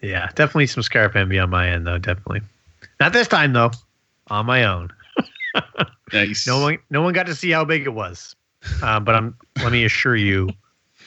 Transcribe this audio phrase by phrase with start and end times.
[0.00, 0.82] Yeah, definitely some
[1.16, 1.98] envy on my end, though.
[1.98, 2.42] Definitely.
[3.00, 3.70] Not this time, though.
[4.28, 4.92] On my own.
[6.12, 6.46] Nice.
[6.46, 8.34] No one, no one got to see how big it was.
[8.82, 9.36] Uh, but I'm.
[9.62, 10.48] let me assure you,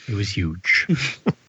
[0.07, 0.87] it was huge.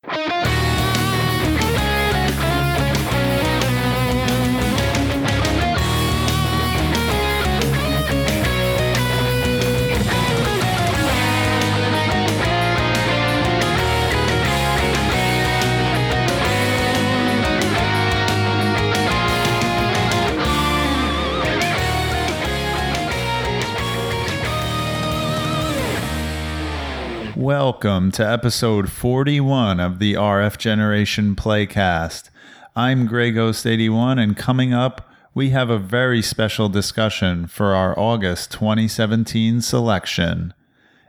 [27.43, 32.31] Welcome to episode 41 of the RF Generation Playcast.
[32.77, 37.99] I'm Grey Ghost 81 and coming up we have a very special discussion for our
[37.99, 40.55] August 2017 selection.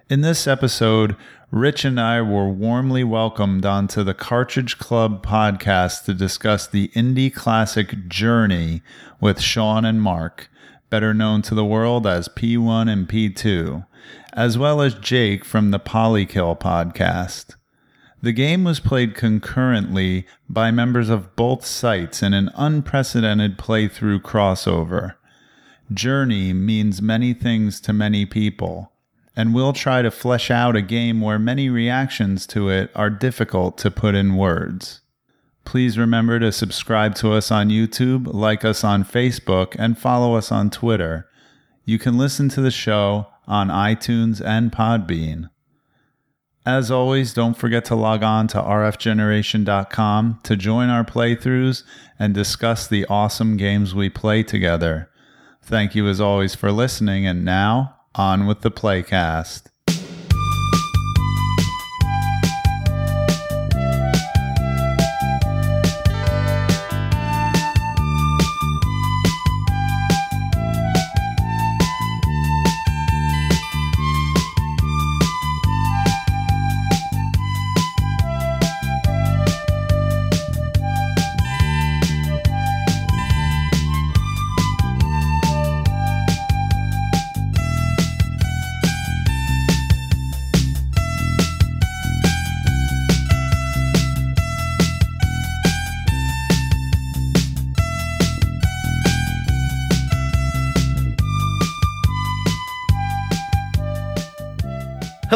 [0.09, 1.15] In this episode,
[1.51, 7.31] Rich and I were warmly welcomed onto the Cartridge Club podcast to discuss the indie
[7.31, 8.81] classic Journey
[9.21, 10.49] with Sean and Mark,
[10.89, 13.85] better known to the world as P1 and P2
[14.33, 17.55] as well as Jake from the Polykill podcast.
[18.21, 25.15] The game was played concurrently by members of both sites in an unprecedented playthrough crossover.
[25.93, 28.93] Journey means many things to many people,
[29.35, 33.77] and we'll try to flesh out a game where many reactions to it are difficult
[33.79, 35.01] to put in words.
[35.65, 40.51] Please remember to subscribe to us on YouTube, like us on Facebook, and follow us
[40.51, 41.27] on Twitter.
[41.85, 45.49] You can listen to the show on iTunes and Podbean.
[46.65, 51.83] As always, don't forget to log on to rfgeneration.com to join our playthroughs
[52.17, 55.09] and discuss the awesome games we play together.
[55.61, 59.63] Thank you as always for listening, and now on with the playcast.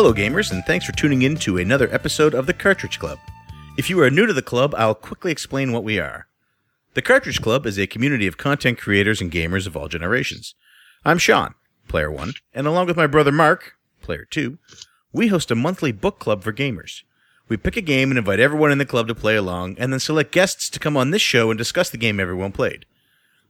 [0.08, 3.20] Hello, gamers, and thanks for tuning in to another episode of the Cartridge Club.
[3.78, 6.28] If you are new to the club, I'll quickly explain what we are.
[6.94, 10.56] The Cartridge Club is a community of content creators and gamers of all generations.
[11.04, 11.56] I'm Sean,
[11.90, 14.60] player one, and along with my brother Mark, player two,
[15.12, 17.02] we host a monthly book club for gamers.
[17.50, 20.00] We pick a game and invite everyone in the club to play along, and then
[20.00, 22.86] select guests to come on this show and discuss the game everyone played.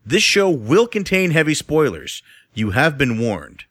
[0.03, 2.23] This show will contain heavy spoilers.
[2.55, 3.65] You have been warned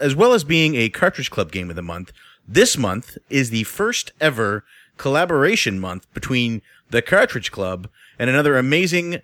[0.00, 2.12] as well as being a Cartridge Club game of the month,
[2.46, 4.64] this month is the first ever
[4.96, 7.88] collaboration month between the Cartridge Club
[8.18, 9.20] and another amazing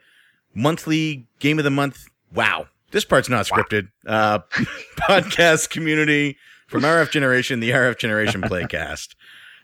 [0.55, 2.07] monthly game of the month.
[2.33, 2.69] Wow.
[2.93, 3.89] This part's not scripted.
[4.07, 4.39] Uh,
[5.01, 9.15] podcast community from RF Generation, the RF Generation Playcast.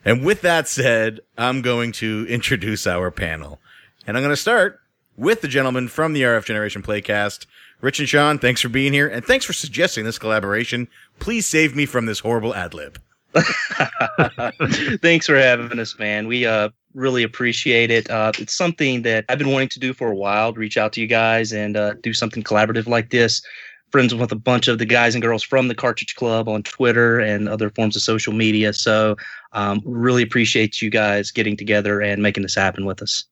[0.05, 3.61] And with that said, I'm going to introduce our panel.
[4.07, 4.81] And I'm going to start
[5.17, 7.47] with the gentleman from the RF Generation Playcast,
[7.83, 10.87] Rich and Sean, thanks for being here, and thanks for suggesting this collaboration.
[11.19, 12.99] Please save me from this horrible ad lib.
[15.01, 16.27] Thanks for having us, man.
[16.27, 18.11] We uh, really appreciate it.
[18.11, 20.53] Uh, it's something that I've been wanting to do for a while.
[20.53, 23.43] To Reach out to you guys and uh, do something collaborative like this.
[23.91, 27.21] Friends with a bunch of the guys and girls from the Cartridge Club on Twitter
[27.21, 28.73] and other forms of social media.
[28.75, 29.17] So,
[29.53, 33.25] um, really appreciate you guys getting together and making this happen with us.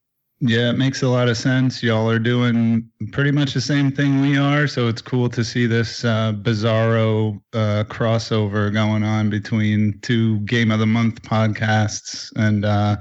[0.42, 1.82] Yeah, it makes a lot of sense.
[1.82, 5.66] Y'all are doing pretty much the same thing we are, so it's cool to see
[5.66, 12.64] this uh, bizarro uh, crossover going on between two Game of the Month podcasts, and
[12.64, 12.96] uh,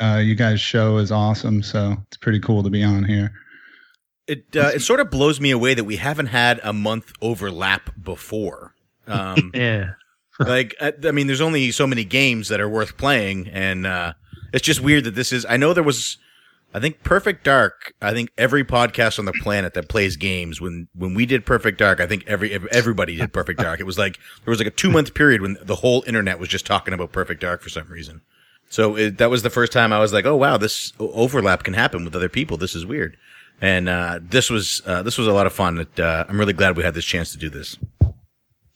[0.00, 1.64] uh you guys' show is awesome.
[1.64, 3.32] So it's pretty cool to be on here.
[4.28, 7.90] It uh, it sort of blows me away that we haven't had a month overlap
[8.00, 8.74] before.
[9.08, 9.94] Um, yeah.
[10.38, 14.12] like I, I mean, there's only so many games that are worth playing, and uh,
[14.52, 15.44] it's just weird that this is.
[15.44, 16.18] I know there was
[16.74, 17.94] I think Perfect Dark.
[18.02, 21.78] I think every podcast on the planet that plays games when when we did Perfect
[21.78, 23.80] Dark, I think every everybody did Perfect Dark.
[23.80, 26.48] It was like there was like a two month period when the whole internet was
[26.48, 28.20] just talking about Perfect Dark for some reason.
[28.68, 31.72] So it, that was the first time I was like, oh wow, this overlap can
[31.74, 32.58] happen with other people.
[32.58, 33.16] This is weird.
[33.60, 35.78] And uh, this was uh, this was a lot of fun.
[35.78, 37.78] It, uh, I'm really glad we had this chance to do this.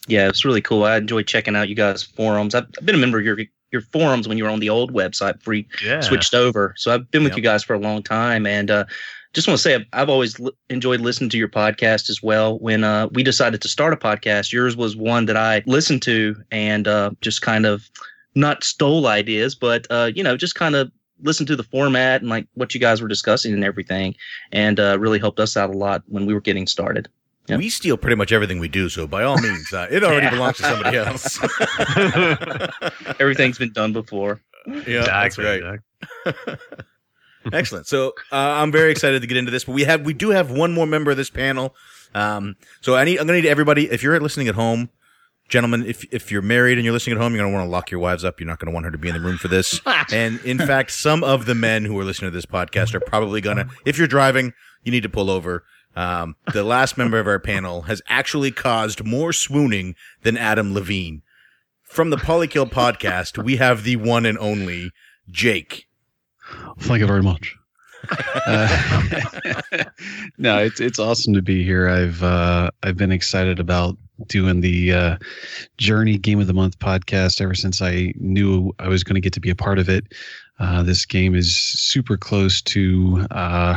[0.08, 0.84] Yeah, it's really cool.
[0.84, 2.54] I enjoy checking out you guys' forums.
[2.54, 3.36] I've, I've been a member of your
[3.72, 6.00] your forums when you were on the old website before you Yeah.
[6.00, 6.74] switched over.
[6.76, 7.36] So I've been with Yep.
[7.38, 8.84] you guys for a long time, and uh,
[9.32, 12.58] just want to say I've, I've always l- enjoyed listening to your podcast as well.
[12.58, 16.36] When uh, we decided to start a podcast, yours was one that I listened to
[16.50, 17.88] and uh, just kind of
[18.34, 20.90] not stole ideas, but uh, you know, just kind of
[21.22, 24.14] listened to the format and like what you guys were discussing and everything,
[24.52, 27.08] and uh, really helped us out a lot when we were getting started.
[27.48, 27.58] Yep.
[27.58, 30.30] We steal pretty much everything we do, so by all means, uh, it already Yeah.
[30.30, 31.38] belongs to somebody else.
[33.20, 34.40] Everything's been done before.
[34.86, 35.60] yeah, that's right.
[36.24, 36.54] exactly.
[37.52, 37.86] Excellent.
[37.88, 40.50] So uh, I'm very excited to get into this, but we have we do have
[40.52, 41.74] one more member of this panel.
[42.14, 43.90] Um, so I need I'm gonna need everybody.
[43.90, 44.90] If you're listening at home,
[45.48, 47.90] gentlemen, if if you're married and you're listening at home, you're gonna want to lock
[47.90, 48.38] your wives up.
[48.38, 49.80] You're not gonna want her to be in the room for this.
[50.12, 53.40] and in fact, some of the men who are listening to this podcast are probably
[53.40, 53.68] gonna.
[53.84, 54.52] If you're driving,
[54.84, 55.64] you need to pull over.
[55.94, 61.22] Um, the last member of our panel has actually caused more swooning than Adam Levine.
[61.82, 64.90] From the Polykill podcast, we have the one and only
[65.30, 65.86] Jake.
[66.80, 67.54] Thank you very much.
[68.46, 69.60] Uh,
[70.38, 71.88] no, it's it's awesome to be here.
[71.88, 73.96] I've uh, I've been excited about
[74.26, 75.16] doing the uh,
[75.78, 79.32] Journey Game of the Month podcast ever since I knew I was going to get
[79.34, 80.04] to be a part of it.
[80.58, 83.76] Uh, this game is super close to uh,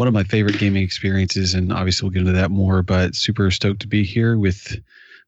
[0.00, 2.82] one of my favorite gaming experiences, and obviously we'll get into that more.
[2.82, 4.80] But super stoked to be here with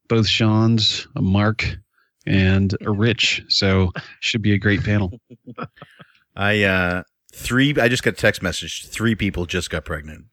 [0.09, 1.77] both Sean's, a Mark,
[2.25, 3.43] and a Rich.
[3.49, 5.11] So should be a great panel.
[6.35, 7.03] I uh
[7.35, 8.87] three I just got a text message.
[8.87, 10.25] Three people just got pregnant.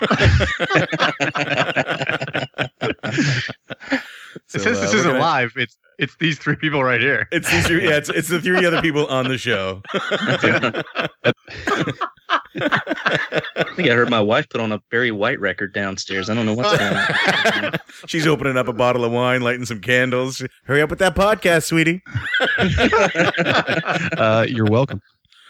[4.46, 7.28] So, Since uh, this we're isn't gonna- live, it's it's these three people right here.
[7.32, 9.82] It's these three, yeah, it's, it's the three other people on the show.
[9.94, 10.82] I
[13.76, 16.28] think I heard my wife put on a Barry White record downstairs.
[16.28, 16.94] I don't know what's going
[17.64, 17.72] on.
[18.06, 20.42] She's opening up a bottle of wine, lighting some candles.
[20.64, 22.02] Hurry up with that podcast, sweetie.
[24.18, 25.00] Uh, you're welcome.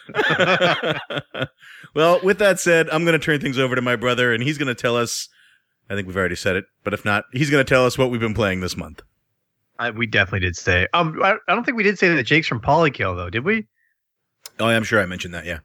[1.95, 4.57] well, with that said, I'm going to turn things over to my brother, and he's
[4.57, 5.29] going to tell us.
[5.89, 8.09] I think we've already said it, but if not, he's going to tell us what
[8.09, 9.01] we've been playing this month.
[9.79, 10.87] I, we definitely did say.
[10.93, 13.67] Um, I, I don't think we did say that Jake's from Polykill though, did we?
[14.59, 15.45] Oh, I'm sure I mentioned that.
[15.45, 15.59] Yeah.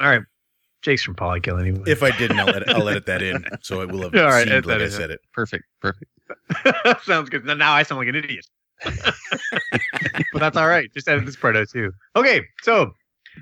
[0.00, 0.22] All right,
[0.82, 1.84] Jake's from Polykill anyway.
[1.86, 4.48] If I didn't, I'll let, I'll edit that in, so it will have All right,
[4.48, 5.20] seemed like that I said it.
[5.32, 5.64] Perfect.
[5.80, 6.10] Perfect.
[7.04, 7.44] Sounds good.
[7.44, 8.46] Now I sound like an idiot.
[8.84, 10.92] but that's all right.
[10.92, 11.92] Just edit this part out too.
[12.14, 12.92] Okay, so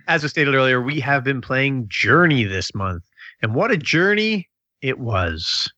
[0.06, 3.05] as was stated earlier, we have been playing Journey this month,
[3.43, 4.49] and what a journey
[4.82, 5.70] it was.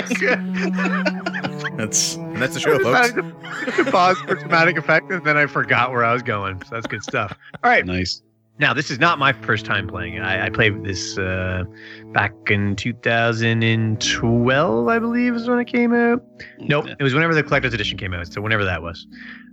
[1.76, 3.90] That's and that's the show, folks.
[3.90, 6.62] Pause for dramatic effect, and then I forgot where I was going.
[6.64, 7.36] So that's good stuff.
[7.62, 8.22] All right, Nice.
[8.60, 10.20] Now, this is not my first time playing it.
[10.20, 11.64] I, I played this uh,
[12.12, 16.22] back in 2012, I believe, is when it came out.
[16.58, 18.30] Nope, it was whenever the collector's edition came out.
[18.30, 19.06] So whenever that was.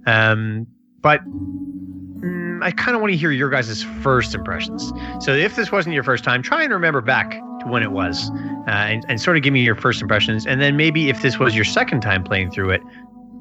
[0.07, 0.68] Um,
[1.00, 4.92] but mm, I kind of want to hear your guys' first impressions.
[5.21, 8.30] So if this wasn't your first time, try and remember back to when it was,
[8.30, 10.45] uh, and, and sort of give me your first impressions.
[10.45, 12.81] And then maybe if this was your second time playing through it,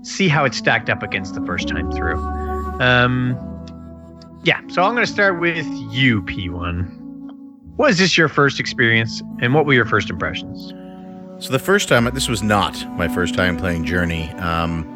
[0.02, 2.18] see how it stacked up against the first time through.
[2.78, 3.55] Um,
[4.46, 7.02] yeah, so I'm going to start with you, P1.
[7.76, 10.72] Was this your first experience, and what were your first impressions?
[11.44, 14.30] So the first time, this was not my first time playing Journey.
[14.34, 14.92] Um,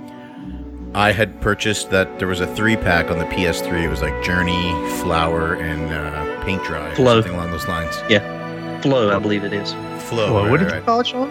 [0.94, 3.82] I had purchased that there was a three pack on the PS3.
[3.84, 7.20] It was like Journey, Flower, and uh, Paint Dry, or Flow.
[7.20, 8.00] something along those lines.
[8.08, 9.72] Yeah, Flow, I believe it is.
[10.04, 10.32] Flow.
[10.32, 11.28] Well, right, what did you call it, Sean?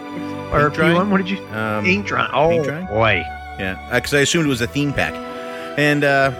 [0.54, 0.90] Or Paint dry?
[0.92, 1.10] P1?
[1.10, 1.44] What did you?
[1.48, 2.30] Um, Paint dry.
[2.34, 2.82] Oh paint dry?
[2.86, 3.24] boy.
[3.58, 5.14] Yeah, because I assumed it was a theme pack.
[5.80, 6.32] And uh,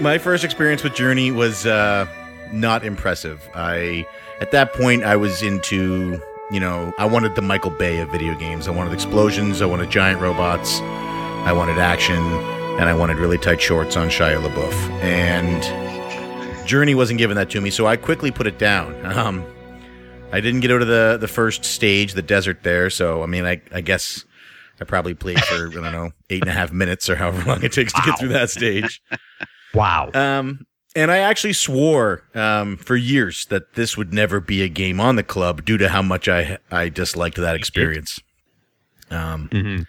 [0.00, 2.06] my first experience with Journey was uh,
[2.52, 3.48] not impressive.
[3.54, 4.06] I
[4.40, 8.34] at that point I was into you know I wanted the Michael Bay of video
[8.34, 8.68] games.
[8.68, 9.62] I wanted explosions.
[9.62, 10.80] I wanted giant robots.
[10.80, 14.74] I wanted action, and I wanted really tight shorts on Shia LaBeouf.
[15.02, 18.94] And Journey wasn't giving that to me, so I quickly put it down.
[19.16, 19.44] Um,
[20.32, 22.90] I didn't get out of the the first stage, the desert there.
[22.90, 24.24] So I mean, I I guess.
[24.78, 27.62] I probably played for I don't know eight and a half minutes or however long
[27.62, 29.00] it takes to get through that stage.
[29.76, 30.10] Wow.
[30.14, 34.98] Um, and I actually swore um, for years that this would never be a game
[34.98, 38.18] on the club due to how much I I disliked that experience.
[39.10, 39.82] Um, hmm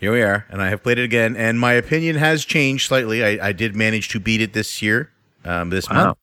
[0.00, 3.24] here we are, and I have played it again, and my opinion has changed slightly.
[3.24, 5.10] I, I did manage to beat it this year,
[5.44, 5.94] um, this Wow.
[5.96, 6.18] month.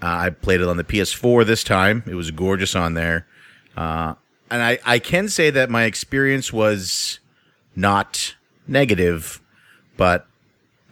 [0.00, 2.04] Uh, I played it on the PS4 this time.
[2.06, 3.26] It was gorgeous on there.
[3.76, 4.14] Uh,
[4.48, 7.18] and I, I can say that my experience was
[7.74, 8.36] not
[8.68, 9.40] negative,
[9.96, 10.27] but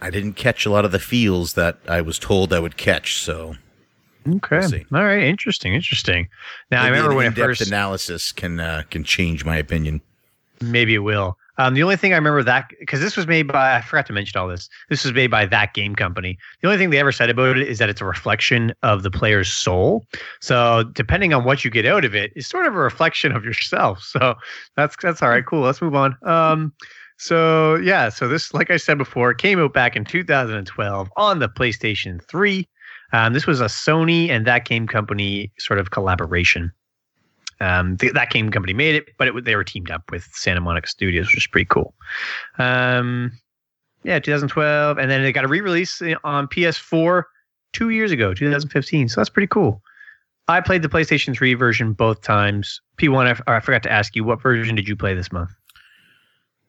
[0.01, 3.23] I didn't catch a lot of the feels that I was told I would catch.
[3.23, 3.57] So
[4.29, 4.61] Okay.
[4.91, 5.01] We'll.
[5.01, 5.23] All right.
[5.23, 5.75] Interesting.
[5.75, 6.29] Interesting.
[6.71, 7.67] Now I remember when first.
[7.67, 10.01] analysis can uh, can change my opinion.
[10.61, 11.37] Maybe it will.
[11.59, 14.13] Um, the only thing I remember that because this was made by I forgot to
[14.13, 14.69] mention all this.
[14.91, 16.37] This was made by that game company.
[16.61, 19.11] The only thing they ever said about it is that it's a reflection of the
[19.11, 20.05] player's soul.
[20.41, 23.45] So depending on what you get out of it, it's sort of a reflection of
[23.45, 24.03] yourself.
[24.17, 24.35] So
[24.77, 25.45] that's that's all right.
[25.45, 25.61] Cool.
[25.63, 26.17] Let's move on.
[26.25, 26.73] Um,
[27.17, 28.09] so yeah.
[28.09, 32.69] So this, like I said before, came out back in 2012 on the PlayStation 3.
[33.13, 36.73] Um, this was a Sony and that game company sort of collaboration.
[37.61, 40.61] Um, th- that game company made it, but it, they were teamed up with Santa
[40.61, 41.95] Monica Studios, which is pretty cool.
[42.59, 43.33] Um,
[44.03, 47.23] yeah, 2012, and then it got a re-release on PS4
[47.73, 49.09] two years ago, 2015.
[49.09, 49.83] So that's pretty cool.
[50.49, 52.81] I played the PlayStation 3 version both times.
[52.99, 55.51] P1, I, f- I forgot to ask you, what version did you play this month?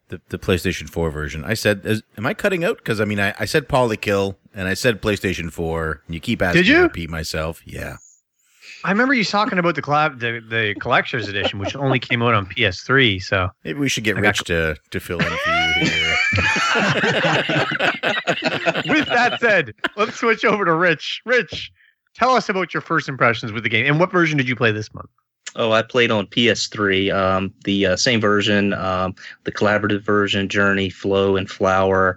[0.10, 1.44] The, the PlayStation 4 version.
[1.44, 2.78] I said, is, am I cutting out?
[2.78, 6.04] Because I mean, I, I said Polykill and I said PlayStation 4.
[6.06, 6.78] And you keep asking Did me you?
[6.78, 7.62] to repeat myself.
[7.66, 7.98] Yeah.
[8.84, 12.34] I remember you talking about the collab, the, the collector's edition, which only came out
[12.34, 13.22] on PS3.
[13.22, 16.16] So Maybe we should get I got Rich to, to fill in for you here.
[18.88, 21.22] with that said, let's switch over to Rich.
[21.26, 21.72] Rich,
[22.16, 24.72] tell us about your first impressions with the game and what version did you play
[24.72, 25.10] this month?
[25.58, 30.92] Oh, I played on PS3, um, the uh, same version, um, the collaborative version, Journey,
[30.92, 32.16] Flow, and Flower.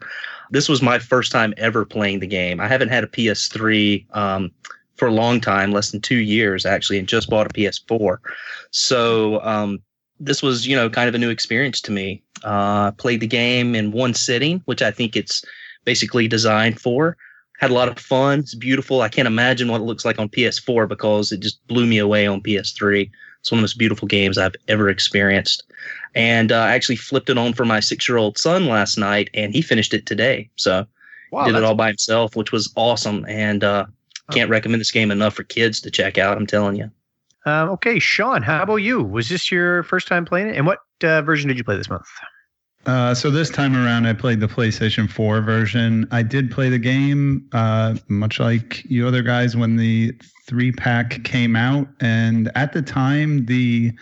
[0.51, 2.61] This was my first time ever playing the game.
[2.61, 4.51] I haven't had a PS3 um,
[4.97, 8.19] for a long time, less than two years actually, and just bought a PS4.
[8.73, 9.81] So um,
[10.19, 12.23] this was, you know, kind of a new experience to me.
[12.45, 15.43] Uh, played the game in one sitting, which I think it's
[15.87, 17.17] basically designed for.
[17.59, 18.41] Had a lot of fun.
[18.41, 19.01] It's beautiful.
[19.01, 22.27] I can't imagine what it looks like on PS4 because it just blew me away
[22.27, 23.11] on PS3.
[23.41, 25.65] It's one of the most beautiful games I've ever experienced.
[26.15, 29.31] And uh, I actually flipped it on for my six year old son last night,
[29.35, 30.51] and he finished it today.
[30.57, 30.87] So
[31.33, 33.25] Wow, did it all by himself, which was awesome.
[33.29, 33.87] And uh,
[34.31, 36.37] can't recommend this game enough for kids to check out.
[36.37, 36.91] I'm telling you.
[37.47, 39.03] Um, okay, Sean, how about you?
[39.03, 40.57] Was this your first time playing it?
[40.57, 42.07] And what uh, version did you play this month?
[42.87, 46.09] Uh, so this time around, I played the PlayStation 4 version.
[46.11, 50.13] I did play the game, uh, much like you other guys, when the
[50.47, 53.93] three pack came out, and at the time, the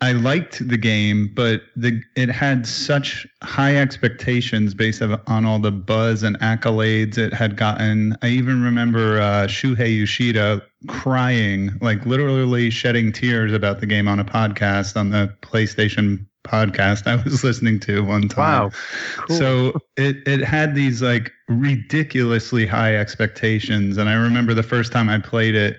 [0.00, 5.72] I liked the game, but the it had such high expectations based on all the
[5.72, 8.14] buzz and accolades it had gotten.
[8.20, 14.20] I even remember uh, Shuhei Yoshida crying, like literally shedding tears about the game on
[14.20, 18.64] a podcast on the PlayStation podcast I was listening to one time.
[18.64, 18.70] Wow,
[19.26, 19.36] cool.
[19.36, 25.08] So it it had these like ridiculously high expectations, and I remember the first time
[25.08, 25.78] I played it,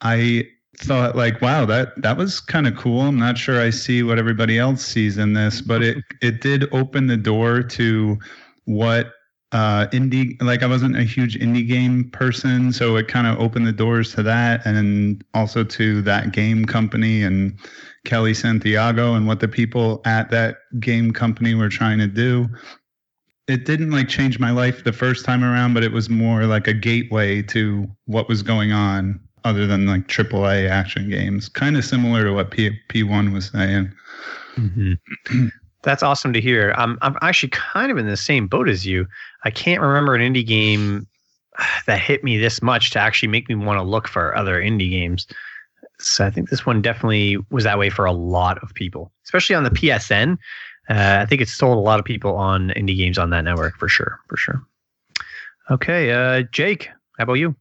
[0.00, 3.02] I thought like, wow, that that was kind of cool.
[3.02, 6.72] I'm not sure I see what everybody else sees in this, but it it did
[6.72, 8.18] open the door to
[8.64, 9.12] what
[9.52, 13.66] uh indie like I wasn't a huge indie game person, so it kind of opened
[13.66, 17.58] the doors to that and also to that game company and
[18.04, 22.48] Kellee Santiago and what the people at that game company were trying to do.
[23.48, 26.66] It didn't like change my life the first time around, but it was more like
[26.66, 31.48] a gateway to what was going on other than like AAA action games.
[31.48, 33.92] Kind of similar to what P- P1 was saying.
[34.56, 35.48] Mm-hmm.
[35.82, 36.74] That's awesome to hear.
[36.76, 39.06] I'm I'm actually kind of in the same boat as you.
[39.44, 41.06] I can't remember an indie game
[41.86, 44.90] that hit me this much to actually make me want to look for other indie
[44.90, 45.26] games.
[45.98, 49.54] So I think this one definitely was that way for a lot of people, especially
[49.54, 50.36] on the PSN.
[50.88, 53.76] Uh, I think it sold a lot of people on indie games on that network
[53.76, 54.62] for sure, for sure.
[55.70, 57.54] Okay, uh, Jake, how about you?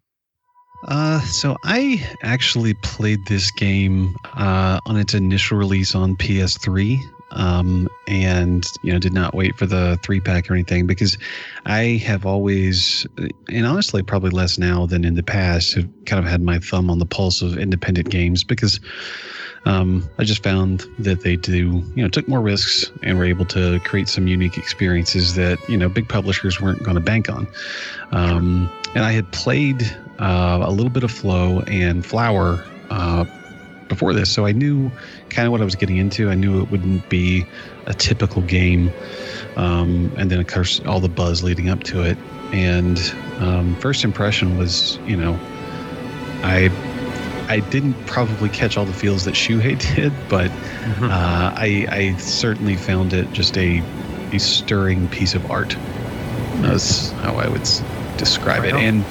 [0.88, 7.00] Uh, so I actually played this game uh, on its initial release on PS3,
[7.32, 11.18] um, and you know did not wait for the three pack or anything because
[11.66, 13.06] I have always,
[13.50, 16.90] and honestly probably less now than in the past, have kind of had my thumb
[16.90, 18.80] on the pulse of independent games because
[19.66, 23.46] um, I just found that they do, you know, took more risks and were able
[23.46, 27.48] to create some unique experiences that you know big publishers weren't going to bank on.
[28.12, 29.84] Um, and I had played
[30.20, 33.26] uh, a little bit of Flow and Flower uh,
[33.92, 34.90] before this, so I knew
[35.30, 36.30] kind of what I was getting into.
[36.30, 37.46] I knew it wouldn't be
[37.88, 38.90] a typical game,
[39.58, 42.18] um, and then of course all the buzz leading up to it.
[42.54, 42.98] And
[43.40, 45.38] um, first impression was, you know,
[46.44, 46.70] I
[47.50, 50.50] I didn't probably catch all the feels that Shuhei did, but
[51.02, 53.84] uh, I, I certainly found it just a,
[54.32, 55.76] a stirring piece of art.
[56.62, 57.68] That's how I would
[58.16, 58.74] describe it.
[58.74, 58.80] On.
[58.80, 59.06] And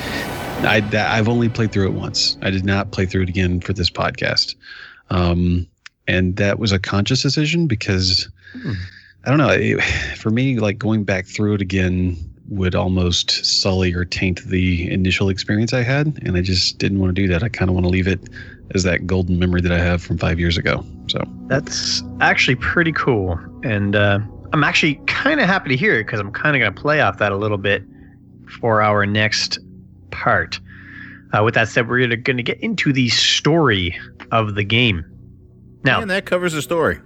[0.64, 2.36] I, that, I've only played through it once.
[2.42, 4.54] I did not play through it again for this podcast.
[5.10, 5.66] Um,
[6.06, 8.72] and that was a conscious decision because Hmm.
[9.24, 9.50] I don't know.
[9.50, 9.82] It,
[10.16, 12.16] for me, like going back through it again
[12.48, 17.14] would almost sully or taint the initial experience I had, and I just didn't want
[17.14, 17.44] to do that.
[17.44, 18.28] I kind of want to leave it
[18.74, 20.84] as that golden memory that I have from five years ago.
[21.06, 23.38] So That's actually pretty cool.
[23.62, 24.18] And uh,
[24.52, 27.00] I'm actually kind of happy to hear it because I'm kind of going to play
[27.00, 27.84] off that a little bit
[28.60, 29.58] for our next
[30.20, 30.60] part.
[31.32, 33.98] Uh, with that said, we're going to get into the story
[34.32, 35.04] of the game.
[35.84, 37.00] Now, And that covers the story.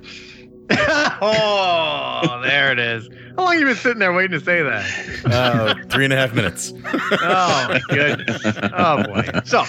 [0.70, 3.08] oh, there it is.
[3.36, 5.26] How long have you been sitting there waiting to say that?
[5.26, 6.72] Uh, three and a half minutes.
[7.26, 8.42] Oh my goodness.
[8.72, 9.24] Oh boy.
[9.44, 9.62] So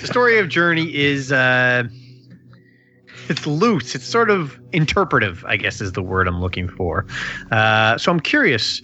[0.00, 1.84] the story of Journey is uh
[3.28, 3.94] it's loose.
[3.94, 7.06] It's sort of interpretive, I guess is the word I'm looking for.
[7.50, 8.82] Uh so I'm curious,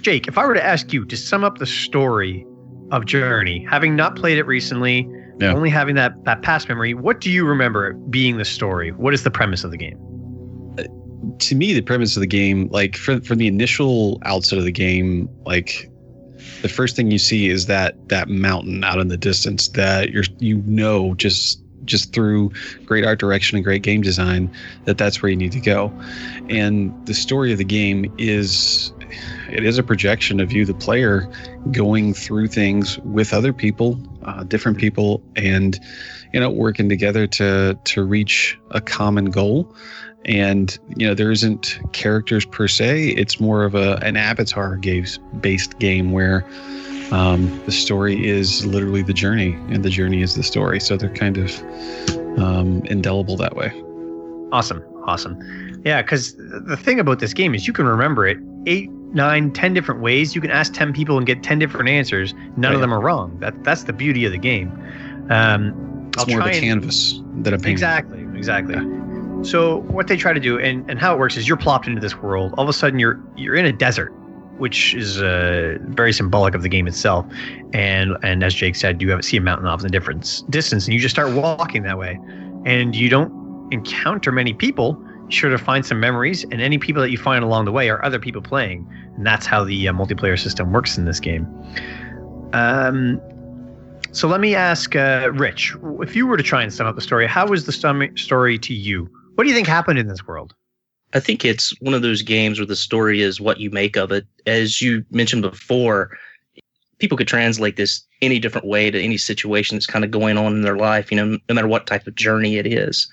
[0.00, 2.44] Jake, if I were to ask you to sum up the story
[2.90, 5.08] of Journey, having not played it recently,
[5.40, 5.52] Yeah.
[5.54, 8.90] only having that, that past memory, what do you remember being the story?
[8.92, 9.98] What is the premise of the game?
[10.78, 10.84] Uh,
[11.38, 14.72] to me, the premise of the game, like for from the initial outset of the
[14.72, 15.90] game, like
[16.62, 20.24] the first thing you see is that that mountain out in the distance that you're
[20.38, 22.50] you know just just through
[22.84, 24.50] great art direction and great game design
[24.84, 25.92] that that's where you need to go.
[26.48, 28.92] And the story of the game is
[29.50, 31.30] it is a projection of you the player
[31.70, 35.78] going through things with other people uh, different people and
[36.32, 39.74] you know working together to to reach a common goal.
[40.24, 43.10] And you know there isn't characters per se.
[43.10, 46.44] It's more of a an avatar games based game where
[47.12, 51.10] um, the story is literally the journey and the journey is the story so they're
[51.10, 51.62] kind of
[52.38, 53.72] um, indelible that way
[54.52, 54.84] Awesome.
[55.04, 55.82] Awesome.
[55.84, 59.74] Yeah, because the thing about this game is you can remember it eight, nine, ten
[59.74, 60.34] different ways.
[60.34, 62.34] You can ask ten people and get ten different answers.
[62.56, 63.38] None of them are wrong.
[63.40, 64.70] That that's the beauty of the game.
[65.30, 68.20] Um, it's more of a canvas than a painting Exactly.
[68.34, 68.76] Exactly.
[69.44, 72.00] So what they try to do and, and how it works is you're plopped into
[72.00, 72.54] this world.
[72.56, 74.12] All of a sudden you're you're in a desert,
[74.58, 77.26] which is uh, very symbolic of the game itself.
[77.72, 80.86] And and as Jake said, you have see a mountain off in the difference distance,
[80.86, 82.18] and you just start walking that way,
[82.64, 83.32] and you don't
[83.72, 85.02] encounter many people.
[85.26, 87.90] You sure to find some memories, and any people that you find along the way
[87.90, 91.46] are other people playing, and that's how the uh, multiplayer system works in this game.
[92.52, 93.20] Um,
[94.12, 97.02] so let me ask uh, Rich, if you were to try and sum up the
[97.02, 97.72] story, how was the
[98.16, 99.10] story to you?
[99.34, 100.54] What do you think happened in this world?
[101.16, 104.12] I think it's one of those games where the story is what you make of
[104.12, 104.26] it.
[104.46, 106.16] As you mentioned before,
[106.98, 110.54] people could translate this any different way to any situation that's kind of going on
[110.54, 113.10] in their life, you know, no matter what type of journey it is.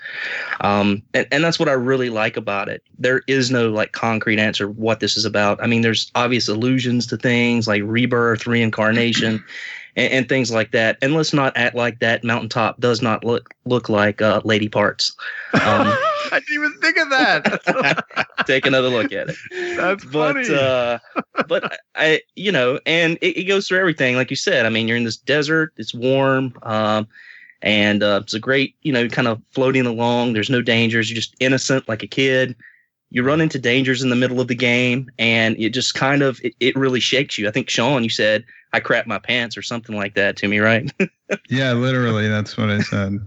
[0.60, 2.84] Um, and, and that's what I really like about it.
[3.00, 5.64] There is no like concrete answer what this is about.
[5.64, 9.42] I mean, there's obvious allusions to things like rebirth, reincarnation.
[9.96, 13.54] And, and things like that, and let's not act like that mountaintop does not look
[13.66, 15.16] look like uh, lady parts.
[15.54, 15.62] Um,
[16.32, 18.26] I didn't even think of that.
[18.48, 19.36] take another look at it.
[19.78, 20.56] That's but funny.
[20.56, 20.98] uh
[21.48, 24.66] but I you know, and it, it goes through everything, like you said.
[24.66, 27.08] I mean, you're in this desert, it's warm, um,
[27.62, 30.34] and uh, it's a great, you know, kind of floating along.
[30.34, 31.10] There's no dangers.
[31.10, 32.56] You're just innocent, like a kid.
[33.12, 36.40] You run into dangers in the middle of the game, and it just kind of
[36.44, 37.48] it, it really shakes you.
[37.48, 38.44] I think Sean, you said
[38.74, 40.92] I crap my pants or something like that to me, right?
[41.50, 43.20] Yeah, literally, that's what I said.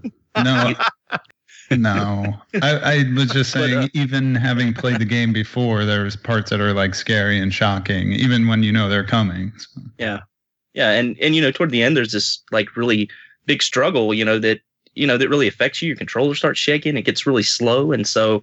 [0.42, 0.74] No,
[1.70, 2.34] no.
[2.62, 6.50] I, I was just But, saying, uh, even having played the game before, there's parts
[6.50, 9.52] that are like scary and shocking, even when you know they're coming.
[9.58, 10.20] So, Yeah.
[10.74, 10.90] Yeah.
[10.90, 13.08] And, and, you know, toward the end, there's this like really
[13.46, 14.60] big struggle, you know, that,
[14.94, 15.88] you know, that really affects you.
[15.88, 16.96] Your controller starts shaking.
[16.96, 17.90] It gets really slow.
[17.92, 18.42] And so,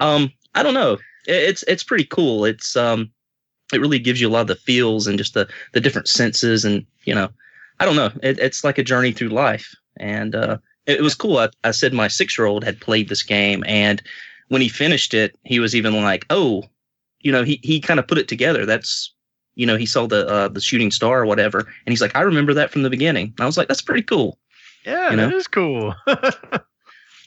[0.00, 0.94] um, I don't know.
[1.26, 2.44] It- It's, it's pretty cool.
[2.46, 3.10] It's, um,
[3.72, 6.64] it really gives you a lot of the feels and just the, the different senses.
[6.64, 7.28] And, you know,
[7.80, 8.10] I don't know.
[8.22, 9.74] It, it's like a journey through life.
[9.96, 11.38] And, uh, it, it was cool.
[11.38, 14.02] I, I said my six year old had played this game and
[14.48, 16.64] when he finished it, he was even like, Oh,
[17.20, 18.66] you know, he, he kind of put it together.
[18.66, 19.14] That's,
[19.54, 22.20] you know, he saw the uh, the shooting star or whatever, and he's like, I
[22.20, 23.26] remember that from the beginning.
[23.36, 24.38] And I was like, that's pretty cool.
[24.84, 25.28] yeah, you know?
[25.30, 25.94] is cool.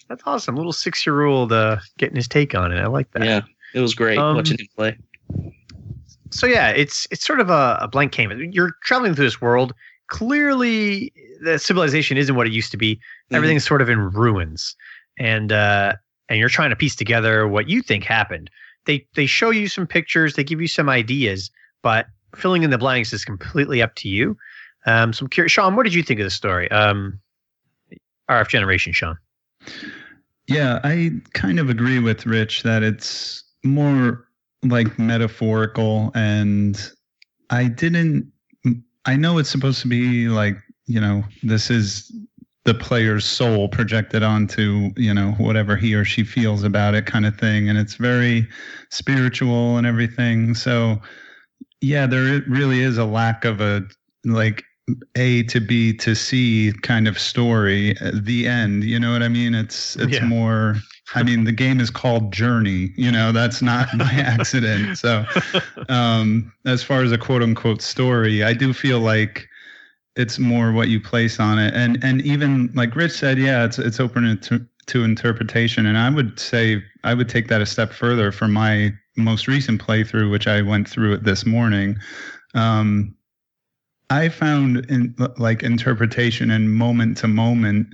[0.07, 0.55] That's awesome.
[0.55, 2.79] Little six year old uh, getting his take on it.
[2.79, 3.23] I like that.
[3.23, 3.41] Yeah,
[3.73, 4.97] it was great Um, watching him play.
[6.35, 8.39] So yeah, it's it's sort of a, a blank canvas.
[8.51, 9.73] You're traveling through this world.
[10.07, 12.95] Clearly, the civilization isn't what it used to be.
[12.95, 13.35] Mm-hmm.
[13.35, 14.75] Everything's sort of in ruins,
[15.17, 15.93] and uh,
[16.27, 18.49] and you're trying to piece together what you think happened.
[18.85, 21.49] They they show you some pictures, they give you some ideas,
[21.81, 24.37] but filling in the blanks is completely up to you.
[24.85, 26.69] Um, so I'm curious, Sean, what did you think of the story?
[26.69, 27.19] Um,
[28.29, 29.17] RF Generation, Sean.
[30.47, 34.24] yeah, I kind of agree with Rich that it's more
[34.69, 36.91] like metaphorical, and
[37.49, 38.31] I didn't.
[39.05, 42.11] I know it's supposed to be like you know this is
[42.65, 47.25] the player's soul projected onto you know whatever he or she feels about it kind
[47.25, 48.47] of thing and it's very
[48.89, 50.99] spiritual and everything so
[51.81, 53.83] yeah, there really is a lack of a
[54.23, 54.63] like
[55.15, 57.97] A to B to C kind of story.
[57.99, 59.53] Uh, the end, you know what I mean?
[59.53, 60.25] It's it's Yeah.
[60.25, 60.75] more.
[61.13, 62.91] I mean, the game is called Journey.
[62.95, 64.97] You know, that's not by accident.
[64.97, 65.25] So,
[65.89, 69.47] um, as far as a quote unquote story, I do feel like
[70.15, 73.77] it's more what you place on it, and and even like Rich said, yeah, it's
[73.77, 77.91] it's open to to interpretation, and I would say I would take that a step
[77.91, 81.97] further for my most recent playthrough, which I went through it this morning.
[82.53, 83.15] Um,
[84.09, 87.87] I found in like interpretation and moment to moment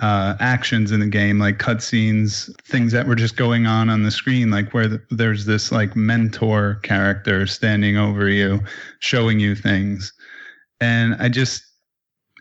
[0.00, 4.10] uh, actions in the game, like cutscenes, things that were just going on on the
[4.10, 8.60] screen, like where th- there's this like mentor character standing over you,
[9.00, 10.12] showing you things,
[10.80, 11.64] and I just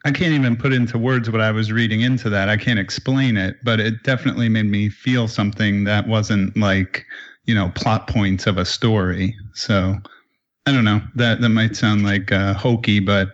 [0.05, 2.47] I can't even put into words what I was reading into that.
[2.47, 7.05] I can't explain it, but it definitely made me feel something that wasn't like
[7.45, 9.35] you know plot points of a story.
[9.53, 9.95] So
[10.67, 11.01] I don't know.
[11.15, 13.31] That that might sound like uh, hokey, but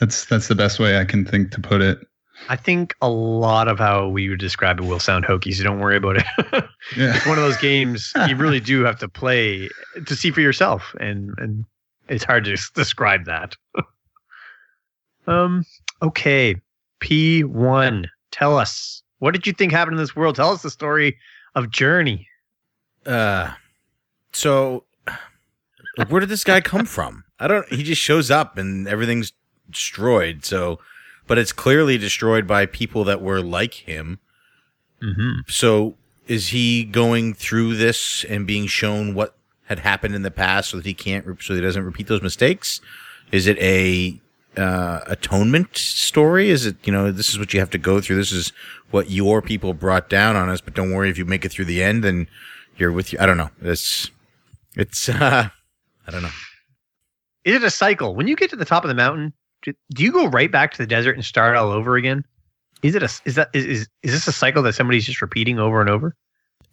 [0.00, 1.98] that's that's the best way I can think to put it.
[2.48, 5.78] I think a lot of how we would describe it will sound hokey, so don't
[5.80, 6.24] worry about it.
[6.96, 7.14] Yeah.
[7.14, 9.68] it's one of those games you really do have to play
[10.06, 11.64] to see for yourself, and and
[12.08, 13.54] it's hard to describe that.
[15.26, 15.64] um.
[16.02, 16.56] Okay.
[17.00, 18.10] P one.
[18.30, 20.36] Tell us what did you think happened in this world?
[20.36, 21.18] Tell us the story
[21.54, 22.26] of Journey.
[23.06, 23.52] Uh,
[24.32, 24.84] so
[25.96, 27.24] like, where did this guy come from?
[27.38, 27.68] I don't.
[27.68, 29.32] He just shows up and everything's
[29.68, 30.44] destroyed.
[30.44, 30.78] So,
[31.30, 34.18] but it's clearly destroyed by people that were like him.
[35.00, 35.42] Mm-hmm.
[35.46, 35.94] So,
[36.26, 40.78] is he going through this and being shown what had happened in the past so
[40.78, 42.80] that he can't, re- so he doesn't repeat those mistakes?
[43.30, 44.20] Is it a
[44.60, 46.50] uh, atonement story?
[46.50, 48.16] Is it you know this is what you have to go through?
[48.16, 48.52] This is
[48.90, 50.60] what your people brought down on us.
[50.60, 52.26] But don't worry, if you make it through the end, then
[52.76, 53.20] you're with you.
[53.20, 53.50] I don't know.
[53.62, 54.10] It's
[54.74, 55.48] it's uh,
[56.08, 56.30] I don't know.
[57.44, 58.16] Is it a cycle?
[58.16, 60.72] When you get to the top of the mountain, do, do you go right back
[60.72, 62.24] to the desert and start all over again?
[62.82, 65.58] Is it a is that is is, is this a cycle that somebody's just repeating
[65.58, 66.16] over and over?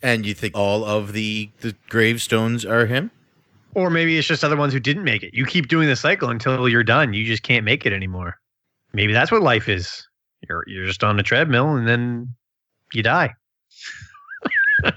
[0.02, 3.12] And you think all of the the gravestones are him?
[3.74, 5.34] Or maybe it's just other ones who didn't make it.
[5.34, 7.14] You keep doing the cycle until you're done.
[7.14, 8.40] You just can't make it anymore.
[8.94, 10.08] Maybe that's what life is.
[10.48, 12.34] You're you're just on a treadmill and then
[12.94, 13.34] you die.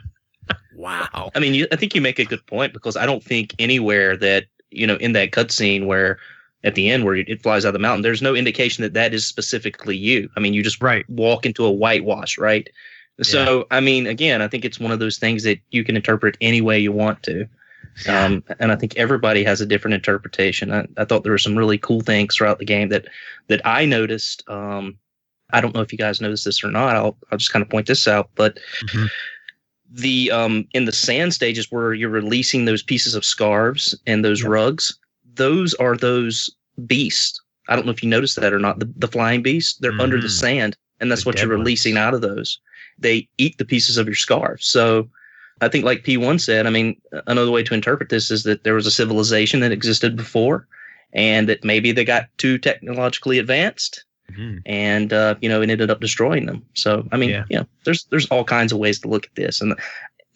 [0.81, 1.31] Wow.
[1.35, 4.17] I mean, you, I think you make a good point because I don't think anywhere
[4.17, 6.19] that you know in that cutscene where
[6.63, 9.15] at the end where it flies out of the mountain, there's no indication that that
[9.15, 10.29] is specifically you.
[10.37, 11.09] I mean, you just Right.
[11.09, 12.69] walk into a whitewash, right?
[13.23, 16.37] So, I mean, again, I think it's one of those things that you can interpret
[16.41, 17.47] any way you want to.
[18.09, 20.73] Um, and I think everybody has a different interpretation.
[20.73, 23.07] I, I thought there were some really cool things throughout the game that
[23.49, 24.43] that I noticed.
[24.49, 24.97] Um,
[25.53, 26.97] I don't know if you guys noticed this or not.
[26.97, 29.11] I'll I'll just kind of point this out, but Mhm.
[29.93, 34.41] the um in the sand stages where you're releasing those pieces of scarves and those
[34.41, 34.51] Yep.
[34.51, 34.99] rugs,
[35.35, 36.51] those are those
[36.87, 37.41] beasts.
[37.69, 38.79] I don't know if you noticed that or not.
[38.79, 40.31] The, the flying beasts, they're under the Mhm.
[40.31, 41.67] sand, and that's The what you're dead ones.
[41.67, 42.59] releasing out of those.
[42.99, 44.63] They eat the pieces of your scarf.
[44.63, 45.09] So
[45.61, 48.75] I think, like P1 said, I mean, another way to interpret this is that there
[48.75, 50.67] was a civilization that existed before,
[51.13, 54.63] and that maybe they got too technologically advanced, Mhm.
[54.67, 56.65] and uh, you know, it ended up destroying them.
[56.75, 57.45] So I mean, Yeah.
[57.51, 59.73] yeah, there's there's all kinds of ways to look at this, and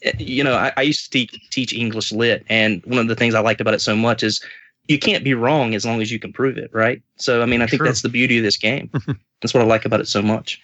[0.05, 3.17] uh, you know, I, I used to teach, teach English lit, and one of the
[3.17, 4.43] things I liked about it so much is
[4.89, 7.03] you can't be wrong as long as you can prove it, right?
[7.17, 7.89] So I mean, I think True.
[7.89, 8.91] that's the beauty of this game.
[9.43, 10.61] that's what I like about it so much.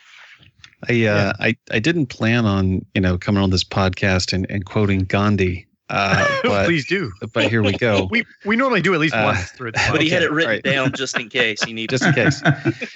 [0.88, 4.64] I, uh, I I didn't plan on you know coming on this podcast and, and
[4.64, 7.12] quoting Gandhi, uh, but Please do.
[7.34, 8.08] but here we go.
[8.10, 10.50] We we normally do at least Uh, once through the But he had it written
[10.52, 10.62] right.
[10.62, 11.90] down just in case you need.
[11.90, 12.42] Just in case.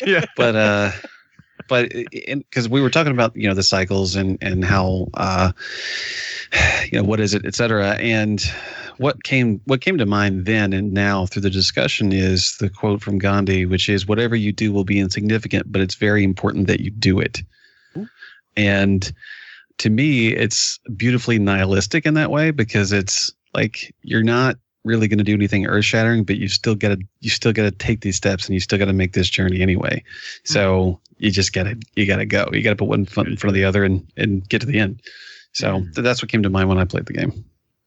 [0.07, 0.25] yeah.
[0.37, 0.93] but uh
[1.69, 5.53] but because we were talking about you know the cycles and and how uh
[6.91, 8.43] you know what is it et cetera and
[8.99, 13.03] what came what came to mind then and now through the discussion is the quote
[13.03, 16.81] from gandhi which is whatever you do will be insignificant but it's very important that
[16.81, 17.43] you do it.
[18.57, 19.13] And
[19.79, 25.19] to me it's beautifully nihilistic in that way because it's like you're not really going
[25.19, 28.03] to do anything earth shattering but you still got to you still got to take
[28.03, 30.03] these steps and you still got to make this journey anyway.
[30.45, 32.49] So you just gotta you gotta go.
[32.53, 34.79] You gotta put one foot in front of the other and and get to the
[34.79, 35.01] end.
[35.53, 35.95] So Mhm.
[35.95, 37.45] that's what came to mind when i played the game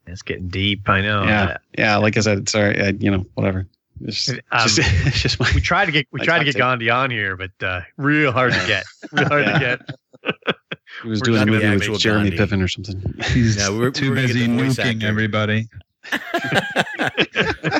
[0.08, 0.88] It's getting deep.
[0.90, 1.24] I know.
[1.24, 3.68] yeah yeah like i said sorry I, you know whatever
[4.02, 6.46] it's just, Um, just, it's just my we tried to get we I tried to
[6.46, 8.84] get to- Gandhi on here, but uh, real hard to get.
[9.12, 9.54] Real hard Yeah.
[9.54, 10.36] to get.
[11.04, 12.56] he was we're doing a movie with actual jeremy Gandhi.
[12.58, 13.02] piven or something
[13.34, 15.68] He's Yeah, we were- we too were gonna busy the nuking everybody.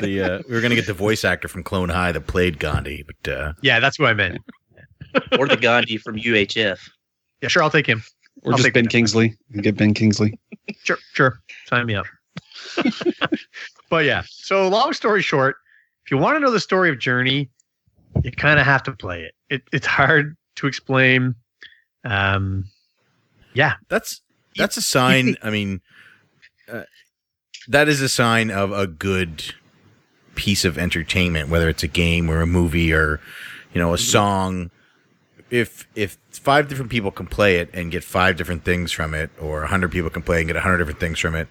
[0.00, 3.04] the uh, we were gonna get the voice actor from Clone High that played Gandhi,
[3.06, 4.38] but uh, Yeah, that's what I meant.
[5.38, 6.78] or the Gandhi from UHF.
[7.42, 8.02] Yeah, sure, I'll take him.
[8.42, 8.90] or I'll just ben that.
[8.90, 10.38] kingsley you can get ben kingsley
[10.82, 11.40] Sure, sure.
[11.66, 12.06] Sign me up.
[13.90, 14.22] but yeah.
[14.26, 15.56] So long story short,
[16.04, 17.50] if you want to know the story of Journey,
[18.22, 19.34] you kind of have to play it.
[19.50, 19.62] it.
[19.72, 21.34] It's hard to explain.
[22.04, 22.64] Um,
[23.54, 24.20] yeah, That's
[24.56, 25.36] that's a sign.
[25.42, 25.80] I mean,
[26.70, 26.82] uh,
[27.68, 29.54] that is a sign of a good
[30.34, 33.20] piece of entertainment, whether it's a game or a movie or
[33.72, 34.70] you know a song.
[35.50, 39.30] If if five different people can play it and get five different things from it,
[39.40, 41.48] or a hundred people can play and get a hundred different things from it,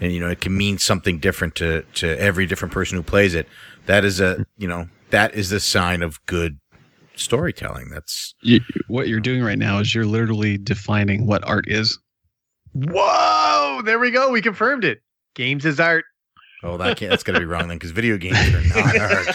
[0.00, 3.34] and you know it can mean something different to to every different person who plays
[3.34, 3.48] it.
[3.86, 6.58] That is a you know that is the sign of good
[7.16, 7.88] storytelling.
[7.90, 11.98] That's You, what you're doing right now is you're literally defining what art is.
[12.74, 13.80] Whoa!
[13.84, 14.30] There we go.
[14.30, 15.00] We confirmed it.
[15.34, 16.04] Games is art.
[16.62, 19.26] oh that can't that's gonna be wrong then because video games are not art.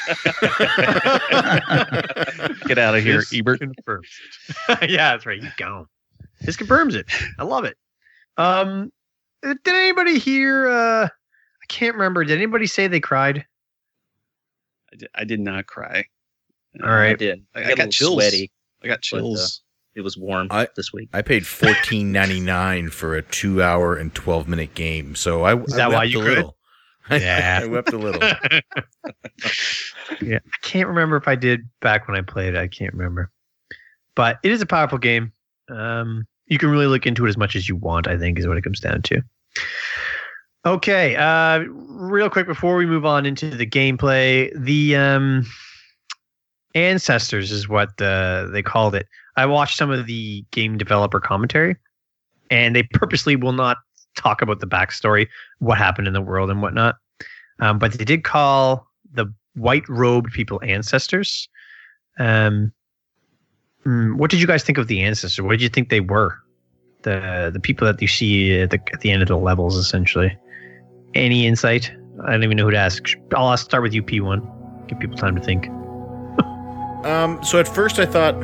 [2.68, 3.60] Get out of here, This Ebert.
[3.60, 4.08] confirms
[4.70, 4.90] it.
[4.90, 5.42] yeah, that's right.
[5.42, 5.88] You go.
[6.42, 7.06] This confirms it.
[7.40, 7.78] I love it.
[8.38, 8.92] Um,
[9.44, 10.68] did anybody hear?
[10.70, 12.24] Uh, I can't remember.
[12.24, 13.46] Did anybody say they cried?
[14.92, 16.06] I did, I did not cry.
[16.84, 17.44] All right, I did.
[17.56, 18.14] I- I, I got, got a chills.
[18.14, 18.52] sweaty.
[18.84, 19.62] I got chills.
[19.96, 21.10] It was warm I- this week.
[21.14, 25.56] I paid fourteen ninety nine for a two hour and twelve minute game, so I
[25.62, 26.36] Is I that why you a could?
[26.38, 26.58] little.
[27.12, 27.60] Yeah.
[27.62, 28.22] I wept a little.
[30.22, 32.56] yeah, I can't remember if I did back when I played.
[32.56, 32.58] it.
[32.60, 33.30] I can't remember,
[34.16, 35.34] but it is a powerful game.
[35.70, 38.08] Um, you can really look into it as much as you want.
[38.08, 39.22] I think is what it comes down to.
[40.66, 45.46] Okay, uh, real quick before we move on into the gameplay, the um,
[46.74, 49.08] ancestors is what they called it.
[49.36, 51.76] I watched some of the game developer commentary,
[52.50, 53.78] and they purposely will not
[54.16, 55.28] talk about the backstory,
[55.60, 56.96] what happened in the world and whatnot.
[57.60, 59.26] Um, but they did call the
[59.56, 61.50] white robed people ancestors.
[62.20, 62.72] Um,
[63.86, 65.42] mm, what did you guys think of the ancestors?
[65.42, 66.40] What did you think they were?
[67.04, 70.38] The the people that you see at the, at the end of the levels, essentially.
[71.14, 71.92] Any insight?
[72.26, 73.04] I don't even know who to ask.
[73.36, 74.88] I'll start with you, P1.
[74.88, 75.70] Give people time to think.
[77.04, 78.40] Um, so at first I thought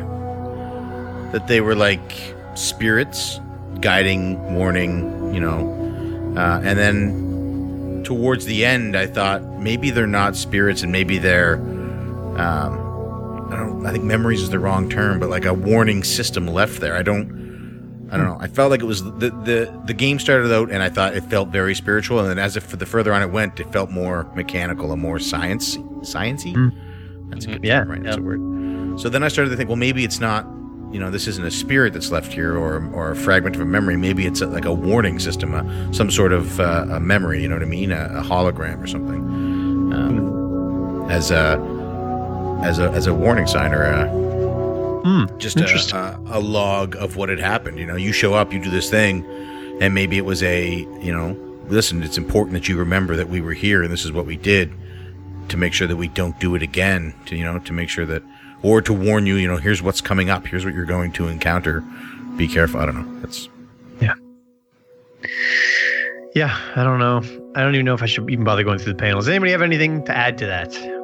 [1.32, 3.39] that they were like spirits
[3.80, 10.36] guiding, warning, you know, uh, and then towards the end I thought maybe they're not
[10.36, 11.56] spirits and maybe they're,
[12.36, 12.88] um,
[13.52, 16.80] I don't, I think memories is the wrong term, but like a warning system left
[16.80, 16.96] there.
[16.96, 17.40] I don't.
[18.12, 18.38] I don't know.
[18.40, 21.24] I felt like it was the, the the game started out, and I thought it
[21.26, 24.28] felt very spiritual, and then as if the further on it went, it felt more
[24.36, 26.56] mechanical and more science sciency.
[26.56, 26.72] Mm.
[27.30, 27.80] That's a good Yeah.
[27.82, 28.04] term, right?
[28.04, 29.00] That's a word.
[29.00, 30.48] So then I started to think, well, maybe it's not,
[30.92, 33.66] you know, this isn't a spirit that's left here or, or a fragment of a
[33.66, 33.96] memory.
[33.96, 37.48] Maybe it's a, like a warning system, a, some sort of uh, a memory, you
[37.48, 37.92] know what I mean?
[37.92, 39.20] A, a hologram or something.
[39.94, 41.58] Um, as a
[42.63, 44.30] as a as a warning sign or a
[45.04, 45.38] Hmm.
[45.38, 47.80] just a, a, a log of what had happened.
[47.80, 49.26] You know, you show up, you do this thing,
[49.80, 53.39] and maybe it was a, you know, listen, it's important that you remember that we
[53.39, 54.72] were here and this is what we did
[55.48, 57.13] to make sure that we don't do it again.
[57.28, 58.22] To you know, to make sure that,
[58.62, 60.45] or to warn you, you know, here's what's coming up.
[60.45, 61.82] Here's what you're going to encounter.
[62.36, 62.82] Be careful.
[62.82, 63.22] I don't know.
[63.22, 63.48] That's
[64.02, 64.13] yeah.
[66.36, 67.24] Yeah, I don't know.
[67.56, 69.28] I don't even know if I should even bother going through the panels.
[69.28, 70.99] Anybody have anything to add to that?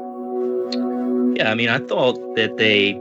[1.36, 2.94] Yeah, I mean, I thought that they,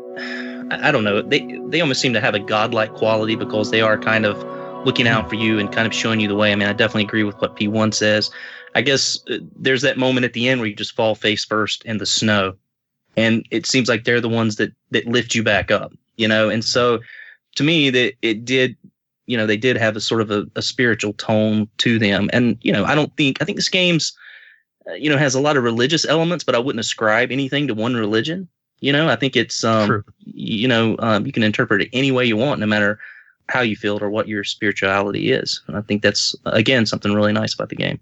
[0.71, 3.97] I don't know, they they almost seem to have a godlike quality because they are
[3.97, 4.43] kind of
[4.85, 6.53] looking out for you and kind of showing you the way.
[6.53, 8.31] I mean, I definitely agree with what P1 says.
[8.75, 11.85] I guess uh, there's that moment at the end where you just fall face first
[11.85, 12.55] in the snow,
[13.17, 16.49] and it seems like they're the ones that that lift you back up, you know.
[16.49, 16.99] And so,
[17.55, 18.77] to me, that it did,
[19.27, 22.29] you know, they did have a sort of a, a spiritual tone to them.
[22.33, 24.13] And you know, I don't think I think this game's
[24.99, 27.95] you know has a lot of religious elements but i wouldn't ascribe anything to one
[27.95, 28.49] religion
[28.81, 30.05] you know i think it's um True.
[30.25, 32.99] you know um, you can interpret it any way you want no matter
[33.49, 37.13] how you feel it or what your spirituality is and i think that's again something
[37.15, 37.99] really nice about the game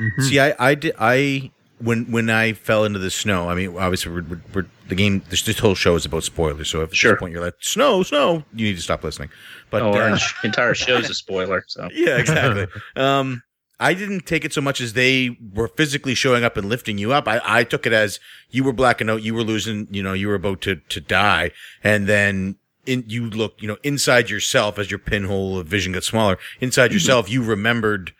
[0.00, 0.22] Mhm.
[0.22, 3.48] See, I, I did, I when when I fell into the snow.
[3.48, 5.22] I mean, obviously, we're, we're, we're, the game.
[5.28, 6.68] This, this whole show is about spoilers.
[6.68, 7.12] So if at Sure.
[7.12, 9.30] this point you're like snow, snow, you need to stop listening.
[9.70, 12.66] But oh, uh, our entire show's a spoiler so yeah, exactly.
[12.96, 13.42] um,
[13.80, 17.12] I didn't take it so much as they were physically showing up and lifting you
[17.12, 17.28] up.
[17.28, 18.18] I, I took it as
[18.50, 21.50] you were blacking out, you were losing, you know, you were about to to die,
[21.82, 22.56] and then.
[22.86, 26.38] In, you look, you know, inside yourself as your pinhole of vision got smaller.
[26.58, 26.94] Inside mm-hmm.
[26.94, 28.14] yourself, you remembered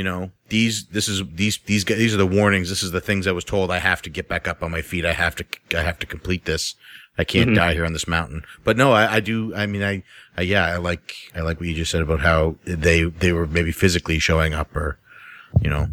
[0.00, 3.02] you know these this is these these guys, these are the warnings this is the
[3.02, 5.34] things i was told i have to get back up on my feet i have
[5.36, 5.44] to
[5.76, 6.74] i have to complete this
[7.18, 7.54] i can't Mhm.
[7.56, 10.02] die here on this mountain but no i, I do i mean I,
[10.36, 13.46] I yeah i like i like what you just said about how they they were
[13.46, 14.98] maybe physically showing up or
[15.62, 15.88] you know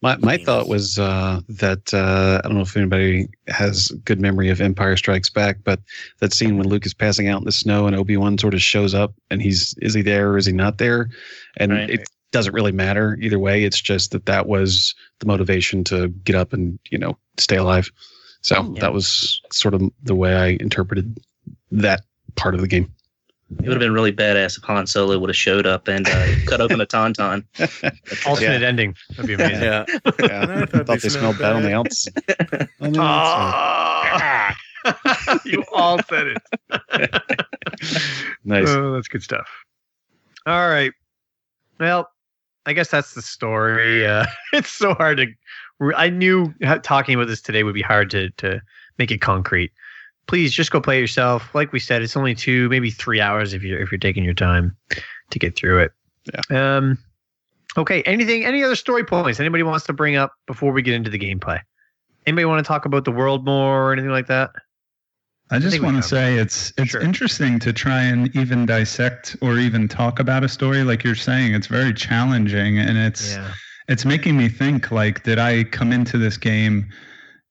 [0.00, 4.48] My my thought was uh, that uh, I don't know if anybody has good memory
[4.50, 5.78] of Empire Strikes Back, but
[6.18, 8.60] that scene when Luke is passing out in the snow and Obi Wan sort of
[8.62, 11.08] shows up and he's is he there or is he not there?
[11.56, 11.90] And Right.
[11.90, 13.62] it doesn't really matter either way.
[13.62, 17.88] It's just that that was the motivation to get up and you know stay alive.
[18.42, 18.80] So Yeah.
[18.80, 21.18] that was sort of the way I interpreted
[21.70, 22.02] that
[22.36, 22.92] part of the game.
[23.58, 26.26] It would have been really badass if Han Solo would have showed up and uh,
[26.46, 27.44] cut open a tauntaun.
[28.26, 28.94] Alternate ending.
[29.10, 29.62] That'd be amazing.
[29.62, 29.84] Yeah.
[30.20, 32.08] Yeah, I thought they smelled bad on the outs.
[32.80, 34.54] on the outside.
[34.84, 35.40] Ah!
[35.44, 36.42] you all said it.
[38.44, 38.68] Nice.
[38.68, 39.48] Oh, that's good stuff.
[40.46, 40.92] All right.
[41.78, 42.08] Well,
[42.66, 44.06] I guess that's the story.
[44.06, 45.26] Uh, it's so hard to.
[45.96, 48.60] I knew talking about this today would be hard to to
[48.98, 49.72] make it concrete.
[50.28, 51.52] Please just go play it yourself.
[51.54, 54.34] Like we said, it's only two, maybe three hours if you're if you're taking your
[54.34, 54.76] time
[55.30, 55.92] to get through it.
[56.50, 56.76] Yeah.
[56.76, 56.98] Um.
[57.76, 58.02] Okay.
[58.02, 58.44] Anything?
[58.44, 59.40] Any other story points?
[59.40, 61.60] Anybody wants to bring up before we get into the gameplay?
[62.26, 64.50] Anybody want to talk about the world more or anything like that?
[65.50, 67.00] I just we want to say it's it's Sure.
[67.02, 71.52] interesting to try and even dissect or even talk about a story like you're saying.
[71.54, 73.52] It's very challenging and it's Yeah.
[73.88, 76.90] It's making me think like did I come into this game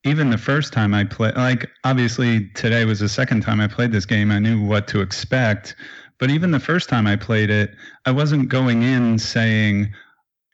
[0.03, 3.91] even the first time I played like obviously today was the second time I played
[3.91, 4.31] this game.
[4.31, 5.75] I knew what to expect,
[6.17, 9.93] but even the first time I played it, I wasn't going in saying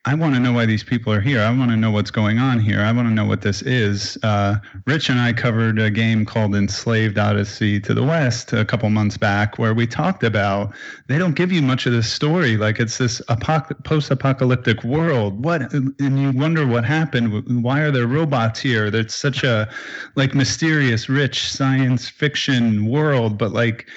[0.07, 1.41] I want to know why these people are here.
[1.41, 2.79] I want to know what's going on here.
[2.79, 4.17] I want to know what this is.
[4.23, 8.89] Uh, Rich and I covered a game called Enslaved Odyssey to the West a couple
[8.89, 10.73] months back, where we talked about
[11.07, 12.55] they don't give you much of this story.
[12.55, 15.43] Like it's this apoc- post-apocalyptic world.
[15.43, 17.61] What and you wonder what happened.
[17.61, 18.89] Why are there robots here?
[18.89, 19.69] There's such a
[20.15, 23.89] like mysterious, rich science fiction world, but like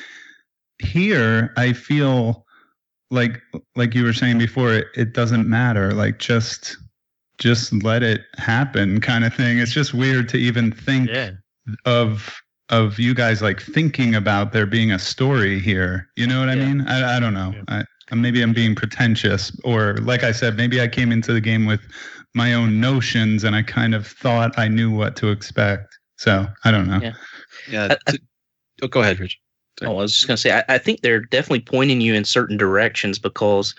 [0.81, 2.47] here, I feel
[3.11, 3.41] like
[3.77, 6.77] like you were saying before it, it doesn't matter like just
[7.39, 11.33] just let it happen kind of thing it's just weird to even think Yeah.
[11.87, 12.33] of
[12.69, 16.55] of you guys like thinking about there being a story here you know what i
[16.55, 17.83] mean i, I don't know Yeah.
[18.11, 21.67] I, maybe i'm being pretentious or like i said maybe i came into the game
[21.67, 21.81] with
[22.35, 26.71] my own notions and i kind of thought i knew what to expect so i
[26.71, 27.15] don't know Yeah.
[27.69, 27.97] Yeah.
[28.07, 28.19] I- t-
[28.83, 29.39] oh, go ahead, Rich.
[29.83, 32.57] Oh, I was just gonna say, I, I think they're definitely pointing you in certain
[32.57, 33.75] directions because,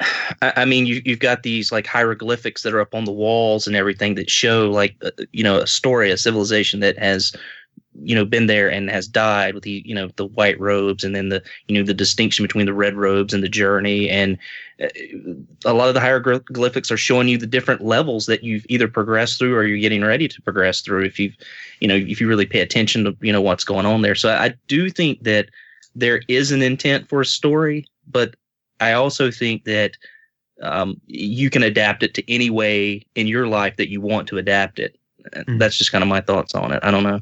[0.42, 3.66] I, I mean, you you've got these like hieroglyphics that are up on the walls
[3.66, 7.34] and everything that show like uh, you know a story, a civilization that has
[7.94, 11.14] you know been there and has died with the you know the white robes and
[11.14, 14.08] then the you know the distinction between the red robes and the journey.
[14.08, 14.38] And
[14.82, 14.88] uh,
[15.64, 19.38] a lot of the hieroglyphics are showing you the different levels that you've either progressed
[19.38, 21.36] through or you're getting ready to progress through if you've
[21.80, 24.14] you know if you really pay attention to you know what's going on there.
[24.14, 25.48] So i do think that
[25.94, 28.36] there is an intent for a story but
[28.80, 29.96] i also think that
[30.62, 34.38] um, you can adapt it to any way in your life that you want to
[34.38, 34.96] adapt it.
[35.32, 35.58] Mm.
[35.58, 36.80] that's just kind of my thoughts on it.
[36.82, 37.20] I don't know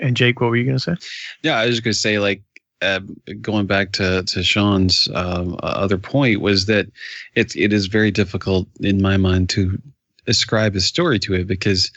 [0.00, 0.96] And Jake, what were you gonna say?
[1.42, 2.42] Yeah, I was going to say, like,
[2.82, 3.00] uh,
[3.40, 6.86] going back to to Sean's um, other point was that
[7.34, 9.80] it's it is very difficult in my mind to
[10.26, 11.90] ascribe a story to it because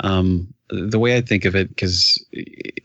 [0.00, 2.22] um, the way I think of it, because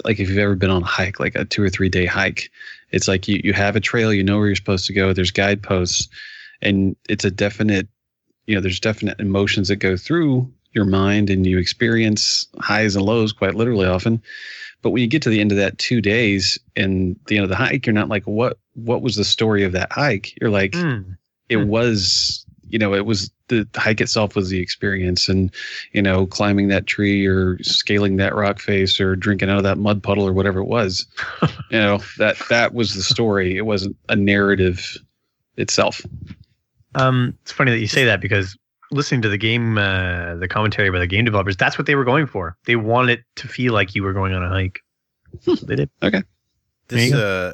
[0.03, 2.49] like if you've ever been on a hike, like a two or three day hike,
[2.91, 5.13] it's like you you have a trail, you know where you're supposed to go.
[5.13, 6.07] There's guideposts,
[6.61, 7.87] and it's a definite,
[8.45, 13.05] you know, there's definite emotions that go through your mind, and you experience highs and
[13.05, 14.21] lows quite literally often.
[14.81, 17.49] But when you get to the end of that two days and the end of
[17.49, 20.33] the hike, you're not like, what what was the story of that hike?
[20.39, 21.17] You're like, Mm.
[21.49, 21.67] it Hmm.
[21.67, 25.53] was, you know, it was the hike itself was the experience, and
[25.91, 29.77] you know, climbing that tree or scaling that rock face or drinking out of that
[29.77, 31.05] mud puddle or whatever it was.
[31.69, 33.57] you know, that that was the story.
[33.57, 34.97] It wasn't a narrative
[35.57, 36.01] itself.
[36.95, 38.57] Um, it's funny that you say that because
[38.91, 42.05] listening to the game, uh, the commentary by the game developers, that's what they were
[42.05, 42.57] going for.
[42.65, 44.79] They wanted it to feel like you were going on a hike.
[45.41, 45.89] So they did.
[46.03, 46.23] Okay.
[46.87, 47.53] This uh,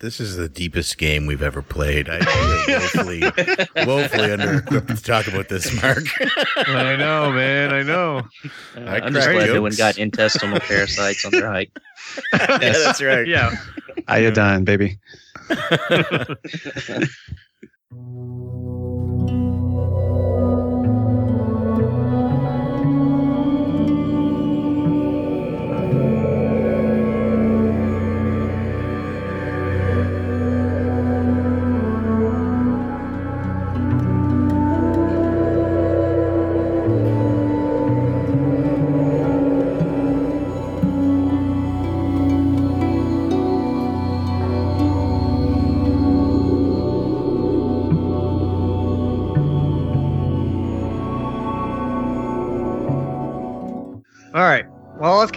[0.00, 2.10] this is the deepest game we've ever played.
[2.10, 3.20] I feel woefully,
[3.86, 6.04] woefully under equipped to talk about this, Mark.
[6.56, 7.72] I know, man.
[7.72, 8.22] I know.
[8.76, 11.72] I i'm just crack glad no one got intestinal parasites on their hike
[12.32, 13.26] yeah, that's right.
[13.26, 13.52] Yeah.
[14.08, 14.98] Iodine, baby.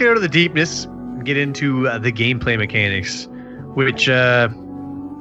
[0.00, 3.28] Get out of the deepness and get into uh, the gameplay mechanics,
[3.74, 4.48] which uh,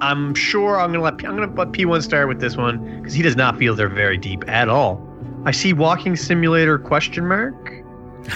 [0.02, 3.22] I'm sure I'm gonna let I'm gonna let P1 start with this one because he
[3.22, 5.06] does not feel they're very deep at all.
[5.46, 7.76] I see walking simulator question mark.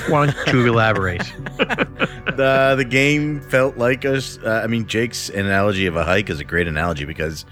[0.08, 1.22] Why don't you elaborate?
[1.58, 4.38] the the game felt like us.
[4.44, 7.46] Uh, I mean, Jake's analogy of a hike is a great analogy because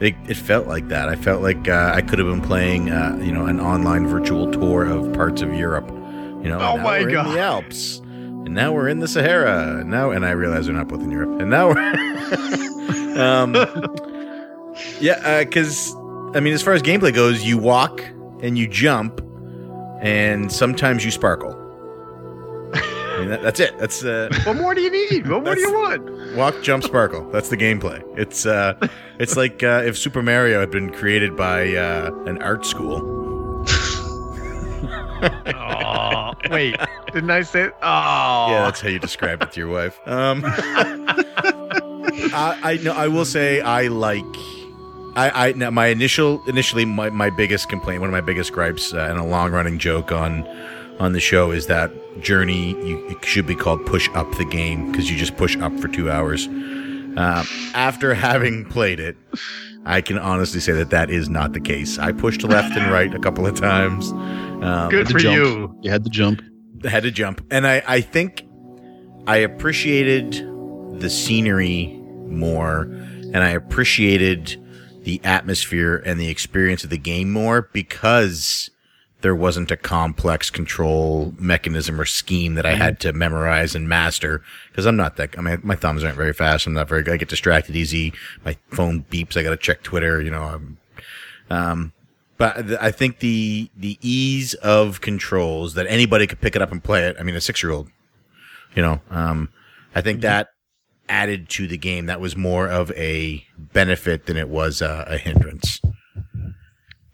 [0.00, 1.10] it, it felt like that.
[1.10, 4.50] I felt like uh, I could have been playing, uh, you know, an online virtual
[4.50, 5.88] tour of parts of Europe.
[5.90, 7.26] You know, Oh my God.
[7.26, 8.00] in the Alps,
[8.44, 9.78] and now we're in the Sahara.
[9.80, 11.40] And now, and I realize we're not both in Europe.
[11.40, 11.76] And now we're,
[13.20, 13.54] um,
[15.00, 15.94] yeah, because
[16.34, 18.00] I mean, as far as gameplay goes, you walk
[18.40, 19.20] and you jump,
[20.00, 21.56] and sometimes you sparkle.
[22.72, 23.76] I mean, that, that's it.
[23.78, 25.26] That's uh, what more do you need?
[25.26, 26.36] What more do you want?
[26.36, 27.28] Walk, jump, sparkle.
[27.30, 28.02] That's the gameplay.
[28.18, 28.74] It's uh,
[29.18, 33.19] it's like uh, if Super Mario had been created by uh, an art school.
[35.22, 36.76] Oh, wait,
[37.12, 37.70] didn't I say?
[37.82, 39.98] Oh, Yeah, that's how you describe it to your wife.
[40.06, 40.42] Um,
[42.32, 42.92] I, I know.
[42.92, 44.24] I will say I like.
[45.16, 48.94] I, I now my initial initially my, my biggest complaint, one of my biggest gripes,
[48.94, 50.46] uh, and a long running joke on
[50.98, 51.90] on the show is that
[52.20, 55.76] journey you it should be called push up the game because you just push up
[55.80, 56.46] for two hours.
[57.16, 57.44] Um,
[57.74, 59.16] after having played it,
[59.84, 61.98] I can honestly say that that is not the case.
[61.98, 64.12] I pushed left and right a couple of times.
[64.12, 65.36] Um, good for jump.
[65.36, 65.78] you.
[65.82, 66.42] You had to jump.
[66.84, 68.46] had to jump and i i think
[69.26, 70.32] i appreciated
[71.00, 71.88] the scenery
[72.28, 74.56] more and i appreciated
[75.02, 78.70] the atmosphere and the experience of the game more because
[79.22, 84.42] there wasn't a complex control mechanism or scheme that I had to memorize and master
[84.70, 85.38] because I'm not that.
[85.38, 86.66] I mean, my thumbs aren't very fast.
[86.66, 87.06] I'm not very.
[87.10, 88.12] I get distracted easy.
[88.44, 89.36] My phone beeps.
[89.36, 90.20] I got to check Twitter.
[90.22, 90.42] You know.
[90.42, 90.78] I'm,
[91.50, 91.92] um,
[92.38, 96.82] but I think the the ease of controls that anybody could pick it up and
[96.82, 97.16] play it.
[97.18, 97.90] I mean, a six year old.
[98.74, 99.00] You know.
[99.10, 99.50] Um,
[99.94, 100.48] I think that
[101.08, 102.06] added to the game.
[102.06, 105.79] That was more of a benefit than it was a, a hindrance.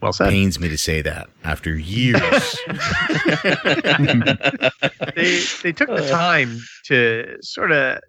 [0.00, 0.30] Well said.
[0.30, 2.20] Pains me to say that after years.
[5.14, 8.00] they they took the time to sort of.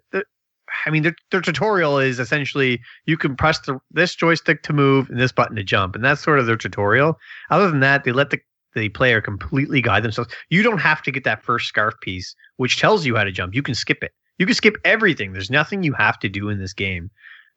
[0.84, 5.08] I mean, their, their tutorial is essentially you can press the this joystick to move
[5.08, 7.18] and this button to jump, and that's sort of their tutorial.
[7.50, 8.38] Other than that, they let the
[8.74, 10.32] the player completely guide themselves.
[10.50, 13.54] You don't have to get that first scarf piece, which tells you how to jump.
[13.54, 14.12] You can skip it.
[14.38, 15.32] You can skip everything.
[15.32, 17.10] There's nothing you have to do in this game,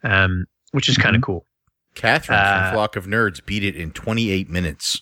[0.04, 1.46] um, which is kind of cool.
[1.96, 5.02] Catherine Uh, from Flock of Nerds beat it in 28 minutes.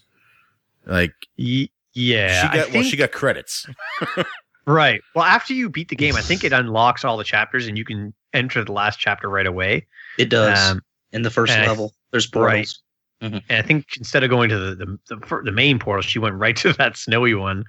[0.85, 3.67] Like Y- yeah, she I got well, she got credits.
[4.65, 5.01] Right.
[5.15, 7.83] Well, after you beat the game, I think it unlocks all the chapters and you
[7.83, 9.87] can enter the last chapter right away.
[10.19, 10.59] It does.
[10.73, 10.81] Um,
[11.11, 12.67] in the first and I- level, there's Right.
[12.67, 12.83] portals.
[13.21, 16.35] and I think instead of going to the, the the the main portal, she went
[16.35, 17.63] right to that snowy one.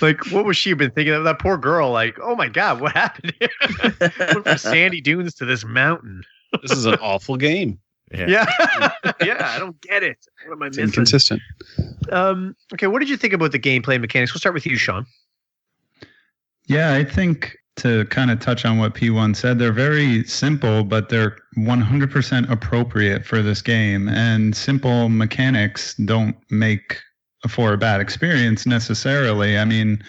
[0.00, 1.24] Like, what was she been thinking of?
[1.24, 1.90] That poor girl.
[1.90, 3.34] Like, oh my god, what happened?
[3.80, 6.22] Went from sandy dunes to this mountain.
[6.62, 7.80] This is an awful game.
[8.14, 8.26] Yeah.
[8.28, 9.50] Yeah, yeah.
[9.54, 10.18] I don't get it.
[10.46, 10.88] What am I It's missing?
[10.90, 11.42] inconsistent.
[12.10, 12.54] Um.
[12.72, 12.86] Okay.
[12.86, 14.32] What did you think about the gameplay mechanics?
[14.34, 15.06] We'll start with you, Sean.
[16.66, 21.08] Yeah, I think to kind of touch on what P1 said, they're very simple, but
[21.08, 24.08] they're 100% appropriate for this game.
[24.08, 26.98] And simple mechanics don't make
[27.48, 29.58] for a bad experience necessarily.
[29.58, 30.02] I mean,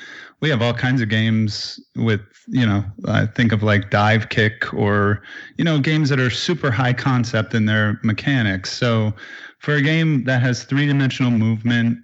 [0.46, 5.24] we have all kinds of games with, you know, I think of like Divekick or,
[5.58, 8.72] you know, games that are super high concept in their mechanics.
[8.72, 9.12] So
[9.58, 11.98] for a game that has three dimensional movement,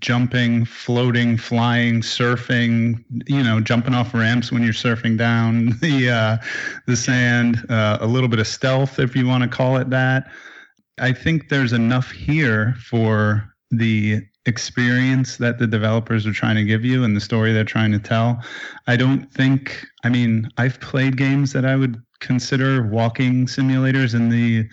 [0.00, 6.36] jumping, floating, flying, surfing, you know, jumping off ramps when you're surfing down the uh,
[6.88, 10.32] the sand, uh, a little bit of stealth, if you want to call it that.
[10.98, 16.84] I think there's enough here for the experience that the developers are trying to give
[16.84, 18.42] you and the story they're trying to tell.
[18.86, 24.28] I don't think, I mean, I've played games that I would consider walking simulators in
[24.28, 24.68] the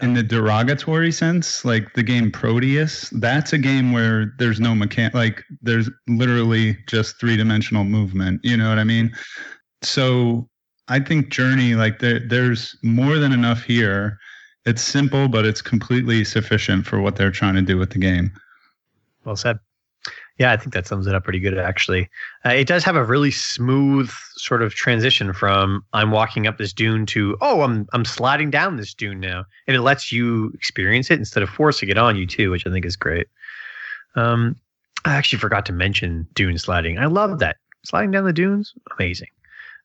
[0.00, 5.12] in the derogatory sense, like the game Proteus, that's a game where there's no mechanic
[5.12, 8.40] like there's literally just three dimensional movement.
[8.42, 9.12] You know what I mean?
[9.82, 10.48] So
[10.88, 14.18] I think Journey, like there, there's more than enough here.
[14.64, 18.32] It's simple, but it's completely sufficient for what they're trying to do with the game.
[19.24, 19.58] Well said.
[20.38, 22.08] Yeah, I think that sums it up pretty good, actually.
[22.46, 26.72] Uh, it does have a really smooth sort of transition from I'm walking up this
[26.72, 31.10] dune to oh, I'm I'm sliding down this dune now, and it lets you experience
[31.10, 33.26] it instead of forcing it on you too, which I think is great.
[34.14, 34.56] Um,
[35.04, 36.98] I actually forgot to mention dune sliding.
[36.98, 39.28] I love that sliding down the dunes, amazing.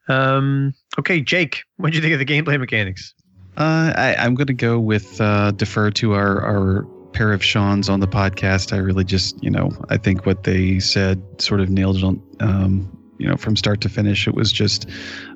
[0.07, 3.13] Um, okay, Jake, what do you think of the gameplay mechanics?
[3.57, 7.89] Uh, I, I'm going to go with uh, defer to our, our pair of Sean's
[7.89, 8.73] on the podcast.
[8.73, 12.21] I really just, you know, I think what they said sort of nailed it on,
[12.41, 14.27] um, you know, from start to finish.
[14.27, 14.89] It was just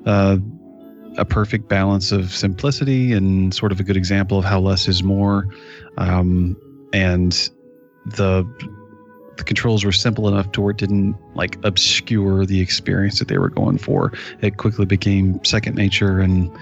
[0.04, 0.36] uh,
[1.16, 5.02] a perfect balance of simplicity and sort of a good example of how less is
[5.02, 5.48] more.
[5.96, 6.56] Um,
[6.92, 7.32] and
[8.04, 8.44] the
[9.36, 13.38] the controls were simple enough to where it didn't like obscure the experience that they
[13.38, 14.12] were going for.
[14.42, 16.54] It quickly became second nature and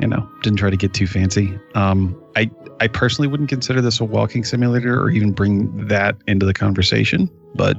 [0.00, 1.56] you know didn't try to get too fancy.
[1.76, 6.44] Um, I I personally wouldn't consider this a walking simulator or even bring that into
[6.44, 7.76] the conversation, but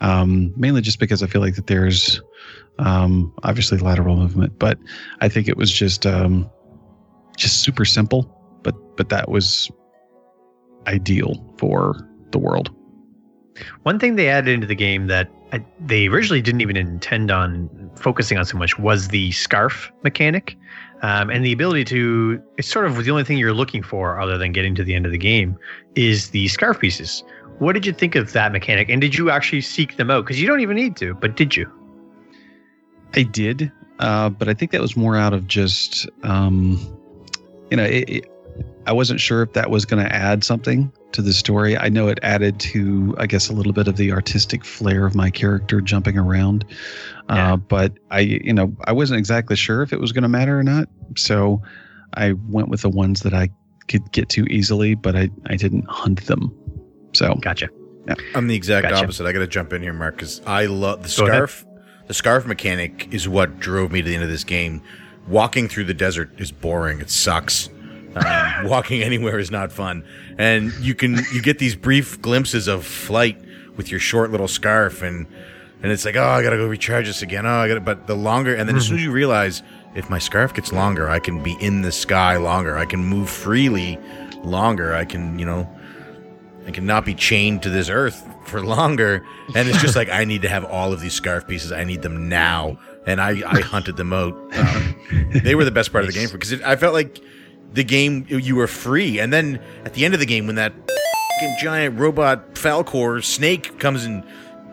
[0.00, 2.20] um, mainly just because I feel like that there's
[2.78, 4.78] um, obviously lateral movement, but
[5.20, 6.50] I think it was just um,
[7.36, 9.70] just super simple, but but that was
[10.86, 12.74] ideal for the world.
[13.82, 17.68] One thing they added into the game that I, they originally didn't even intend on
[17.96, 20.56] focusing on so much was the scarf mechanic.
[21.02, 24.38] Um, and the ability to, it's sort of the only thing you're looking for other
[24.38, 25.58] than getting to the end of the game
[25.96, 27.24] is the scarf pieces.
[27.58, 28.88] What did you think of that mechanic?
[28.88, 30.24] And did you actually seek them out?
[30.24, 31.70] Because you don't even need to, but did you?
[33.14, 36.78] I did, uh, but I think that was more out of just, um,
[37.70, 38.31] you know, it, it,
[38.86, 41.76] I wasn't sure if that was going to add something to the story.
[41.76, 45.14] I know it added to, I guess, a little bit of the artistic flair of
[45.14, 46.64] my character jumping around.
[47.28, 47.52] Yeah.
[47.52, 50.58] Uh, but I, you know, I wasn't exactly sure if it was going to matter
[50.58, 50.88] or not.
[51.16, 51.62] So
[52.14, 53.50] I went with the ones that I
[53.88, 56.52] could get to easily, but I, I didn't hunt them.
[57.12, 57.68] So Gotcha.
[58.34, 59.04] I'm the exact Gotcha.
[59.04, 59.26] opposite.
[59.26, 61.36] I got to jump in here, Mark, because I love the Go ahead.
[61.36, 61.66] scarf.
[62.08, 64.82] The scarf mechanic is what drove me to the end of this game.
[65.28, 67.00] Walking through the desert is boring.
[67.00, 67.68] It sucks.
[68.14, 70.04] Um, walking anywhere is not fun,
[70.38, 73.38] and you can you get these brief glimpses of flight
[73.76, 75.26] with your short little scarf, and
[75.82, 77.44] and it's like, oh, I gotta go recharge this again.
[77.44, 77.80] Oh, I gotta.
[77.80, 79.62] But the longer, and then as soon as you realize,
[79.94, 82.78] if my scarf gets longer, I can be in the sky longer.
[82.78, 83.98] I can move freely
[84.44, 84.94] longer.
[84.94, 85.68] I can, you know,
[86.66, 89.26] I cannot be chained to this earth for longer.
[89.54, 91.72] And it's just like I need to have all of these scarf pieces.
[91.72, 94.34] I need them now, and I I hunted them out.
[94.56, 97.20] Um, they were the best part of the game for, because I felt like
[97.72, 99.18] the game you were free.
[99.18, 100.72] And then at the end of the game, when that
[101.60, 104.24] giant robot Falkor snake comes and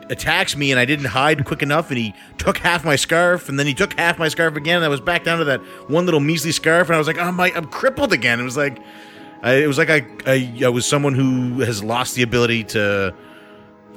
[0.08, 3.58] attacks me, and I didn't hide quick enough, and he took half my scarf, and
[3.58, 6.04] then he took half my scarf again, and I was back down to that one
[6.04, 8.40] little measly scarf, and I was like, oh my, I'm crippled again.
[8.40, 8.78] It was like.
[9.42, 13.14] I, it was like I, I I was someone who has lost the ability to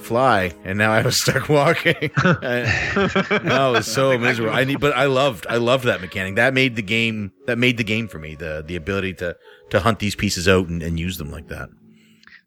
[0.04, 1.96] fly, and now I was stuck walking.
[2.18, 4.54] I, no, it was so miserable.
[4.54, 6.36] I need, but I loved I loved that mechanic.
[6.36, 8.36] That made the game that made the game for me.
[8.36, 9.36] The the ability to
[9.72, 11.70] to hunt these pieces out and, and use them like that.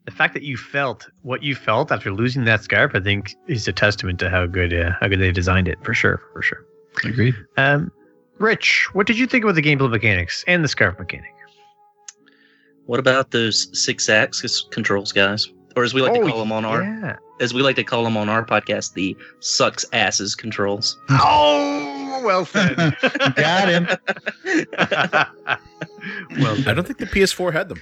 [0.04, 3.66] The fact that you felt what you felt after losing that scarf, I think, is
[3.66, 5.78] a testament to how good uh, how good they designed it.
[5.82, 6.64] For sure, for sure.
[7.04, 7.34] agreed.
[7.56, 7.90] Um,
[8.38, 11.32] Rich, what did you think about the gameplay mechanics and the scarf mechanic?
[12.84, 15.50] What about those Sixaxis controls, guys?
[15.76, 17.16] Or as we like to call them on our yeah.
[17.40, 20.98] as we like to call them on our podcast, the sucks asses controls.
[21.10, 22.76] Oh, well said.
[23.36, 23.86] Got him.
[26.40, 27.80] well I don't think the PS4 had them.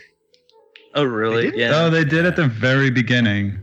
[0.94, 1.56] Oh really?
[1.56, 1.70] Yeah.
[1.74, 3.58] Oh, they did at the very beginning.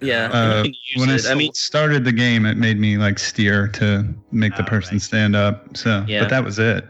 [0.00, 0.30] yeah.
[0.30, 1.26] Uh, you can when I it.
[1.26, 4.96] I mean, started the game, it made me like steer to make the Oh, person
[4.96, 5.02] right.
[5.02, 5.76] stand up.
[5.76, 6.20] So, Yeah.
[6.20, 6.84] but that was it.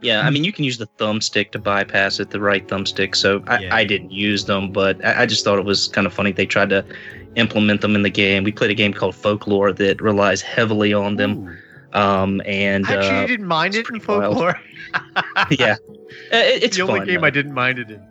[0.00, 3.16] Yeah, I mean, you can use the thumbstick to bypass it, the right thumbstick.
[3.16, 3.74] So I, Yeah.
[3.74, 6.30] I didn't use them, but I, I just thought it was kind of funny.
[6.30, 6.84] They tried to
[7.34, 8.44] implement them in the game.
[8.44, 11.58] We played a game called Folklore that relies heavily on them.
[11.94, 14.60] Um, and I actually uh, didn't mind it in folklore.
[15.50, 15.76] yeah,
[16.32, 17.26] Uh, it, it's the only fun, game though.
[17.26, 18.02] I didn't mind it in.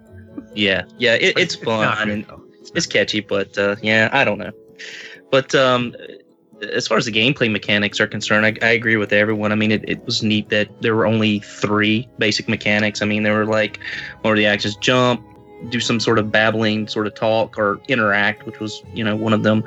[0.53, 2.47] Yeah, yeah, it, it's not fun good, and.
[2.59, 4.51] It's it's catchy, but uh, yeah, I don't know.
[5.31, 5.95] But um,
[6.61, 9.51] as far as the gameplay mechanics are concerned, I, I agree with everyone.
[9.51, 13.01] I mean, it, it was neat that there were only three basic mechanics.
[13.01, 13.79] I mean, there were like,
[14.21, 14.75] what were the actions?
[14.77, 15.23] Jump,
[15.69, 19.33] do some sort of babbling sort of talk or interact, which was, you know, one
[19.33, 19.63] of them.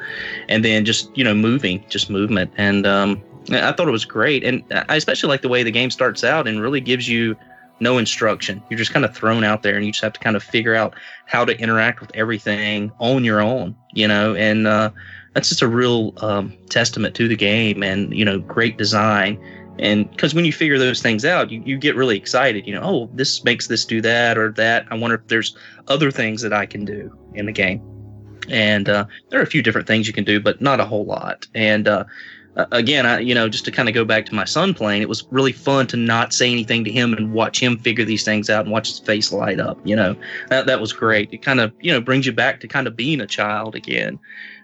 [0.49, 2.53] And then just, you know, moving, just movement.
[2.57, 4.45] And um, I thought it was great.
[4.45, 7.36] And I especially like the way the game starts out and really gives you
[7.80, 8.62] no instruction.
[8.68, 10.74] You're just kind of thrown out there and you just have to kind of figure
[10.74, 10.95] out
[11.26, 14.91] how to interact with everything on your own, you know, and uh,
[15.35, 19.39] that's just a real um, testament to the game and, you know, great design.
[19.78, 22.83] And because when you figure those things out, you, you get really excited, you know,
[22.83, 24.87] oh, this makes this do that or that.
[24.91, 25.57] I wonder if there's
[25.89, 27.83] other things that I can do in the game.
[28.49, 31.05] And uh, there are a few different things you can do, but not a whole
[31.05, 31.47] lot.
[31.55, 32.05] And uh,
[32.72, 35.09] again, I, you know, just to kind of go back to my son playing, it
[35.09, 38.51] was really fun to not say anything to him and watch him figure these things
[38.51, 39.78] out and watch his face light up.
[39.85, 40.16] You know,
[40.49, 41.33] that that was great.
[41.33, 44.18] It kind of you know brings you back to kind of being a child again,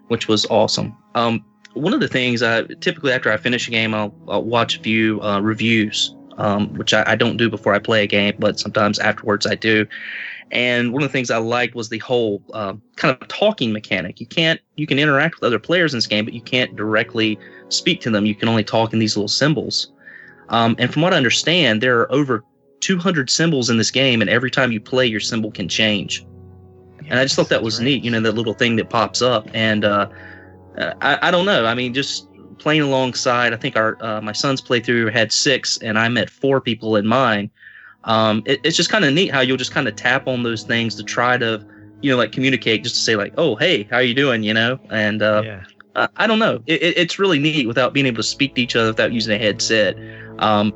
[0.09, 0.97] which was awesome.
[1.15, 1.45] Um,
[1.75, 4.81] one of the things I typically after I finish a game, I'll, I'll watch a
[4.81, 8.59] few uh, reviews, um, which I, I don't do before I play a game, but
[8.59, 9.87] sometimes afterwards I do.
[10.53, 14.21] And one of the things I liked was the whole uh, kind of talking mechanic.
[14.21, 17.39] You can't you can interact with other players in this game, but you can't directly
[17.69, 18.27] speak to them.
[18.27, 19.93] You can only talk in these little symbols.
[20.49, 22.45] Um, and from what I understand, there are over
[22.81, 26.25] 200 symbols in this game, and every time you play, your symbol can change.
[27.09, 29.49] And I just thought that was neat, you know, that little thing that pops up.
[29.55, 30.09] And uh,
[31.01, 31.67] I, I don't know.
[31.67, 32.29] I mean, just
[32.59, 36.61] playing alongside, I think our uh, my son's playthrough had six, and I met four
[36.61, 37.51] people in mine.
[38.05, 40.63] Um, it, it's just kind of neat how you'll just kind of tap on those
[40.63, 41.65] things to try to,
[42.01, 44.79] you know, like communicate, just to say like, "Oh, hey, how you doing?" You know,
[44.91, 45.65] and uh, yeah.
[45.95, 46.63] I, I don't know.
[46.67, 49.35] It, it, it's really neat without being able to speak to each other without using
[49.35, 49.97] a headset.
[50.39, 50.75] Um,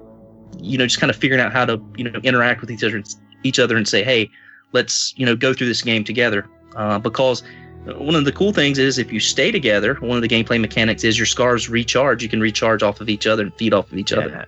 [0.59, 3.03] you know, just kind of figuring out how to you know interact with each other,
[3.43, 4.31] each other, and say, "Hey,
[4.73, 6.47] let's you know go through this game together."
[6.77, 7.43] Uh, because
[7.87, 11.03] one of the cool things is if you stay together, one of the gameplay mechanics
[11.05, 12.23] is your scars recharge.
[12.23, 14.47] You can recharge off of each other and feed off of each other,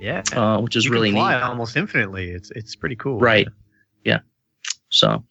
[0.00, 0.22] Yeah.
[0.34, 1.42] uh, which is you really can fly neat.
[1.42, 2.30] almost infinitely.
[2.30, 3.18] It's it's pretty cool.
[3.18, 3.48] Right.
[4.04, 4.18] Yeah.
[4.90, 5.24] So,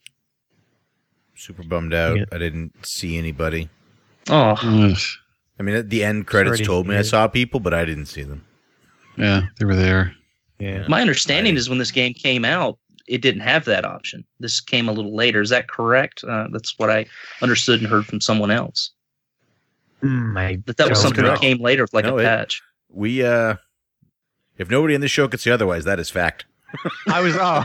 [1.36, 2.18] Super bummed out.
[2.18, 2.26] Yeah.
[2.32, 3.70] I didn't see anybody.
[4.30, 4.98] oh, Ugh.
[5.60, 8.08] I mean, at the end credits Sorry told me I saw people, but I didn't
[8.08, 8.44] see them.
[9.18, 10.16] yeah, they were there.
[10.60, 10.86] Yeah.
[10.88, 12.78] my understanding is when this game came out,
[13.08, 14.24] it didn't have that option.
[14.40, 15.42] This came a little later.
[15.42, 16.24] Is that correct?
[16.24, 17.06] Uh, that's what I
[17.42, 18.92] understood and heard from someone else.
[20.02, 21.32] Mm, That that was something know.
[21.32, 22.62] that came later, like No, a it- patch.
[22.90, 23.56] We, uh,
[24.58, 26.46] if nobody in this show could say otherwise, that is fact.
[27.08, 27.64] I was oh,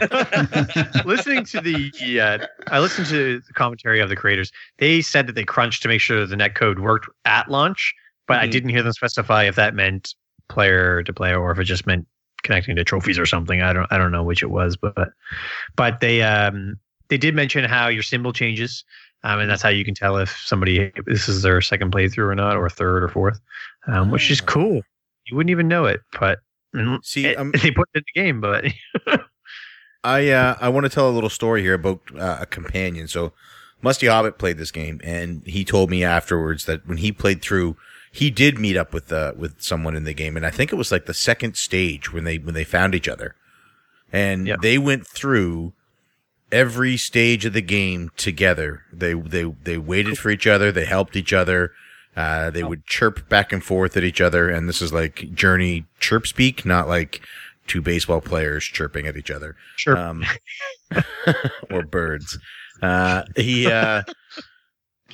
[1.05, 4.53] listening to the uh, I listened to the commentary of the creators.
[4.79, 7.95] They said that they crunched to make sure that the net code worked at launch,
[8.27, 8.51] but I Mhm.
[8.53, 10.15] didn't hear them specify if that meant
[10.49, 12.07] player to player or if it just meant
[12.43, 13.63] connecting to trophies or something.
[13.63, 14.95] I don't I don't know which it was, but
[15.77, 16.79] but they um
[17.09, 18.85] they did mention how your symbol changes.
[19.25, 22.35] Um, and that's how you can tell if somebody this is their second playthrough or
[22.37, 23.41] not, or third or fourth,
[23.89, 24.45] um, which is Oh.
[24.47, 24.83] cool.
[25.27, 26.39] You wouldn't even know it, but
[26.75, 28.41] mm, See, it- um, they put it in the game.
[28.41, 28.65] But
[30.05, 33.09] I uh, I want to tell a little story here about uh, a companion.
[33.09, 33.33] So,
[33.83, 37.77] Musty Hobbit played this game, and he told me afterwards that when he played through,
[38.11, 40.77] he did meet up with uh, with someone in the game, and I think it
[40.77, 43.35] was like the second stage when they when they found each other,
[44.13, 45.73] and they went through
[46.51, 48.83] every stage of the game together.
[48.93, 50.73] They they they waited for each other.
[50.73, 51.73] They helped each other.
[52.17, 55.85] Uh, they would chirp back and forth at each other, and this is like Journey
[56.01, 57.21] chirp speak, not like
[57.69, 59.97] two baseball players chirping at each other sure.
[59.97, 60.25] um,
[61.71, 62.39] or birds.
[62.83, 64.03] Uh, he, uh,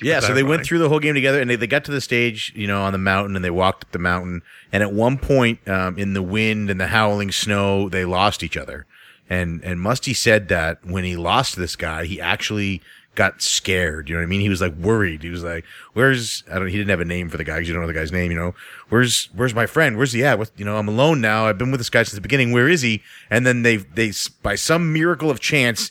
[0.01, 2.01] yeah, so they went through the whole game together, and they, they got to the
[2.01, 4.41] stage, you know, on the mountain, and they walked up the mountain.
[4.71, 8.57] And at one point, um, in the wind and the howling snow, they lost each
[8.57, 8.85] other.
[9.29, 12.81] And and Musty said that when he lost this guy, he actually
[13.15, 14.09] got scared.
[14.09, 14.41] You know what I mean?
[14.41, 15.23] He was like worried.
[15.23, 17.67] He was like, "Where's I don't." He didn't have a name for the guy because
[17.67, 18.31] you don't know the guy's name.
[18.31, 18.55] You know,
[18.89, 19.97] where's where's my friend?
[19.97, 20.37] Where's he at?
[20.37, 21.47] What, you know, I'm alone now.
[21.47, 22.51] I've been with this guy since the beginning.
[22.51, 23.01] Where is he?
[23.29, 24.11] And then they they
[24.43, 25.89] by some miracle of chance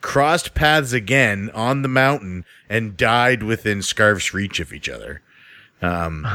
[0.00, 5.22] crossed paths again on the mountain and died within scarf's reach of each other.
[5.82, 6.26] Um,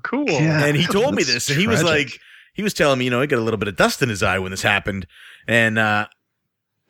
[0.02, 0.28] cool.
[0.28, 0.64] Yeah.
[0.64, 2.18] and he told me this, and he was like,
[2.52, 4.22] he was telling me, you know, he got a little bit of dust in his
[4.22, 5.06] eye when this happened,
[5.48, 6.06] and uh,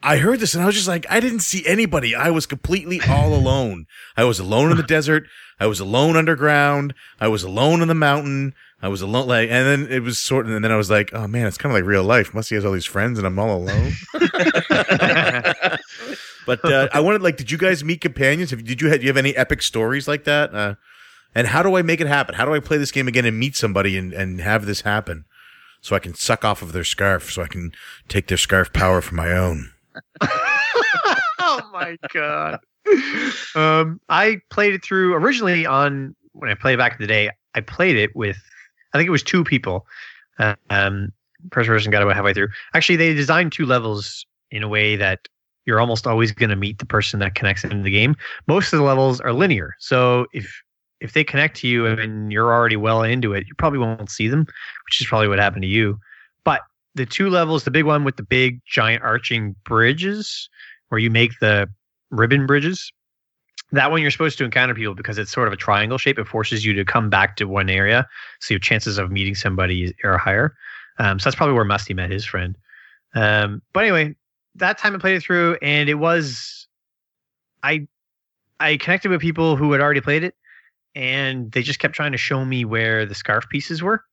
[0.02, 2.14] I heard this, and I was just like, I didn't see anybody.
[2.14, 3.86] I was completely all alone.
[4.16, 5.24] I was alone in the desert.
[5.58, 6.94] I was alone underground.
[7.20, 8.54] I was alone in the mountain.
[8.82, 11.10] I was alone, like, and then it was sort of, and then I was like,
[11.14, 12.34] oh man, it's kind of like real life.
[12.34, 13.92] Musty has all these friends, and I'm all alone.
[16.46, 18.50] But uh, I wanted, like, did you guys meet companions?
[18.50, 20.54] Have, did you have, do you have any epic stories like that?
[20.54, 20.74] Uh,
[21.34, 22.34] and how do I make it happen?
[22.34, 25.24] How do I play this game again and meet somebody and, and have this happen
[25.80, 27.72] so I can suck off of their scarf so I can
[28.08, 29.72] take their scarf power for my own?
[30.20, 32.60] oh my god.
[33.54, 37.30] Um, I played it through originally on when I played it back in the day.
[37.54, 38.36] I played it with,
[38.94, 39.86] I think it was two people.
[40.70, 41.12] Um,
[41.52, 42.48] first person got about halfway through.
[42.74, 45.28] Actually, they designed two levels in a way that
[45.66, 48.14] you're almost always going to meet the person that connects into the game.
[48.46, 50.62] Most of the levels are linear, so if
[51.00, 54.28] if they connect to you and you're already well into it, you probably won't see
[54.28, 54.40] them,
[54.86, 55.98] which is probably what happened to you.
[56.44, 56.62] But
[56.94, 60.48] the two levels, the big one with the big giant arching bridges,
[60.88, 61.68] where you make the
[62.10, 62.90] ribbon bridges.
[63.74, 66.18] That one you're supposed to encounter people because it's sort of a triangle shape.
[66.18, 68.06] It forces you to come back to one area,
[68.40, 70.54] so your chances of meeting somebody are higher.
[70.98, 72.56] Um, so that's probably where Musty met his friend.
[73.16, 74.14] Um, but anyway,
[74.54, 76.68] that time I played it through, and it was,
[77.64, 77.88] I,
[78.60, 80.36] I connected with people who had already played it,
[80.94, 84.04] and they just kept trying to show me where the scarf pieces were,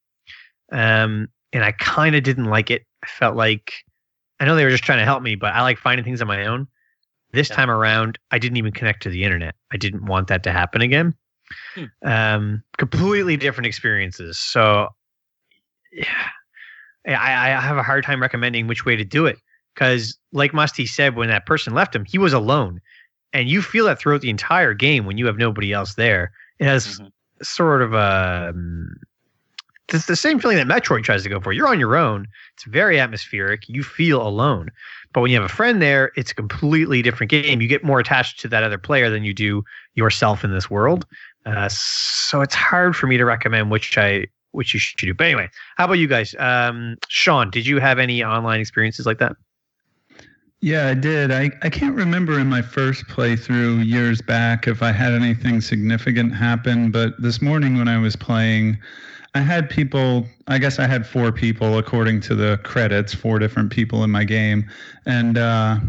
[0.72, 2.88] um, and I kind of didn't like it.
[3.04, 3.74] I felt like,
[4.40, 6.28] I know they were just trying to help me, but I like finding things on
[6.28, 6.68] my own.
[7.34, 7.56] This Yeah.
[7.56, 9.56] time around, I didn't even connect to the internet.
[9.72, 11.14] I didn't want that to happen again.
[11.76, 11.86] Hmm.
[12.04, 14.40] Um, completely different experiences.
[14.40, 14.90] So,
[15.92, 16.28] yeah,
[17.08, 19.38] I, I have a hard time recommending which way to do it
[19.76, 22.80] because, like Musty said, when that person left him, he was alone,
[23.34, 26.32] and you feel that throughout the entire game when you have nobody else there.
[26.60, 27.12] It has Mhm.
[27.42, 28.96] sort of a um,
[29.94, 31.54] it's the same feeling that Metroid tries to go for.
[31.54, 32.28] You're on your own.
[32.54, 33.68] It's very atmospheric.
[33.68, 34.72] You feel alone.
[35.14, 37.62] But when you have a friend there, it's a completely different game.
[37.62, 39.64] You get more attached to that other player than you do
[39.96, 41.06] yourself in this world.
[41.46, 45.14] Uh, so it's hard for me to recommend which I which you should do.
[45.14, 46.36] But anyway, how about you guys?
[46.38, 49.36] Um, Sean, did you have any online experiences like that?
[50.60, 51.32] Yeah, I did.
[51.32, 56.36] I, I can't remember in my first playthrough years back if I had anything significant
[56.36, 58.78] happen, but this morning when I was playing,
[59.34, 63.72] I had people, I guess I had four people according to the credits, four different
[63.72, 64.70] people in my game.
[65.06, 65.80] And uh,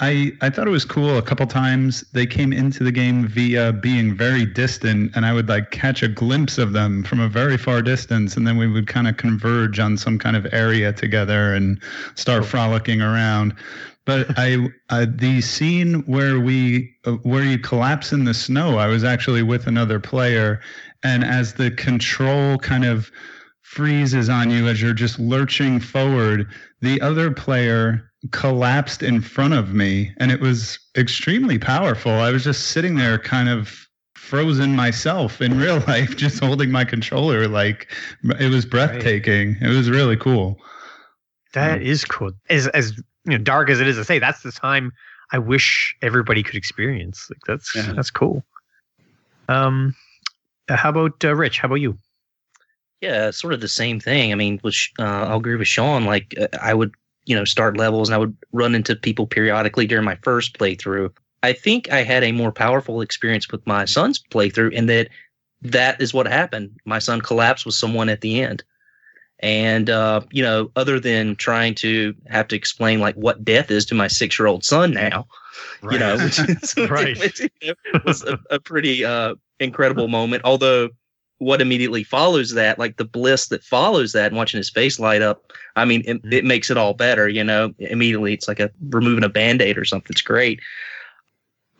[0.00, 1.16] I, I thought it was cool.
[1.16, 5.48] A couple times they came into the game via being very distant, and I would
[5.48, 8.88] like catch a glimpse of them from a very far distance, and then we would
[8.88, 11.80] kind of converge on some kind of area together and
[12.16, 13.54] start frolicking around
[14.04, 18.86] but I uh, the scene where we uh, where you collapse in the snow, I
[18.86, 20.60] was actually with another player,
[21.02, 23.10] and as the control kind of
[23.60, 26.46] freezes on you as you're just lurching forward,
[26.80, 32.12] the other player collapsed in front of me, and it was extremely powerful.
[32.12, 36.84] I was just sitting there, kind of frozen myself in real life, just holding my
[36.84, 37.48] controller.
[37.48, 37.90] Like
[38.38, 39.54] it was breathtaking.
[39.54, 39.70] Right.
[39.70, 40.60] It was really cool.
[41.54, 42.32] That is cool.
[42.48, 44.92] As as you know, dark as it is to say, that's the time
[45.32, 47.28] I wish everybody could experience.
[47.30, 47.92] Like that's yeah.
[47.92, 48.44] that's cool.
[49.48, 49.94] Um,
[50.76, 51.58] how about uh, Rich?
[51.60, 51.98] How about you?
[53.00, 54.32] Yeah, sort of the same thing.
[54.32, 56.04] I mean, which uh, I'll agree with Sean.
[56.04, 56.94] Like, uh, I would,
[57.24, 61.10] you know, start levels and I would run into people periodically during my first playthrough.
[61.42, 65.08] I think I had a more powerful experience with my son's playthrough in that
[65.62, 66.70] that is what happened.
[66.84, 68.62] My son collapsed with someone at the end.
[69.42, 73.84] And, uh, you know, other than trying to have to explain like what death is
[73.86, 75.26] to my six year old son now,
[75.82, 75.94] right.
[75.94, 77.18] you know, which is, right.
[77.18, 80.42] which, you know, was a, a pretty uh, incredible moment.
[80.44, 80.90] Although,
[81.38, 85.22] what immediately follows that, like the bliss that follows that and watching his face light
[85.22, 88.32] up, I mean, it, it makes it all better, you know, immediately.
[88.32, 90.10] It's like a removing a band aid or something.
[90.10, 90.60] It's great.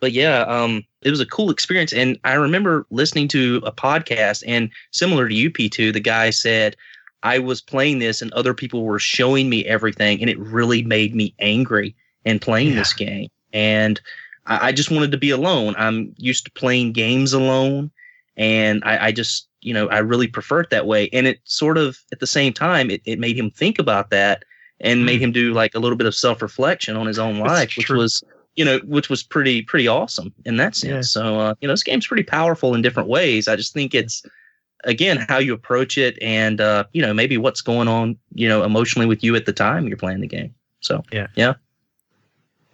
[0.01, 1.93] But yeah, um, it was a cool experience.
[1.93, 6.75] And I remember listening to a podcast, and similar to UP2, the guy said,
[7.23, 11.15] I was playing this and other people were showing me everything, and it really made
[11.15, 11.95] me angry
[12.25, 12.75] in playing yeah.
[12.75, 13.29] this game.
[13.53, 13.99] And
[14.45, 15.73] I, I, just wanted to be alone.
[15.77, 17.91] I'm used to playing games alone,
[18.35, 21.09] and I, I, just, you know, I really prefer it that way.
[21.13, 24.43] And it sort of, at the same time, it, it made him think about that
[24.81, 25.05] and mm.
[25.05, 27.89] made him do like a little bit of self reflection on his own life, which
[27.89, 28.23] was
[28.55, 31.15] you know, which was pretty pretty awesome in that sense.
[31.15, 31.21] Yeah.
[31.21, 33.47] So uh, you know, this game's pretty powerful in different ways.
[33.47, 34.23] I just think it's
[34.83, 38.63] again how you approach it and uh, you know maybe what's going on you know
[38.63, 41.53] emotionally with you at the time you're playing the game so yeah yeah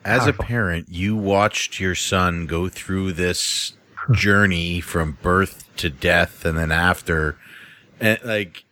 [0.06, 0.44] as Powerful.
[0.44, 3.74] a parent you watched your son go through this
[4.12, 7.38] journey from birth to death and then after
[8.00, 8.64] and like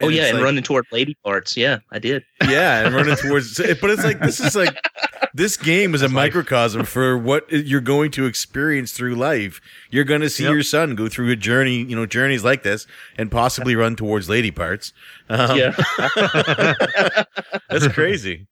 [0.00, 1.56] oh yeah, and like, running toward lady parts.
[1.56, 2.24] Yeah, I did.
[2.46, 3.56] Yeah, and running towards.
[3.56, 4.76] But it's like this is like
[5.36, 9.60] this game is a microcosm for what you're going to experience through life.
[9.90, 10.52] You're going to see yep.
[10.52, 12.86] your son go through a journey, you know, journeys like this,
[13.18, 14.94] and possibly run towards lady parts.
[15.28, 15.74] Um, yeah,
[17.68, 18.46] that's crazy.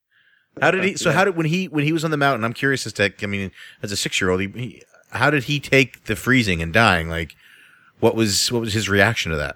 [0.61, 0.95] How did he?
[0.95, 2.45] So how did when he when he was on the mountain?
[2.45, 3.11] I'm curious as to.
[3.21, 6.61] I mean, as a six year old, he, he, how did he take the freezing
[6.61, 7.09] and dying?
[7.09, 7.35] Like,
[7.99, 9.55] what was what was his reaction to that?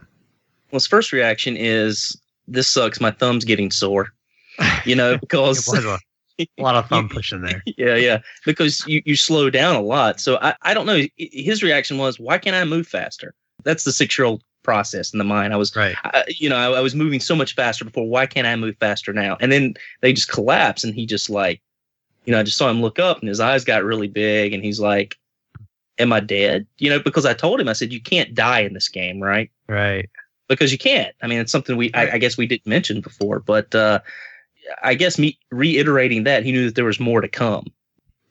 [0.72, 3.00] Well, his first reaction is, "This sucks.
[3.00, 4.10] My thumb's getting sore."
[4.84, 5.70] You know, because
[6.40, 7.64] a, lot of thumb pushing there.
[7.66, 10.20] Yeah, yeah, because you you slow down a lot.
[10.20, 11.04] So I I don't know.
[11.18, 13.34] His reaction was, "Why can't I move faster?"
[13.64, 15.54] That's the six year old process in the mind.
[15.54, 15.96] I was, right.
[16.04, 18.08] I, you know, I, I was moving so much faster before.
[18.08, 19.38] Why can't I move faster now?
[19.40, 21.62] And then they just collapse, and he just like,
[22.26, 24.64] you know, I just saw him look up, and his eyes got really big, and
[24.64, 25.18] he's like,
[25.98, 28.74] "Am I dead?" You know, because I told him, I said, "You can't die in
[28.74, 30.10] this game, right?" Right
[30.50, 31.16] because you can't.
[31.22, 34.00] I mean, it's something we I, I guess we didn't mention before, but uh,
[34.82, 37.68] I guess me reiterating that he knew that there was more to come.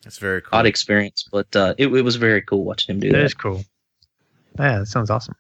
[0.05, 0.59] That's very cool.
[0.59, 3.18] Odd experience, but uh, it, it was very cool watching him do that.
[3.18, 3.64] That is cool.
[4.59, 5.34] Yeah, that sounds awesome.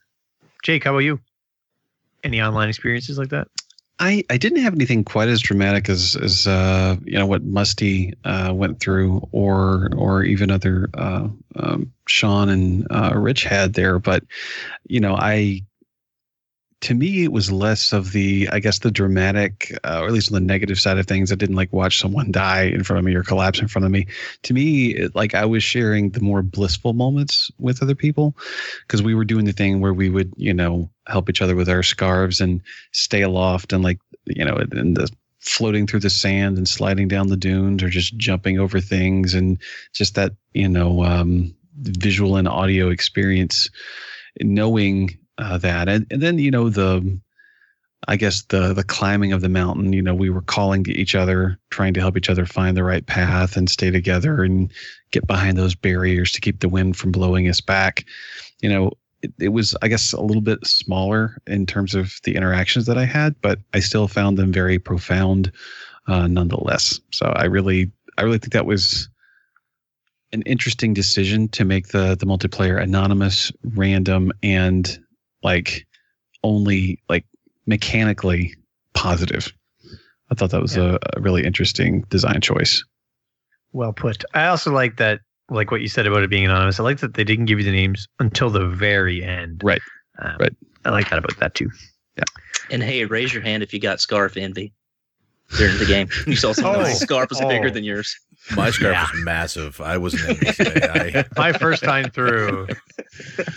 [0.62, 1.20] Jake, how about you?
[2.24, 3.48] Any online experiences like that?
[4.00, 8.14] I, I didn't have anything quite as dramatic as as uh, you know what Musty
[8.24, 13.98] uh, went through, or or even other uh, um, Sean and uh, Rich had there.
[13.98, 14.22] But
[14.86, 15.62] you know, I
[16.80, 20.30] to me it was less of the i guess the dramatic uh, or at least
[20.30, 21.32] on the negative side of things.
[21.32, 23.90] I didn't like watch someone die in front of me or collapse in front of
[23.90, 24.06] me.
[24.44, 28.36] To me it, like i was sharing the more blissful moments with other people
[28.86, 31.68] because we were doing the thing where we would you know help each other with
[31.68, 32.60] our scarves and
[32.92, 35.10] stay aloft and like you know in the
[35.40, 39.58] floating through the sand and sliding down the dunes or just jumping over things and
[39.94, 43.70] just that you know um, visual and audio experience
[44.40, 47.18] knowing uh, that and, and then you know the
[48.06, 49.92] I guess the the climbing of the mountain.
[49.92, 52.84] You know, we were calling to each other, trying to help each other find the
[52.84, 54.72] right path and stay together and
[55.10, 58.04] get behind those barriers to keep the wind from blowing us back.
[58.60, 62.36] You know, it, it was I guess a little bit smaller in terms of the
[62.36, 65.50] interactions that I had, but I still found them very profound,
[66.06, 67.00] uh, nonetheless.
[67.10, 69.08] So I really I really think that was
[70.32, 74.98] an interesting decision to make the the multiplayer anonymous, random, and
[75.42, 75.86] like
[76.42, 77.24] only like
[77.66, 78.54] mechanically
[78.94, 79.52] positive.
[80.30, 80.96] I thought that was Yeah.
[81.14, 82.84] a, a really interesting design choice.
[83.72, 84.24] Well put.
[84.34, 85.20] I also like that,
[85.50, 86.80] like what you said about it being anonymous.
[86.80, 89.60] I like that they didn't give you the names until the very end.
[89.64, 89.80] Right.
[90.20, 90.52] Um, Right.
[90.84, 91.70] I like that about that too.
[92.16, 92.24] Yeah.
[92.70, 94.72] And hey, raise your hand if you got scarf envy
[95.56, 96.08] during the game.
[96.26, 96.92] You saw someone Oh.
[96.92, 97.70] scarf was bigger Oh.
[97.70, 98.18] than yours.
[98.56, 99.06] My scarf Yeah.
[99.12, 99.80] was massive.
[99.80, 101.24] I this day.
[101.36, 102.68] My first time through,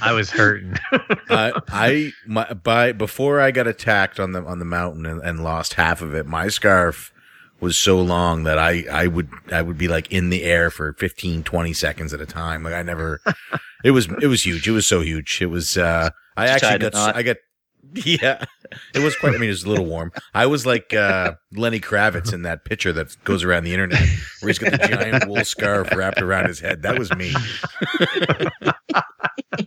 [0.01, 0.75] I was hurting.
[0.91, 0.97] I,
[1.29, 5.43] I, I, my, by before I got attacked on the on the mountain and, and
[5.43, 7.13] lost half of it, my scarf
[7.59, 10.93] was so long that I, I would I would be like in the air for
[10.93, 12.63] 15, 20 seconds at a time.
[12.63, 13.21] Like I never.
[13.83, 14.67] it was it was huge.
[14.67, 15.39] It was so huge.
[15.41, 15.77] It was.
[15.77, 16.95] uh I actually got.
[17.15, 17.37] I got.
[18.05, 18.45] Yeah,
[18.95, 19.35] it was quite.
[19.35, 20.11] I mean, it was a little warm.
[20.33, 23.99] I was like uh, Lenny Kravitz in that picture that goes around the internet,
[24.39, 26.83] where he's got the giant wool scarf wrapped around his head.
[26.83, 27.33] That was me.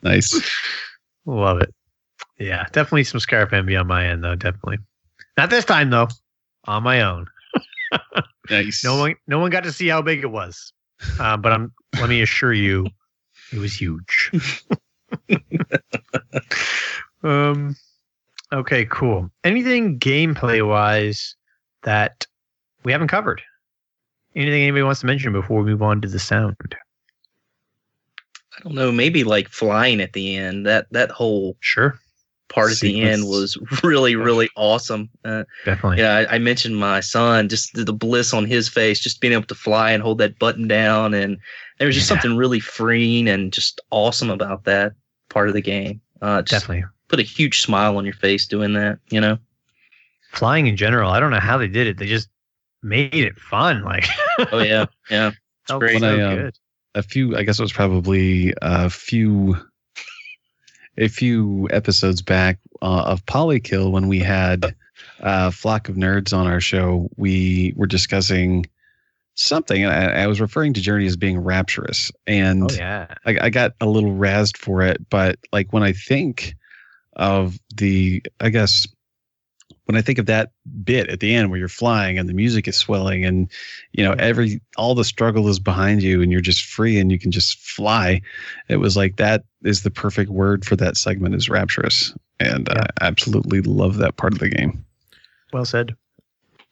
[0.02, 0.40] Nice.
[1.26, 1.74] Love it.
[2.38, 4.34] Yeah, definitely some scarf envy on my end though.
[4.34, 4.78] Definitely.
[5.36, 6.08] Not this time though.
[6.66, 7.26] On my own.
[8.50, 8.84] Nice.
[8.84, 10.72] No one, no one got to see how big it was.
[11.18, 11.72] Uh, but I'm.
[11.98, 12.86] Let me assure you,
[13.52, 14.30] it was huge.
[17.22, 17.74] um.
[18.54, 18.84] Okay.
[18.86, 19.30] Cool.
[19.42, 21.34] Anything gameplay wise
[21.82, 22.26] that
[22.84, 23.42] we haven't covered?
[24.36, 26.56] Anything anybody wants to mention before we move on to the sound?
[28.56, 30.66] I don't know, maybe like flying at the end.
[30.66, 31.98] That that whole Sure.
[32.48, 35.08] part at the end was really really awesome.
[35.24, 35.98] Uh, Definitely.
[35.98, 39.32] yeah, I, I mentioned my son, just the, the bliss on his face, just being
[39.32, 41.38] able to fly and hold that button down, and
[41.78, 42.16] there was just Yeah.
[42.16, 44.92] something really freeing and just awesome about that
[45.28, 46.00] part of the game.
[46.22, 46.84] Uh, just Definitely.
[47.08, 48.98] Put a huge smile on your face doing that.
[49.10, 49.38] You know.
[50.32, 51.96] Flying in general, I don't know how they did it.
[51.98, 52.28] They just
[52.82, 53.82] made it fun.
[53.84, 54.06] Like,
[54.52, 55.30] Oh yeah, yeah.
[55.68, 56.00] felt great.
[56.00, 56.58] so I, um, good.
[56.96, 57.36] a few.
[57.36, 59.56] I guess it was probably a few.
[60.96, 64.76] A few episodes back uh, of Polykill, when we had
[65.20, 68.64] uh, Flock of Nerds on our show, we were discussing
[69.34, 73.12] something, and I, I was referring to Journey as being rapturous, and Oh yeah.
[73.26, 76.54] I, I got a little razzed for it, but like when I think
[77.16, 78.86] of the, I guess
[79.86, 80.50] when I think of that
[80.82, 83.50] bit at the end where you're flying and the music is swelling and
[83.92, 84.20] you know mm-hmm.
[84.20, 87.58] every all the struggle is behind you and you're just free and you can just
[87.58, 88.20] fly,
[88.68, 92.84] it was like that is the perfect word for that segment is rapturous, and Yeah.
[93.00, 94.84] I absolutely love that part of the game.
[95.52, 95.94] Well said.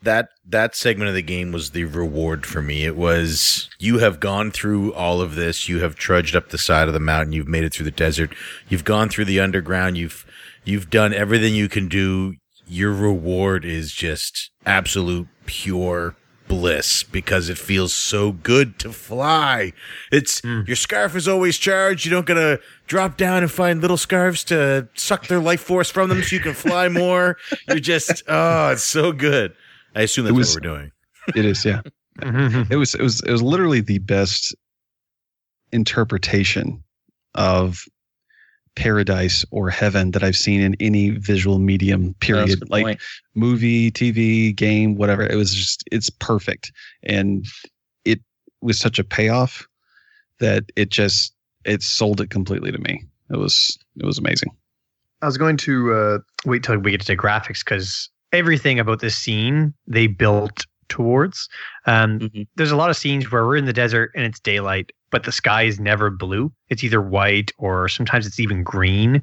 [0.03, 2.85] that that segment of the game was the reward for me.
[2.85, 5.69] It was you have gone through all of this.
[5.69, 7.33] You have trudged up the side of the mountain.
[7.33, 8.35] You've made it through the desert.
[8.69, 9.97] You've gone through the underground.
[9.97, 10.27] You've
[10.65, 12.35] you've done everything you can do.
[12.67, 16.15] Your reward is just absolute pure
[16.49, 19.73] bliss because it feels so good to fly.
[20.11, 20.67] It's Mm.
[20.67, 22.05] your scarf is always charged.
[22.05, 26.09] You don't gotta drop down and find little scarves to suck their life force from
[26.09, 27.37] them so you can fly more.
[27.69, 29.55] You're just oh, it's so good.
[29.95, 30.93] I assume that's was- what we're doing.
[31.37, 31.81] It is, yeah.
[32.23, 34.55] it was it was it was literally the best
[35.73, 36.83] interpretation
[37.35, 37.85] of
[38.75, 43.01] paradise or heaven that I've seen in any visual medium period like point.
[43.35, 47.45] movie TV game whatever it was just it's perfect and
[48.05, 48.21] it
[48.63, 49.67] was such a payoff
[50.41, 54.51] that it just it sold it completely to me it was it was amazing
[55.21, 59.17] I was going to uh, wait till we get to graphics because everything about this
[59.17, 61.49] scene they built towards.
[61.87, 62.47] Um, Mhm.
[62.57, 65.31] There's a lot of scenes where we're in the desert and it's daylight, but the
[65.31, 66.51] sky is never blue.
[66.69, 69.23] It's either white or sometimes it's even green.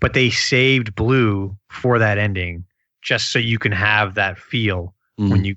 [0.00, 2.64] But they saved blue for that ending
[3.02, 5.54] just so you can have that feel when you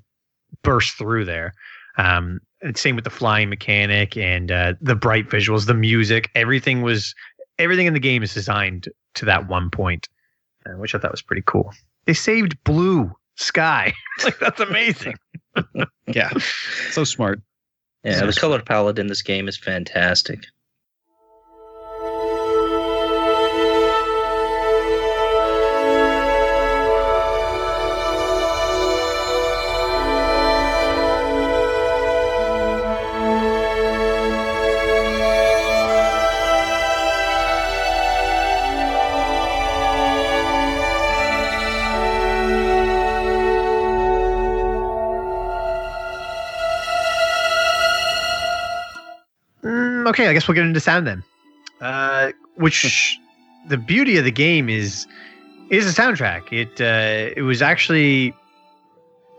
[0.62, 1.54] burst through there.
[1.96, 2.40] Um,
[2.74, 6.30] same with the flying mechanic and uh, the bright visuals, the music.
[6.34, 7.14] Everything was
[7.58, 10.08] everything in the game is designed to that one point,
[10.66, 11.72] uh, which I thought was pretty cool.
[12.04, 13.92] They saved blue sky.
[14.24, 15.16] like that's amazing.
[16.06, 16.30] yeah
[16.90, 17.40] so smart
[18.04, 20.44] Yeah, the color palette in this game is fantastic.
[50.08, 51.22] Okay, I guess we'll get into sound then.
[51.80, 53.18] Uh, which
[53.68, 55.06] the beauty of the game is
[55.70, 56.52] is the soundtrack.
[56.52, 58.34] It uh, it was actually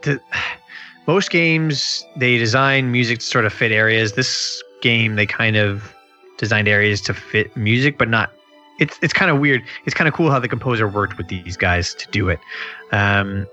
[0.02, 0.20] the
[1.08, 4.14] most games they design music to sort of fit areas.
[4.14, 5.94] This game they kind of
[6.38, 8.32] designed areas to fit music, but not.
[8.80, 9.64] It's it's kind of weird.
[9.86, 12.40] It's kind of cool how the composer worked with these guys to do it.
[12.92, 13.48] Um,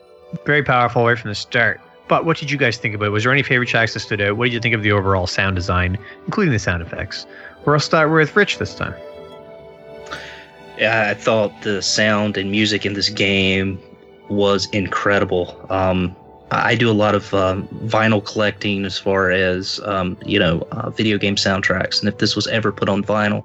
[0.46, 1.80] very powerful right from the start.
[2.10, 3.10] But what did you guys think about it?
[3.10, 4.36] Was there any favorite tracks that stood out?
[4.36, 5.96] What did you think of the overall sound design,
[6.26, 7.24] including the sound effects?
[7.64, 8.94] Or I'll start with Rich this time.
[10.76, 13.78] Yeah, I thought the sound and music in this game
[14.28, 15.54] was incredible.
[15.70, 16.16] Um,
[16.50, 20.90] I do a lot of um, vinyl collecting as far as um, you know uh,
[20.90, 23.44] video game soundtracks, and if this was ever put on vinyl,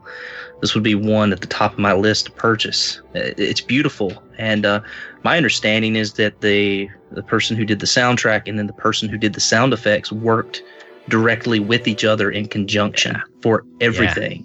[0.66, 3.00] this would be one at the top of my list to purchase.
[3.14, 4.82] It's beautiful, and uh,
[5.24, 9.08] my understanding is that the the person who did the soundtrack and then the person
[9.08, 10.64] who did the sound effects worked
[11.08, 13.22] directly with each other in conjunction yeah.
[13.44, 14.44] for everything.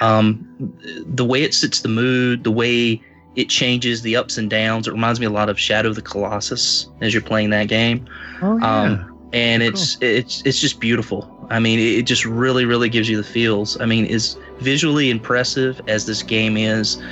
[0.00, 0.18] Yeah.
[0.18, 0.76] Um,
[1.06, 3.00] the way it sets the mood, the way
[3.36, 4.88] it changes the ups and downs.
[4.88, 8.08] It reminds me a lot of Shadow of the Colossus as you're playing that game.
[8.42, 8.80] Oh yeah.
[8.80, 9.68] Um, and cool.
[9.68, 11.30] it's it's it's just beautiful.
[11.50, 13.80] I mean, it just really really gives you the feels.
[13.80, 17.02] I mean, as visually impressive as this game is,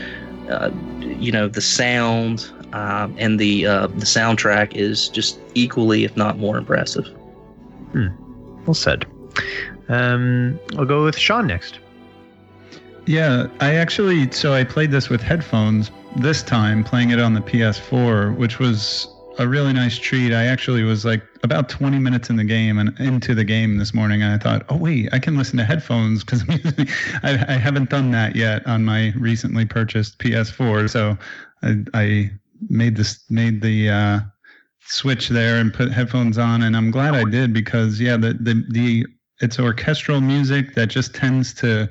[0.49, 0.71] uh,
[1.01, 6.39] you know, the sound um, and the uh, the soundtrack is just equally, if not
[6.39, 7.07] more, impressive.
[7.93, 8.09] Hmm.
[8.67, 9.07] Well said.
[9.89, 11.79] Um, I'll go with Sean next.
[13.07, 17.41] Yeah, I actually so I played this with headphones this time, playing it on the
[17.41, 19.09] PS4, which was
[19.39, 20.33] a really nice treat.
[20.33, 23.95] I actually was like about 20 minutes in the game and into the game this
[23.95, 26.45] morning, and I thought, oh wait, I can listen to headphones because
[27.23, 30.91] I, I, haven't done that yet on my recently purchased PS4.
[30.91, 31.17] So
[31.63, 32.31] I, I
[32.69, 34.21] made this made the uh,
[34.81, 38.65] switch there and put headphones on, and I'm glad I did because yeah, the the
[38.71, 39.07] the
[39.41, 41.89] it's orchestral music that just tends to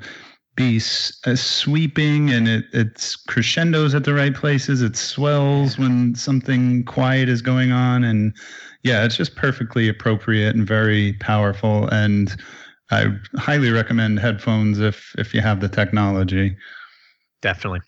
[0.55, 0.81] be
[1.25, 4.81] uh, sweeping and it, it's crescendos at the right places.
[4.81, 8.03] It swells when something quiet is going on.
[8.03, 8.35] And
[8.83, 11.87] yeah, it's just perfectly appropriate and very powerful.
[11.89, 12.35] And
[12.91, 16.55] I highly recommend headphones if if you have the technology.
[17.41, 17.79] Definitely.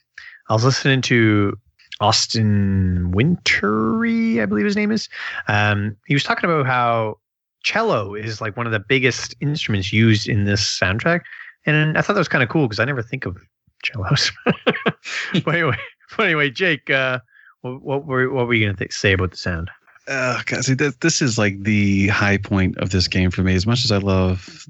[0.49, 1.57] I was listening to
[1.99, 5.09] Austin Wintory, I believe his name is.
[5.47, 7.17] Um, he was talking about how
[7.63, 11.21] cello is like one of the biggest instruments used in this soundtrack
[11.65, 13.37] and I thought that was kind of cool because I never think of
[13.83, 14.31] cellos.
[14.45, 15.77] but anyway,
[16.17, 17.19] but anyway, Jake, uh,
[17.61, 19.69] what, what were what were you gonna th- say about the sound?
[20.07, 23.55] Uh, God, see, this, this is like the high point of this game for me.
[23.55, 24.67] As much as I love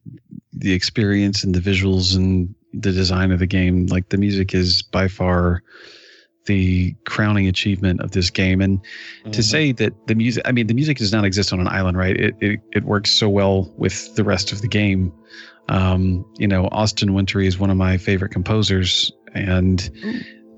[0.52, 4.84] the experience and the visuals and the design of the game, like the music is
[4.84, 5.64] by far
[6.46, 8.62] the crowning achievement of this game.
[8.62, 9.32] And mm-hmm.
[9.32, 11.98] to say that the music, I mean, the music does not exist on an island,
[11.98, 12.16] right?
[12.16, 15.12] It, it, it works so well with the rest of the game.
[15.70, 19.90] Um, you know, Austin Wintory is one of my favorite composers, and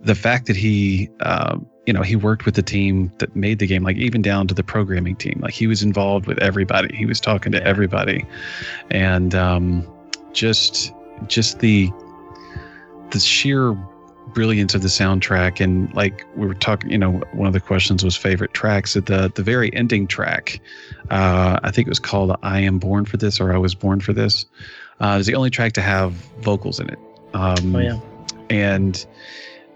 [0.02, 3.68] the fact that he, uh, you know, he worked with the team that made the
[3.68, 6.96] game, like even down to the programming team, like he was involved with everybody.
[6.96, 8.26] He was talking to everybody,
[8.90, 9.88] and um,
[10.34, 10.92] just,
[11.28, 11.92] just the,
[13.12, 13.78] the sheer
[14.34, 18.04] brilliance of the soundtrack and like we were talking you know one of the questions
[18.04, 18.96] was favorite tracks.
[18.96, 20.60] At the the very ending track
[21.10, 24.00] uh i think it was called i am born for this or i was born
[24.02, 24.46] for this
[25.00, 27.00] uh, it's the only track to have vocals in it.
[27.34, 28.00] Um, oh yeah.
[28.50, 29.06] And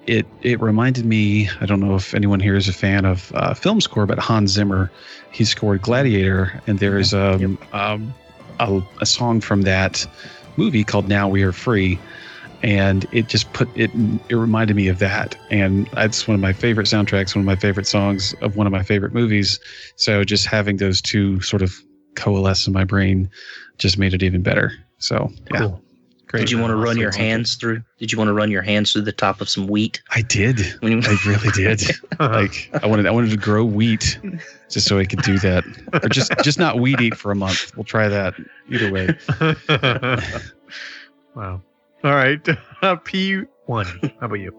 [0.07, 1.49] it it reminded me.
[1.59, 4.51] I don't know if anyone here is a fan of uh, film score, but Hans
[4.51, 4.91] Zimmer,
[5.31, 7.73] he scored Gladiator, and there is um, yep.
[7.73, 8.13] um,
[8.59, 10.05] a, a song from that
[10.57, 11.99] movie called Now We Are Free
[12.61, 13.89] and it just put it
[14.27, 17.55] it reminded me of that and that's one of my favorite soundtracks one of my
[17.55, 19.59] favorite songs of one of my favorite movies
[19.95, 21.73] so just having those two sort of
[22.15, 23.29] coalesce in my brain
[23.77, 25.59] just made it even better so yeah.
[25.59, 25.81] Cool.
[26.29, 26.41] Great.
[26.41, 27.81] Did you want to run your hands through?
[27.97, 29.99] Did you want to run your hands through the top of some wheat?
[30.11, 30.59] I did.
[30.83, 31.81] I really did.
[32.19, 34.19] like I wanted, I wanted to grow wheat,
[34.69, 35.63] just so I could do that,
[36.03, 37.75] or just just not weed eat for a month.
[37.75, 38.35] We'll try that.
[38.69, 39.17] Either way.
[41.35, 41.63] wow.
[42.03, 42.47] All right.
[43.05, 43.87] P one.
[44.19, 44.55] How about you?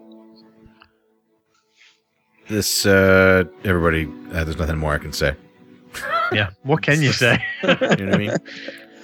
[2.49, 4.11] This uh everybody.
[4.33, 5.35] Uh, there's nothing more I can say.
[6.33, 6.49] Yeah.
[6.63, 7.41] What can you say?
[7.63, 8.37] you know what I mean?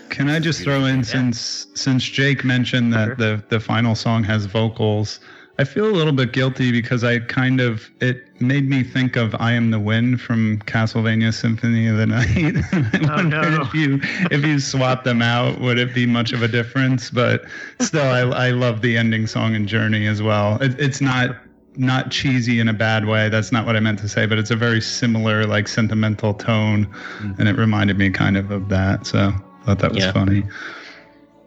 [0.09, 4.45] Can I just throw in since since Jake mentioned that the the final song has
[4.45, 5.19] vocals,
[5.59, 9.35] I feel a little bit guilty because I kind of it made me think of
[9.39, 12.55] "I Am the Wind" from Castlevania Symphony of the Night.
[12.71, 13.61] I oh, no.
[13.61, 13.99] if you
[14.29, 17.09] if you swap them out, would it be much of a difference?
[17.09, 17.45] But
[17.79, 20.61] still, I I love the ending song and Journey as well.
[20.61, 21.35] It, it's not
[21.75, 23.29] not cheesy in a bad way.
[23.29, 26.85] That's not what I meant to say, but it's a very similar like sentimental tone,
[26.85, 27.39] mm-hmm.
[27.39, 29.07] and it reminded me kind of of that.
[29.07, 29.33] So
[29.67, 30.11] thought that was yeah.
[30.11, 30.43] funny.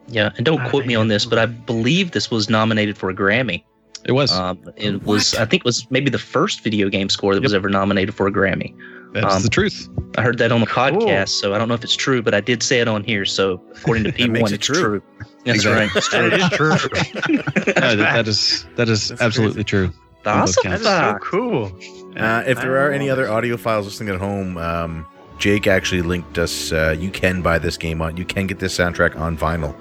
[0.08, 3.10] Yeah, and don't I quote me on this, but I believe this was nominated for
[3.10, 3.62] a Grammy.
[4.04, 4.32] It was.
[4.32, 7.54] Um, it was, I think, it was maybe the first video game score that was
[7.54, 8.74] ever nominated for a Grammy.
[9.12, 9.88] That's um, the truth.
[10.16, 11.00] I heard that on the Cool.
[11.00, 13.24] podcast, so I don't know if it's true, but I did say it on here.
[13.24, 14.80] So according to That P1, it it's true.
[14.80, 15.02] true.
[15.44, 15.72] That's Exactly.
[15.72, 15.90] right.
[15.96, 16.72] It's true.
[16.72, 17.36] is true.
[17.80, 19.92] No, that, that is that is That's absolutely true.
[20.26, 21.72] Awesome That is so cool.
[22.16, 25.06] Uh, if there are any other audiophiles listening at home, um,
[25.40, 26.70] Jake actually linked us.
[26.70, 28.16] Uh, you can buy this game on.
[28.16, 29.74] You can get this soundtrack on vinyl.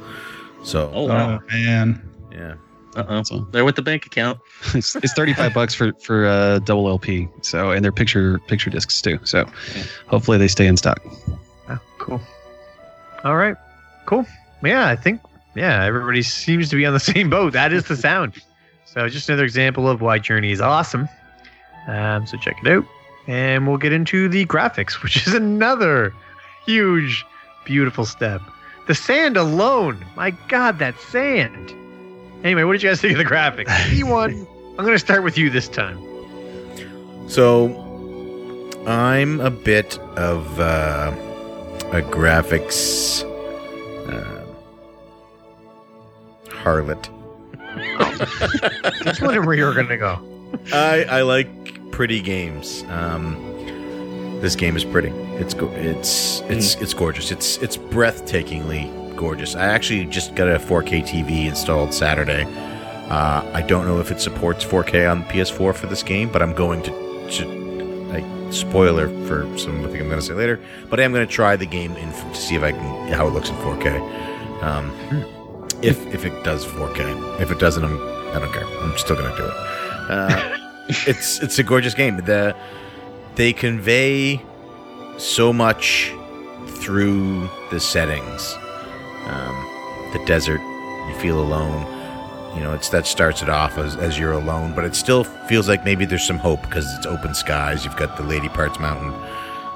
[0.64, 1.40] So Oh wow.
[1.40, 2.10] Oh man.
[2.32, 2.56] yeah,
[2.96, 3.24] Uh oh.
[3.24, 4.40] So There with the bank account.
[4.74, 7.28] it's, it's thirty five bucks for for uh, double LP.
[7.42, 9.20] So and they're picture picture discs too.
[9.26, 9.46] So
[10.08, 11.00] hopefully they stay in stock.
[11.70, 12.22] Oh, cool.
[13.24, 13.56] All right.
[14.06, 14.26] Cool.
[14.64, 15.22] Yeah, I think
[15.56, 17.54] yeah, everybody seems to be on the same boat.
[17.54, 18.42] That is the sound.
[18.86, 21.08] So just another example of why Journey is awesome.
[21.88, 22.86] Um, so check it out,
[23.30, 26.16] and we'll get into the graphics, which is another
[26.66, 27.24] huge,
[27.64, 28.42] beautiful step.
[28.88, 31.72] The sand alone, my God, that sand.
[32.44, 33.68] Anyway, what did you guys think of the graphics?
[33.92, 36.00] E1, I'm going to start with you this time.
[37.30, 37.68] so
[38.88, 41.14] I'm a bit of uh,
[41.92, 43.24] a graphics
[44.10, 44.44] uh,
[46.48, 47.10] harlot.
[49.22, 50.20] Wondering where you were going to go.
[50.74, 51.48] I I like
[51.92, 52.84] pretty games.
[52.90, 53.36] Um,
[54.42, 55.10] this game is pretty.
[55.40, 57.32] It's go- it's it's it's gorgeous.
[57.32, 59.56] It's it's breathtakingly gorgeous.
[59.56, 62.44] I actually just got a 4K TV installed Saturday.
[63.10, 66.54] Uh, I don't know if it supports 4K on PS4 for this game, but I'm
[66.54, 67.46] going to, to
[68.14, 70.60] like spoiler for something I'm going to say later.
[70.90, 73.28] But I am going to try the game in to see if I can how
[73.28, 74.64] it looks in 4K.
[74.64, 74.92] Um,
[75.82, 77.98] if if it does 4K, if it doesn't, I'm
[78.30, 78.66] I don't care.
[78.66, 79.54] I'm still going to do it.
[80.10, 80.59] Uh,
[80.90, 82.18] it's it's a gorgeous game.
[82.18, 82.56] The
[83.36, 84.42] they convey
[85.18, 86.12] so much
[86.68, 88.56] through the settings.
[89.26, 90.62] Um, the desert,
[91.08, 91.86] you feel alone.
[92.56, 95.70] You know, it's that starts it off as, as you're alone, but it still feels
[95.70, 97.86] like maybe there's some hope because it's open skies.
[97.86, 99.14] You've got the Lady Parts Mountain,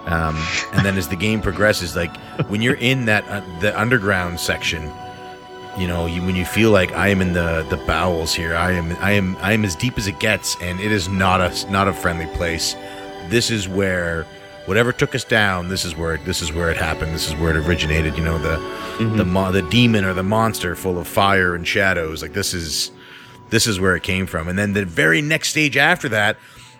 [0.07, 0.35] um,
[0.73, 2.15] and then as the game progresses, like
[2.47, 4.91] when you're in that uh, the underground section,
[5.77, 8.71] you know, you, when you feel like I am in the the bowels here, I
[8.73, 11.71] am I am I am as deep as it gets, and it is not a
[11.71, 12.75] not a friendly place.
[13.29, 14.25] This is where
[14.65, 15.69] whatever took us down.
[15.69, 17.13] This is where this is where it happened.
[17.13, 18.15] This is where it originated.
[18.17, 19.17] You know, the mm-hmm.
[19.17, 22.21] the mo- the demon or the monster full of fire and shadows.
[22.21, 22.91] Like this is
[23.49, 24.47] this is where it came from.
[24.47, 26.37] And then the very next stage after that,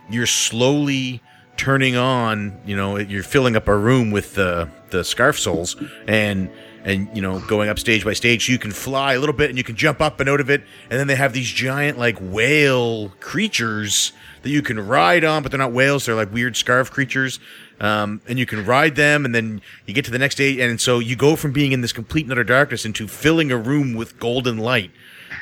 [0.10, 1.22] you're slowly
[1.58, 2.60] turning on.
[2.66, 5.76] You know, you're filling up a room with the the scarf souls
[6.08, 6.52] and
[6.84, 8.46] and you know going up stage by stage.
[8.46, 10.50] So you can fly a little bit and you can jump up and out of
[10.50, 10.64] it.
[10.90, 14.12] And then they have these giant like whale creatures
[14.42, 16.06] that you can ride on, but they're not whales.
[16.06, 17.40] They're like weird scarf creatures.
[17.80, 20.80] Um, and you can ride them, and then you get to the next day, and
[20.80, 23.94] so you go from being in this complete and utter darkness into filling a room
[23.94, 24.92] with golden light,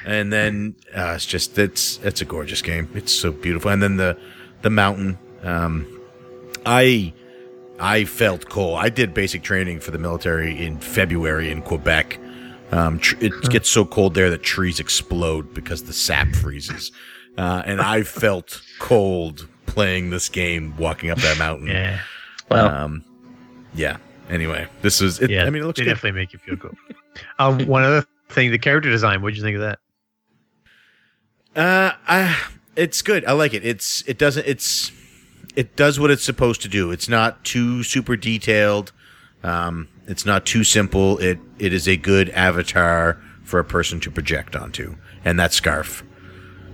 [0.06, 2.90] and then uh, it's just it's it's a gorgeous game.
[2.96, 4.18] It's so beautiful, and then the
[4.64, 5.20] the mountain.
[5.44, 5.86] Um,
[6.66, 7.14] I
[7.82, 8.78] I felt cold.
[8.78, 12.20] I did basic training for the military in February in Quebec.
[12.72, 16.92] Um, tr- it gets so cold there that trees explode because the sap freezes,
[17.38, 21.68] uh, and I felt cold playing this game, walking up that mountain.
[21.68, 22.00] Yeah.
[22.50, 22.70] Well.
[22.70, 23.04] Um,
[23.74, 23.98] yeah.
[24.30, 25.20] Anyway, this is.
[25.20, 25.44] It, yeah.
[25.44, 25.92] I mean, it looks they good.
[25.96, 26.78] definitely make you feel good.
[27.40, 29.22] um, one other thing, the character design.
[29.22, 29.80] What did you think of that?
[31.56, 32.38] Uh, I,
[32.78, 33.26] it's good.
[33.26, 33.66] I like it.
[33.66, 34.48] It's it doesn't.
[34.48, 34.92] It's
[35.56, 36.92] it does what it's supposed to do.
[36.92, 38.92] It's not too super detailed.
[39.44, 41.18] Um, it's not too simple.
[41.20, 44.96] It it is a good avatar for a person to project onto,
[45.26, 46.04] and that scarf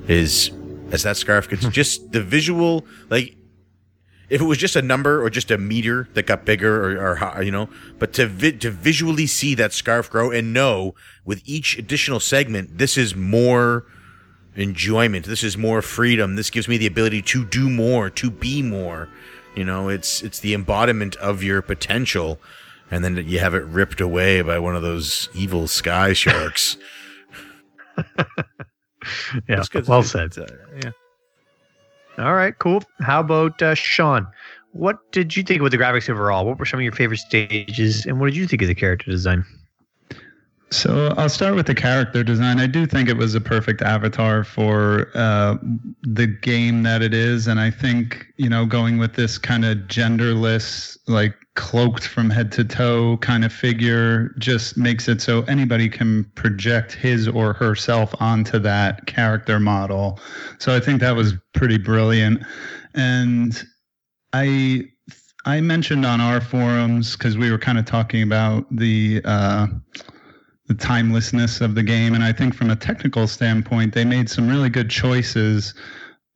[0.07, 0.51] is
[0.91, 3.35] as that scarf gets just the visual like
[4.29, 7.43] if it was just a number or just a meter that got bigger or, or
[7.43, 10.95] you know but to vi- to visually see that scarf grow and know
[11.25, 13.85] with each additional segment this is more
[14.57, 18.61] enjoyment this is more freedom this gives me the ability to do more to be
[18.61, 19.07] more
[19.55, 22.39] you know it's it's the embodiment of your potential
[22.91, 26.77] and then you have it ripped away by one of those evil sky sharks
[29.47, 29.63] Yeah.
[29.69, 29.87] Good.
[29.87, 30.37] Well It's- said.
[30.37, 30.45] uh,
[30.83, 30.91] yeah
[32.25, 32.83] All right, cool.
[32.99, 34.27] How about uh, Sean?
[34.73, 36.45] What did you think of the graphics overall?
[36.45, 39.09] What were some of your favorite stages, and what did you think of the character
[39.11, 39.45] design?
[40.69, 42.59] So I'll start with the character design.
[42.59, 45.55] I do think it was a perfect avatar for uh,
[46.01, 49.77] the game that it is, and I think you know going with this kind of
[49.87, 55.87] genderless, like cloaked from head to toe kind of figure, just makes it so anybody
[55.87, 60.19] can project his or herself onto that character model.
[60.59, 62.43] So I think that was pretty brilliant,
[62.93, 63.63] and
[64.33, 64.83] I
[65.45, 69.21] I mentioned on our forums because we were kind of talking about the.
[69.23, 69.67] Uh,
[70.67, 72.13] the timelessness of the game.
[72.13, 75.73] And I think from a technical standpoint, they made some really good choices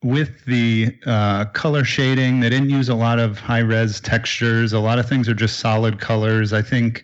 [0.04, 2.40] with the uh, color shading.
[2.40, 4.74] They didn't use a lot of high res textures.
[4.74, 6.54] A lot of things are just solid colors.
[6.54, 7.04] I think,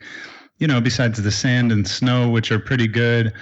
[0.57, 3.33] you know, besides the sand and snow, which are pretty good,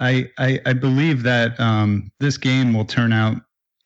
[0.00, 3.36] I I, I believe that um, this game will turn out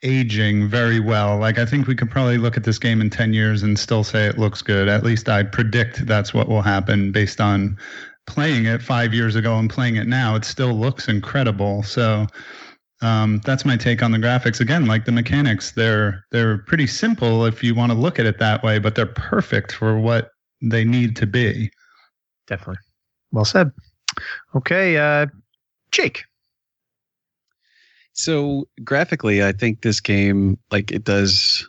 [0.02, 1.38] aging very well.
[1.38, 4.02] Like I think we could probably look at this game in 10 years and still
[4.02, 4.88] say it looks good.
[4.88, 7.76] At least I predict that's what will happen based on
[8.26, 10.34] playing it 5 years ago and playing it now.
[10.34, 11.82] It still looks incredible.
[11.82, 12.26] So
[13.02, 14.60] um, that's my take on the graphics.
[14.60, 18.38] Again, like the mechanics, they're they're pretty simple if you want to look at it
[18.38, 20.30] that way, but they're perfect for what
[20.60, 21.70] they need to be.
[22.46, 22.80] Definitely.
[23.32, 23.70] Well said.
[24.54, 25.26] Okay, uh,
[25.92, 26.24] Jake.
[28.12, 31.66] So graphically, I think this game like it does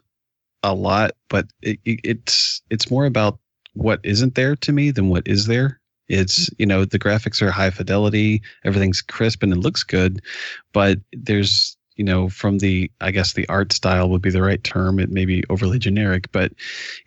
[0.64, 3.40] a lot, but it, it, it's it's more about
[3.74, 5.80] what isn't there to me than what is there.
[6.12, 10.22] It's you know the graphics are high fidelity, everything's crisp and it looks good,
[10.74, 14.64] but there's you know from the I guess the art style would be the right
[14.64, 15.00] term.
[15.00, 16.52] It may be overly generic, but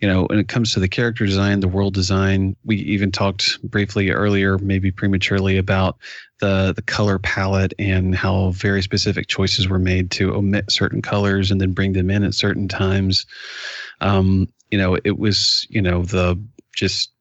[0.00, 3.60] you know when it comes to the character design, the world design, we even talked
[3.62, 5.98] briefly earlier, maybe prematurely about
[6.40, 11.50] the the color palette and how very specific choices were made to omit certain colors
[11.50, 13.26] and then bring them in at certain times.
[14.00, 16.42] Um, you know, it was you know the
[16.74, 17.13] just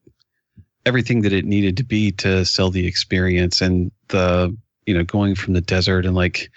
[0.86, 4.54] everything that it needed to be to sell the experience and the
[4.86, 6.50] you know going from the desert and like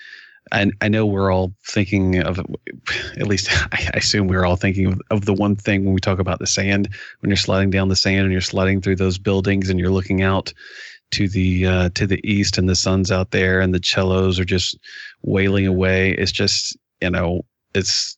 [0.51, 5.01] I, I know we're all thinking of at least I assume we're all thinking of,
[5.11, 6.89] of the one thing when we talk about the sand
[7.19, 10.21] when you're sliding down the sand and you're sliding through those buildings and you're looking
[10.21, 10.53] out
[11.11, 14.45] to the uh, to the east and the sun's out there and the cellos are
[14.45, 14.77] just
[15.21, 17.43] wailing away it's just you know
[17.73, 18.17] it's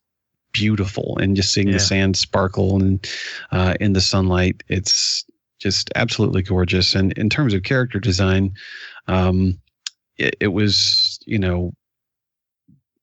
[0.52, 1.74] beautiful and just seeing Yeah.
[1.74, 3.08] the sand sparkle and
[3.52, 5.24] uh, in the sunlight it's
[5.60, 6.96] just absolutely gorgeous.
[6.96, 8.54] And in terms of character design,
[9.08, 9.60] um,
[10.18, 11.74] it, it was you know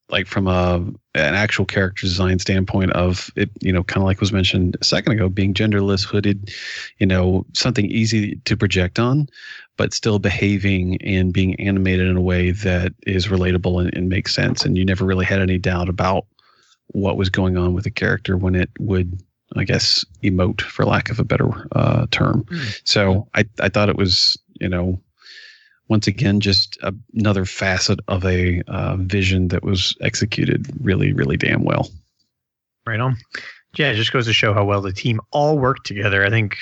[0.08, 0.76] like from a
[1.14, 4.84] an actual character design standpoint of it, you know, kind of like was mentioned a
[4.84, 6.52] second ago, being genderless, hooded,
[6.98, 9.28] you know, something easy to project on,
[9.76, 14.34] but still behaving and being animated in a way that is relatable and, and makes
[14.34, 14.64] sense.
[14.64, 16.26] And you never really had any doubt about
[16.88, 19.20] what was going on with the character when it would
[19.58, 22.44] I guess emote for lack of a better uh, term.
[22.44, 22.80] Mm.
[22.84, 25.00] So I I thought it was you know
[25.88, 31.36] once again just a, another facet of a uh, vision that was executed really really
[31.36, 31.88] damn well.
[32.86, 33.16] Right on.
[33.76, 36.24] Yeah, it just goes to show how well the team all worked together.
[36.24, 36.56] I think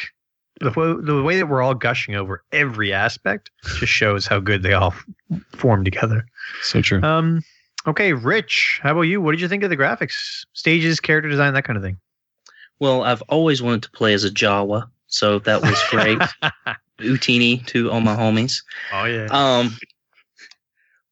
[0.60, 4.62] the way, the way that we're all gushing over every aspect just shows how good
[4.62, 4.94] they all
[5.56, 6.26] form together.
[6.62, 7.02] So true.
[7.02, 7.42] Um,
[7.86, 9.20] okay, Rich, how about you?
[9.20, 11.98] What did you think of the graphics, stages, character design, that kind of thing?
[12.80, 16.18] Well, I've always wanted to play as a Jawa, so that was great.
[16.98, 18.62] Utinni to all my homies.
[18.92, 19.26] oh yeah.
[19.30, 19.76] Um,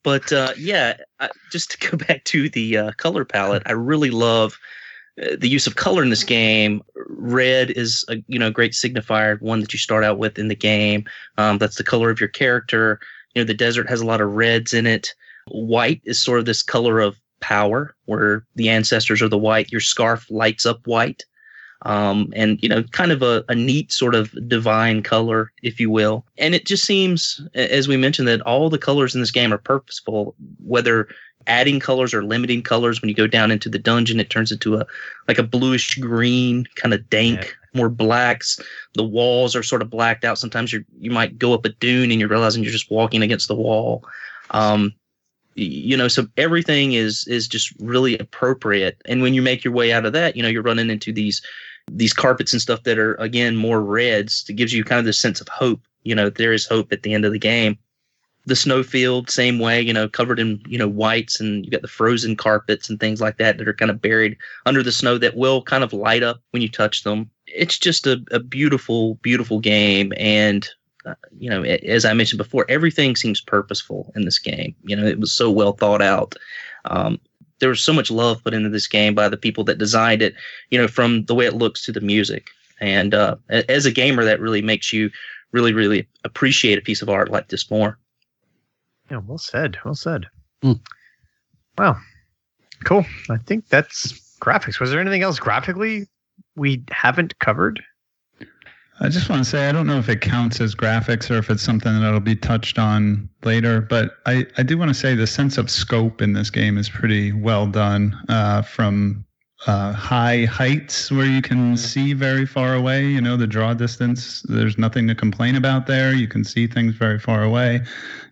[0.03, 4.11] but uh, yeah, I, just to go back to the uh, color palette, I really
[4.11, 4.59] love
[5.23, 6.83] uh, the use of color in this game.
[7.09, 10.57] Red is a you know great signifier, one that you start out with in the
[10.57, 11.05] game.
[11.39, 13.01] Um, that's the color of your character.
[13.35, 15.15] You know, the desert has a lot of reds in it.
[15.49, 19.73] White is sort of this color of power, where the ancestors are the white.
[19.73, 21.25] Your scarf lights up white
[21.85, 25.91] um, and you know, kind of a, a neat sort of divine color, if you
[25.91, 26.25] will.
[26.39, 29.59] And it just seems, as we mentioned, that all the colors in this game are
[29.59, 30.35] purposeful,
[30.65, 31.09] whether
[31.49, 33.03] adding colors or limiting colors.
[33.03, 34.87] When you go down into the dungeon, it turns into a
[35.27, 38.61] like a bluish green, kind of dank, more blacks.
[38.95, 40.39] The walls are sort of blacked out.
[40.39, 43.49] Sometimes you you might go up a dune and you're realizing you're just walking against
[43.49, 44.05] the wall.
[44.51, 44.93] Um,
[45.55, 49.93] you know so everything is is just really appropriate and when you make your way
[49.93, 51.43] out of that you know you're running into these
[51.91, 55.19] these carpets and stuff that are again more reds it gives you kind of this
[55.19, 57.79] sense of hope you know there is hope at the end of the game.
[58.45, 61.89] The snowfield same way you know covered in you know whites and you got the
[61.89, 64.37] frozen carpets and things like that that are kind of buried
[64.67, 67.31] under the snow that will kind of light up when you touch them.
[67.47, 70.69] It's just a, a beautiful beautiful game and
[71.07, 74.75] uh, you know as i mentioned before everything seems purposeful in this game.
[74.83, 76.35] You know it was so well thought out.
[76.87, 77.21] Um,
[77.63, 80.35] there was so much love put into this game by the people that designed it
[80.71, 82.49] you know from the way it looks to the music
[82.81, 85.09] and uh, as a gamer that really makes you
[85.53, 87.97] really really appreciate a piece of art like this more
[89.11, 89.79] Yeah, well said.
[89.85, 90.27] Well said.
[90.63, 90.73] Hmm.
[91.79, 91.97] Wow.
[92.85, 93.07] Cool.
[93.31, 94.81] I think that's graphics.
[94.81, 96.07] Was there anything else graphically
[96.57, 97.83] we haven't covered?
[99.03, 101.51] I just want to say I don't know if it counts as graphics or if
[101.51, 105.27] it's something that'll be touched on later, but I, I do want to say the
[105.27, 109.25] sense of scope in this game is pretty well done uh, from
[109.67, 113.05] uh, high heights where you can see very far away.
[113.05, 116.15] You know, the draw distance, there's nothing to complain about there.
[116.15, 117.81] You can see things very far away.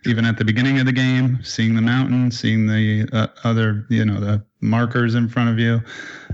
[0.05, 4.05] Even at the beginning of the game, seeing the mountain, seeing the uh, other, you
[4.05, 5.81] know, the markers in front of you.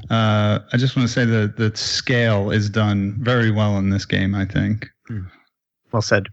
[0.09, 4.05] Uh, I just want to say that the scale is done very well in this
[4.05, 4.87] game, I think.
[5.07, 5.23] Hmm.
[5.91, 6.27] Well said.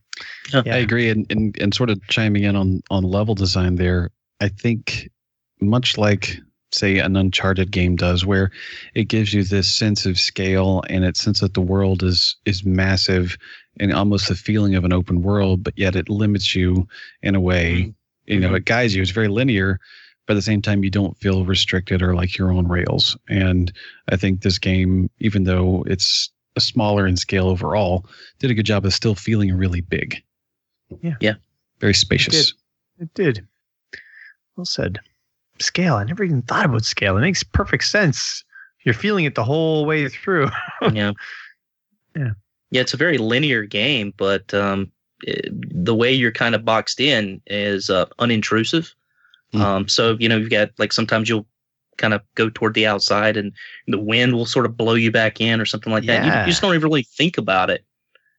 [0.52, 4.10] I agree, and, and and sort of chiming in on on level design there.
[4.40, 5.10] I think
[5.60, 6.38] much like
[6.72, 8.50] say an Uncharted game does, where
[8.94, 12.64] it gives you this sense of scale and it sense that the world is is
[12.64, 13.36] massive
[13.80, 16.86] and almost the feeling of an open world, but yet it limits you
[17.22, 17.82] in a way.
[17.82, 17.90] Hmm.
[18.26, 18.56] You know, hmm.
[18.56, 19.02] it guides you.
[19.02, 19.80] It's very linear,
[20.26, 23.16] but at the same time, you don't feel restricted or like you're on rails.
[23.28, 23.72] And
[24.08, 28.06] I think this game, even though it's a smaller in scale overall,
[28.38, 30.22] did a good job of still feeling really big.
[31.02, 31.16] Yeah.
[31.20, 31.34] Yeah.
[31.80, 32.54] Very spacious.
[32.98, 33.46] It did.
[34.56, 35.00] Well said.
[35.58, 35.94] Scale.
[35.96, 37.16] I never even thought about scale.
[37.16, 38.44] It makes perfect sense.
[38.84, 40.50] You're feeling it the whole way through.
[40.92, 41.12] yeah.
[42.16, 42.30] Yeah.
[42.70, 44.90] Yeah, it's a very linear game, but um,
[45.22, 48.92] it, the way you're kind of boxed in is uh, unintrusive.
[49.54, 49.60] Mm.
[49.60, 51.46] Um, so you know, you've got like sometimes you'll
[51.96, 53.52] kind of go toward the outside, and
[53.86, 56.24] the wind will sort of blow you back in, or something like that.
[56.24, 56.40] You, Yeah.
[56.44, 57.84] you just don't even really think about it,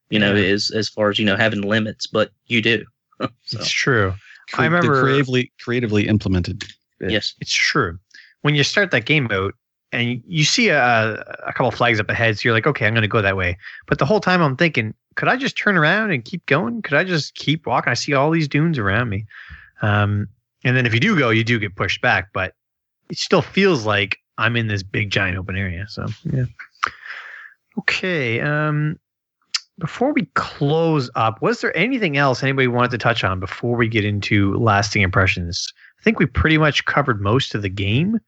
[0.10, 0.50] you know, Yeah.
[0.54, 2.84] as as far as you know having limits, but you do.
[3.20, 3.30] so,
[3.60, 4.14] It's true.
[4.52, 6.66] Cre- I remember- creatively creatively implemented.
[7.00, 7.98] yes, It's true.
[8.42, 9.54] When you start that game mode
[9.92, 12.94] and you- you see a, a couple flags up ahead, so you're like, okay, I'm
[12.94, 13.58] going to go that way.
[13.88, 16.82] But the whole time I'm thinking, could I just turn around and keep going?
[16.82, 17.90] Could I just keep walking?
[17.90, 19.26] I see all these dunes around me.
[19.82, 20.28] Um,
[20.66, 22.54] and then if you do go, you do get pushed back, but
[23.10, 25.86] it still feels like I'm in this big giant open area.
[25.88, 26.46] So yeah.
[27.78, 28.42] Okay.
[28.42, 29.00] Um,
[29.78, 33.88] before we close up, was there anything else anybody wanted to touch on before we
[33.88, 35.72] get into lasting impressions?
[36.00, 38.20] I think we pretty much covered most of the game.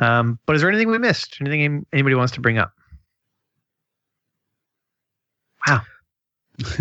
[0.00, 1.36] Um, but is there anything we missed?
[1.40, 2.72] Anything anybody wants to bring up?
[5.68, 5.82] Wow.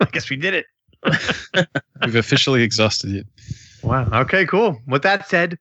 [0.00, 0.66] I guess we did it.
[2.04, 3.26] We've officially exhausted it.
[3.82, 4.08] Wow.
[4.12, 4.80] Okay, cool.
[4.86, 5.58] With that said,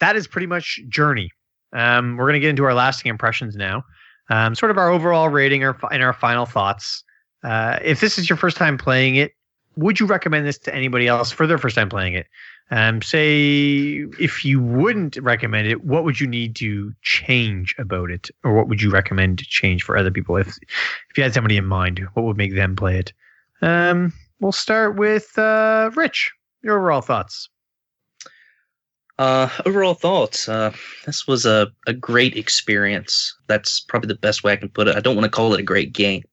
[0.00, 1.30] that is pretty much Journey.
[1.72, 3.84] Um, we're going to get into our lasting impressions now.
[4.28, 7.04] Um, sort of our overall rating or and our final thoughts.
[7.42, 9.32] Uh, if this is your first time playing it,
[9.76, 12.26] would you recommend this to anybody else for their first time playing it?
[12.72, 18.30] Um, say if you wouldn't recommend it, what would you need to change about it,
[18.44, 20.36] or what would you recommend to change for other people?
[20.36, 20.48] If
[21.10, 23.12] if you had somebody in mind, what would make them play it?
[23.62, 26.32] Um, we'll start with uh, Rich.
[26.62, 27.48] Your overall thoughts.
[29.20, 30.48] Uh, overall thoughts.
[30.48, 30.72] Uh,
[31.04, 33.36] this was a, a great experience.
[33.48, 34.96] That's probably the best way I can put it.
[34.96, 36.24] I don't want to call it a great game.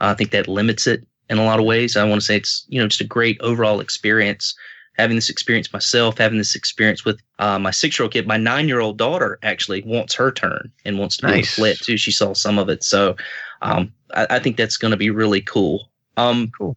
[0.00, 1.96] I think that limits it in a lot of ways.
[1.96, 4.56] I want to say it's you know just a great overall experience.
[4.98, 8.38] Having this experience myself, having this experience with uh, my six year old kid, my
[8.38, 11.54] nine year old daughter actually wants her turn and wants to Nice.
[11.54, 11.96] to play it too.
[11.96, 13.14] She saw some of it, so
[13.62, 15.90] um, I, I think that's going to be really cool.
[16.16, 16.76] Um, Cool.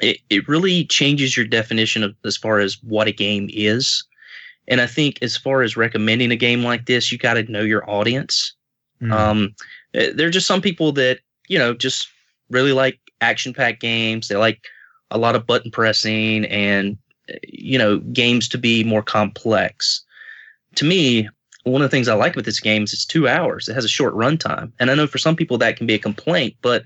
[0.00, 4.02] It it really changes your definition of as far as what a game is.
[4.68, 7.62] And I think as far as recommending a game like this, you got to know
[7.62, 8.54] your audience.
[9.02, 9.12] Mm.
[9.12, 9.54] Um,
[9.94, 12.08] eh, there are just some people that you know just
[12.50, 14.28] really like action-packed games.
[14.28, 14.60] They like
[15.10, 16.96] a lot of button pressing and
[17.28, 20.04] eh, you know games to be more complex.
[20.76, 21.28] To me,
[21.64, 23.68] one of the things I like about this game is it's two hours.
[23.68, 25.98] It has a short runtime, and I know for some people that can be a
[25.98, 26.84] complaint, but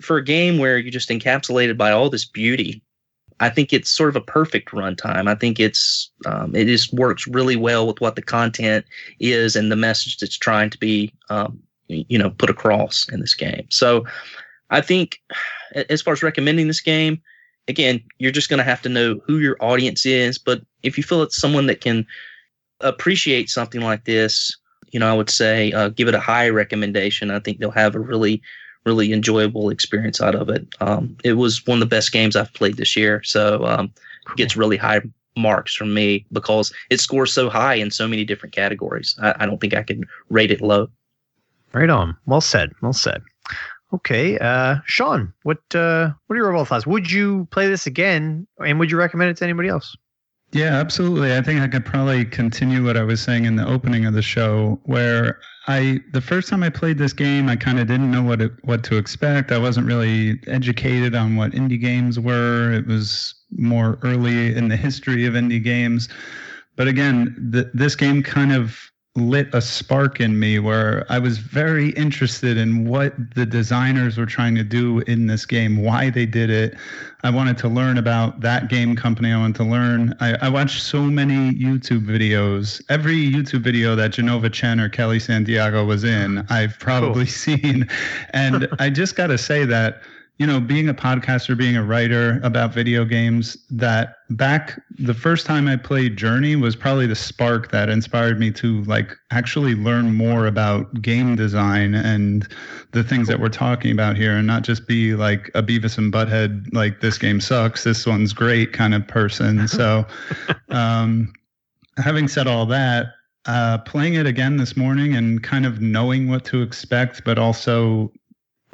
[0.00, 2.82] for a game where you're just encapsulated by all this beauty,
[3.40, 5.28] I think it's sort of a perfect runtime.
[5.28, 8.84] I think it's um, it just works really well with what the content
[9.18, 11.58] is and the message that's trying to be um,
[11.88, 13.66] you know put across in this game.
[13.70, 14.04] So
[14.68, 15.20] I think
[15.88, 17.20] as far as recommending this game,
[17.66, 20.38] again, you're just going to have to know who your audience is.
[20.38, 22.06] But if you feel it's someone that can
[22.80, 24.56] appreciate something like this,
[24.92, 27.30] you know, I would say uh, give it a high recommendation.
[27.30, 28.42] I think they'll have a really
[28.84, 30.66] really enjoyable experience out of it.
[30.80, 33.92] Um, it was one of the best games I've played this year, so um,
[34.28, 35.00] it gets really high
[35.36, 39.16] marks from me because it scores so high in so many different categories.
[39.22, 40.88] I, I don't think I could rate it low.
[41.72, 42.16] Right on.
[42.26, 42.72] Well said.
[42.82, 43.22] Well said.
[43.92, 46.86] Okay, uh, Sean, what uh, what are your overall thoughts?
[46.86, 49.96] Would you play this again, and would you recommend it to anybody else?
[50.52, 51.36] Yeah, absolutely.
[51.36, 54.22] I think I could probably continue what I was saying in the opening of the
[54.22, 58.22] show, where I the first time I played this game, I kind of didn't know
[58.24, 59.52] what it, what to expect.
[59.52, 62.72] I wasn't really educated on what indie games were.
[62.72, 66.08] It was more early in the history of indie games,
[66.74, 71.38] but again, th- this game kind of lit a spark in me where I was
[71.38, 76.26] very interested in what the designers were trying to do in this game, why they
[76.26, 76.76] did it.
[77.24, 79.32] I wanted to learn about that game company.
[79.32, 80.16] I wanted to learn.
[80.20, 82.80] I, I watched so many YouTube videos.
[82.88, 87.32] Every YouTube video that Jenova Chen or Kellee Santiago was in, I've probably cool.
[87.32, 87.88] seen.
[88.30, 90.02] And I just got to say that
[90.40, 95.44] you know, being a podcaster, being a writer about video games, that back the first
[95.44, 100.14] time I played Journey was probably the spark that inspired me to like actually learn
[100.14, 102.48] more about game design and
[102.92, 106.10] the things that we're talking about here and not just be like a Beavis and
[106.10, 109.68] Butthead, like this game sucks, this one's great kind of person.
[109.80, 110.06] So,
[110.70, 111.32] um,
[111.98, 113.08] having said all that,
[113.44, 118.10] uh, playing it again this morning and kind of knowing what to expect, but also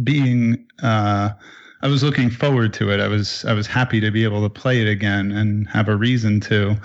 [0.03, 1.31] being uh,
[1.83, 3.01] I was looking forward to it.
[3.01, 5.97] I was I was happy to be able to play it again and have a
[5.97, 6.77] reason to.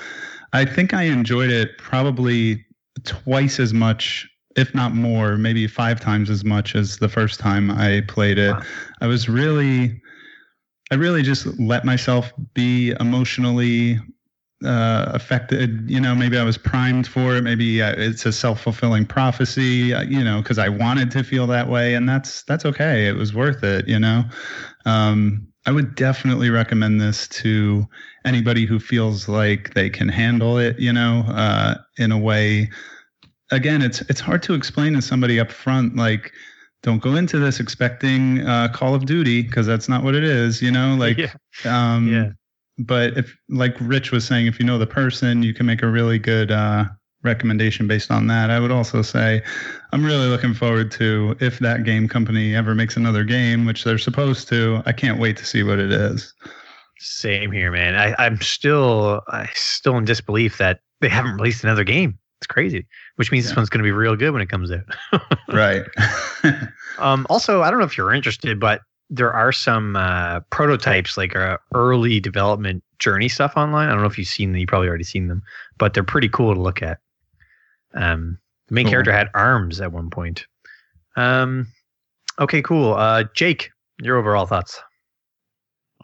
[0.54, 2.66] I think I enjoyed it probably
[3.06, 7.72] twice as much, if not more, maybe five times as much as the first time
[7.72, 8.52] I played it.
[8.52, 8.62] Wow.
[9.00, 10.02] I was really
[10.92, 13.98] I really just let myself be emotionally
[14.66, 15.90] uh, affected.
[15.90, 17.42] You know, maybe I was primed for it.
[17.42, 19.94] Maybe uh, it's a self fulfilling prophecy.
[19.94, 23.08] Uh, you know, because I wanted to feel that way, and that's that's okay.
[23.08, 23.88] It was worth it.
[23.88, 24.24] You know,
[24.86, 27.86] um, I would definitely recommend this to
[28.26, 30.80] anybody who feels like they can handle it.
[30.80, 32.70] You know, uh, in a way.
[33.54, 36.32] Again, it's it's hard to explain to somebody up front, like
[36.84, 40.62] don't go into this expecting uh, Call of Duty because that's not what it is.
[40.62, 41.34] You know, like yeah.
[41.66, 42.30] Um, yeah
[42.86, 45.88] but if like rich was saying if you know the person you can make a
[45.88, 46.86] really good uh,
[47.24, 48.49] recommendation based on that.
[48.49, 49.41] I would also say
[49.94, 53.98] i'm really looking forward to if that game company ever makes another game which they're
[53.98, 56.34] supposed to i can't wait to see what it is.
[56.99, 57.95] Same here man.
[57.95, 62.18] I, i'm still i still in disbelief that they haven't released another game.
[62.40, 62.88] It's crazy
[63.18, 63.52] which means yeah.
[63.52, 65.22] this one's going to be real good when it comes out.
[65.48, 65.84] Right.
[66.98, 68.82] Um also i don't know if you're interested but
[69.12, 73.90] there are some uh, prototypes, like uh, early development journey stuff online.
[73.90, 74.60] I don't know if you've seen them.
[74.60, 75.44] You probably already seen them,
[75.78, 77.00] but they're pretty cool to look at.
[77.94, 78.40] Um,
[78.70, 78.92] the main cool.
[78.92, 80.48] character had arms at one point.
[81.18, 81.68] Um,
[82.40, 82.94] okay, cool.
[82.94, 83.70] Uh, Jake,
[84.02, 84.82] your overall thoughts?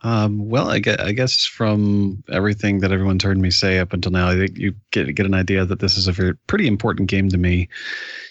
[0.04, 4.12] Um, well, I guess, I guess from everything that everyone's heard me say up until
[4.12, 7.10] now, I think you get get an idea that this is a very, pretty important
[7.10, 7.70] game to me.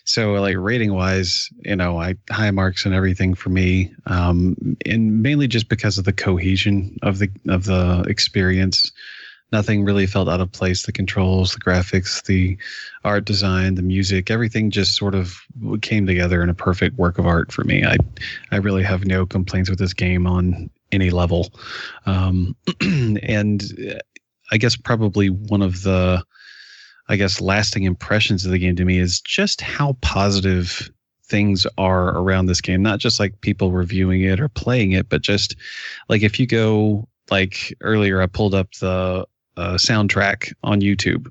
[0.04, 5.22] So, like rating wise, you know, I high marks and everything for me, um, and
[5.22, 8.92] mainly just because of the cohesion of the of the experience.
[9.52, 10.84] Nothing really felt out of place.
[10.84, 12.58] The controls, the graphics, the
[13.04, 15.38] art design, the music, everything just sort of
[15.82, 17.84] came together in a perfect work of art for me.
[17.84, 17.96] I,
[18.50, 21.52] I really have no complaints with this game on any level.
[22.06, 23.98] Um, and uh,
[24.50, 26.22] I guess probably one of the,
[27.08, 30.90] I guess, lasting impressions of the game to me is just how positive
[31.24, 32.82] things are around this game.
[32.82, 35.56] Not just like people reviewing it or playing it, but just
[36.08, 39.26] like if you go like earlier, I pulled up the
[39.56, 41.30] uh, soundtrack on YouTube,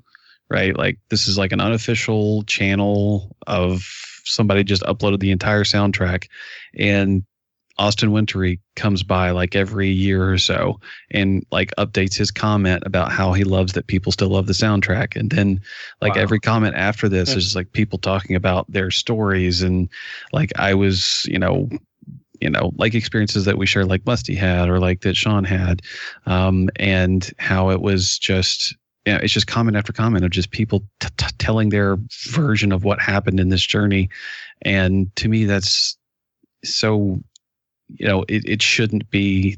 [0.50, 0.76] right?
[0.76, 3.86] Like this is like an unofficial channel of
[4.24, 6.28] somebody just uploaded the entire soundtrack
[6.76, 7.24] and
[7.78, 10.80] Austin Wintory comes by like every year or so
[11.10, 15.14] and like updates his comment about how he loves that people still love the soundtrack.
[15.14, 15.60] And then
[16.00, 16.22] like wow.
[16.22, 19.88] every comment after this is like people talking about their stories and
[20.32, 21.68] like I was, you know,
[22.40, 25.82] you know, like experiences that we share like Musty had, or like that Sean had,
[26.26, 28.76] um, and how it was just,
[29.06, 31.96] you know, it's just comment after comment of just people t- t- telling their
[32.28, 34.08] version of what happened in this journey,
[34.62, 35.96] and to me, that's
[36.64, 37.20] so
[37.88, 39.56] you know, it, it shouldn't be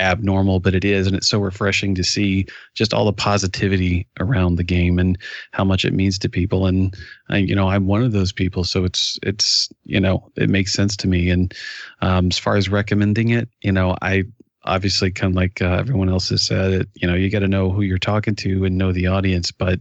[0.00, 1.06] abnormal, but it is.
[1.06, 5.16] And it's so refreshing to see just all the positivity around the game and
[5.52, 6.66] how much it means to people.
[6.66, 6.96] And
[7.28, 8.64] I, you know, I'm one of those people.
[8.64, 11.30] So it's, it's, you know, it makes sense to me.
[11.30, 11.54] And
[12.00, 14.24] um, as far as recommending it, you know, I,
[14.66, 17.48] obviously kind of like uh, everyone else has said it you know you got to
[17.48, 19.80] know who you're talking to and know the audience but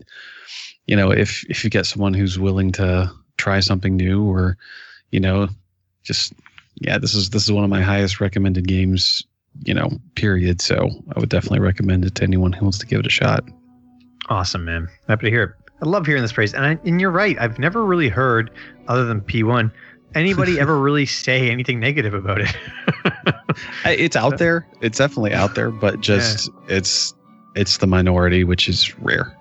[0.87, 4.57] you know if if you get someone who's willing to try something new or
[5.11, 5.47] you know
[6.03, 6.33] just
[6.75, 9.25] yeah, this is this is one of my highest recommended games,
[9.63, 10.61] you know, period.
[10.61, 13.43] So I would definitely recommend it to anyone who wants to give it a shot.
[14.29, 14.89] Awesome, man.
[15.07, 15.71] Happy to hear it.
[15.81, 17.37] I love hearing this praise, and I, and you're right.
[17.39, 18.51] I've never really heard,
[18.87, 19.71] other than P1,
[20.15, 22.55] anybody ever really say anything negative about it.
[23.85, 24.67] it's out there.
[24.81, 26.77] It's definitely out there, but just yeah.
[26.77, 27.13] it's
[27.55, 29.37] it's the minority, which is rare.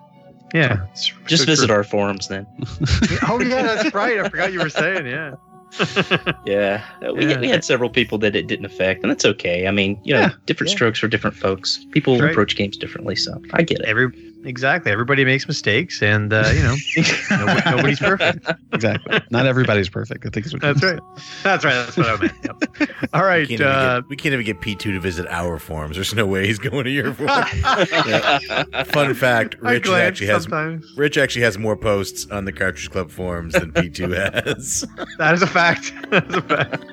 [0.52, 0.86] Yeah,
[1.26, 1.76] just so visit true.
[1.76, 2.46] our forums then.
[3.28, 4.18] oh yeah, that's right.
[4.18, 5.34] I forgot you were saying yeah.
[6.44, 7.40] yeah, uh, we, yeah.
[7.40, 9.66] we had several people that it didn't affect, and that's okay.
[9.66, 10.30] I mean, you know, yeah.
[10.46, 10.76] different yeah.
[10.76, 11.84] strokes for different folks.
[11.92, 12.30] People right.
[12.30, 13.86] approach games differently, so I get it.
[13.86, 14.10] Every
[14.44, 14.90] exactly.
[14.92, 16.74] Everybody makes mistakes, and uh, you know
[17.30, 18.48] nobody, nobody's perfect.
[18.72, 19.20] Exactly.
[19.30, 20.26] Not everybody's perfect.
[20.26, 21.00] I think is what That's right.
[21.42, 21.74] That's right.
[21.74, 22.32] That's what I meant.
[22.44, 22.90] Yep.
[23.12, 25.96] All We can't, even Uh, get, we can't even get P2 to visit our forums.
[25.96, 27.44] There's no way he's going to your forum.
[27.62, 28.84] Yeah.
[28.84, 30.92] Fun fact: Rich actually has sometimes.
[30.96, 34.84] Rich actually has more posts on the Cartridge Club forums than P2 has.
[35.18, 35.92] That is a fact.
[36.10, 36.84] That is a fact.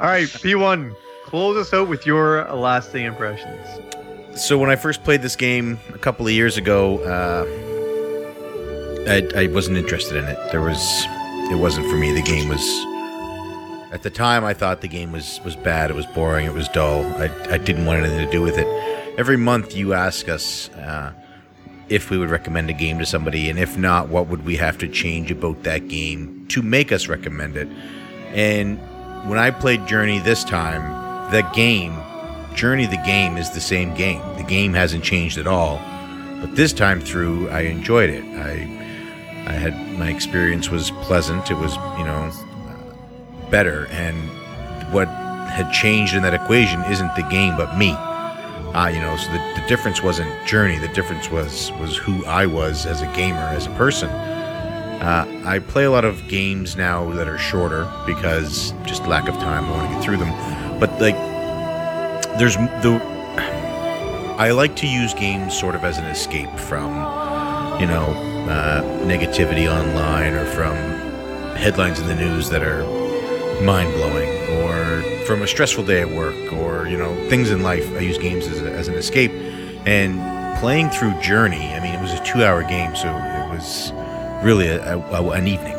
[0.00, 0.94] All right, P1,
[1.24, 3.66] close us out with your lasting impressions.
[4.38, 7.44] So when I first played this game a couple of years ago, uh,
[9.10, 10.38] I, I wasn't interested in it.
[10.52, 11.04] There was,
[11.50, 12.12] it wasn't for me.
[12.12, 12.62] The game was,
[13.92, 15.90] at the time, I thought the game was was bad.
[15.90, 16.46] It was boring.
[16.46, 17.04] It was dull.
[17.16, 18.66] I I didn't want anything to do with it.
[19.18, 21.12] Every month, you ask us uh,
[21.88, 24.76] if we would recommend a game to somebody, and if not, what would we have
[24.78, 27.68] to change about that game to make us recommend it.
[28.34, 28.78] And
[29.28, 31.94] when I played Journey this time, the game
[32.54, 34.20] Journey the game is the same game.
[34.36, 35.80] The game hasn't changed at all.
[36.40, 38.24] But this time through, I enjoyed it.
[38.24, 38.78] I
[39.46, 41.50] I had my experience was pleasant.
[41.50, 42.30] It was you know
[43.50, 44.16] better, and
[44.92, 47.92] what had changed in that equation isn't the game but me.
[47.92, 50.78] Uh, you know, so the, the difference wasn't Journey.
[50.78, 54.10] The difference was was who I was as a gamer, as a person.
[54.10, 59.36] Uh, I play a lot of games now that are shorter because just lack of
[59.36, 59.64] time.
[59.64, 60.78] I want to get through them.
[60.78, 61.16] But like
[62.38, 63.00] there's the
[64.38, 66.92] I like to use games sort of as an escape from
[67.80, 68.06] you know
[68.48, 70.76] uh, negativity online or from
[71.56, 72.84] headlines in the news that are
[73.62, 77.90] mind blowing or from a stressful day at work or you know things in life.
[77.96, 79.32] I use games as, a, as an escape
[79.84, 80.20] and
[80.60, 81.72] playing through Journey.
[81.74, 83.92] I mean, it was a two hour game, so it was
[84.44, 85.74] really a, a, an evening.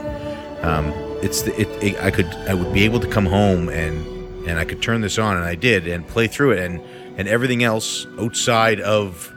[0.63, 0.91] Um,
[1.23, 4.59] it's the, it, it, I could I would be able to come home and and
[4.59, 6.81] I could turn this on, and I did, and play through it, and
[7.17, 9.33] and everything else outside of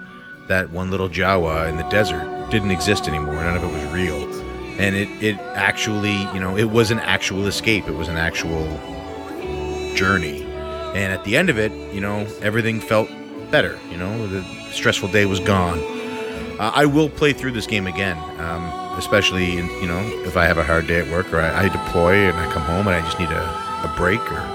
[0.49, 3.35] that one little Jawa in the desert didn't exist anymore.
[3.35, 4.23] None of it was real,
[4.79, 7.89] and it it actually you know it was an actual escape.
[7.89, 8.66] It was an actual
[9.95, 10.43] journey,
[10.95, 13.09] and at the end of it, you know everything felt
[13.51, 13.79] better.
[13.91, 14.43] You know the
[14.73, 15.79] stressful day was gone.
[16.59, 18.65] Uh, I will play through this game again, um,
[18.99, 21.69] especially in, you know if I have a hard day at work or I, I
[21.69, 24.52] deploy and I come home and I just need a, a break or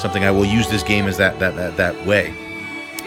[0.00, 0.24] something.
[0.24, 2.34] I will use this game as that that that, that way.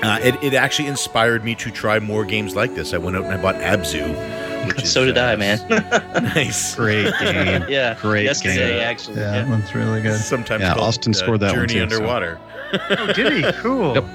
[0.03, 2.91] Uh, it, it actually inspired me to try more games like this.
[2.93, 4.67] I went out and I bought Abzu.
[4.67, 5.59] Which is, so did uh, I, man.
[6.35, 6.73] nice.
[6.75, 7.65] Great game.
[7.69, 7.95] yeah.
[8.01, 8.81] Great Yesterday, game.
[8.81, 9.17] actually.
[9.17, 9.41] Yeah, Yeah.
[9.43, 10.19] that one's really good.
[10.19, 12.39] Sometimes Yeah, called, Austin scored that one Journey too, so- underwater.
[12.73, 13.51] Oh, did he?
[13.61, 13.93] Cool.
[13.93, 14.05] Yep.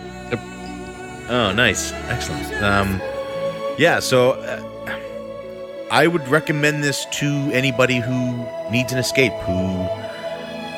[1.28, 2.53] Oh, nice, excellent.
[2.62, 3.01] Um,
[3.78, 4.98] yeah, so uh,
[5.90, 9.32] I would recommend this to anybody who needs an escape.
[9.44, 9.86] Who,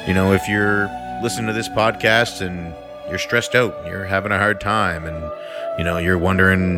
[0.07, 0.87] you know, if you're
[1.23, 2.74] listening to this podcast and
[3.09, 5.32] you're stressed out, you're having a hard time, and
[5.78, 6.77] you know you're wondering,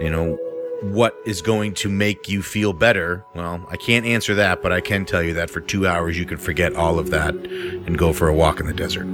[0.00, 0.38] you know,
[0.82, 3.24] what is going to make you feel better.
[3.34, 6.26] Well, I can't answer that, but I can tell you that for two hours you
[6.26, 9.06] can forget all of that and go for a walk in the desert.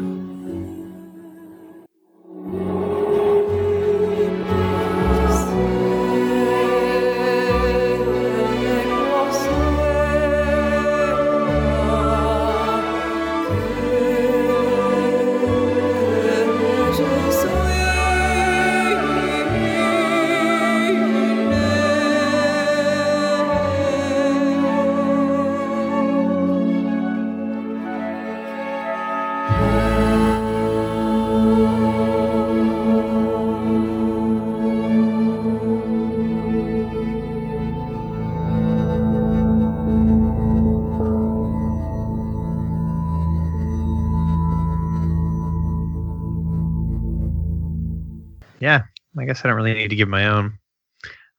[49.33, 50.59] Guess I don't really need to give my own.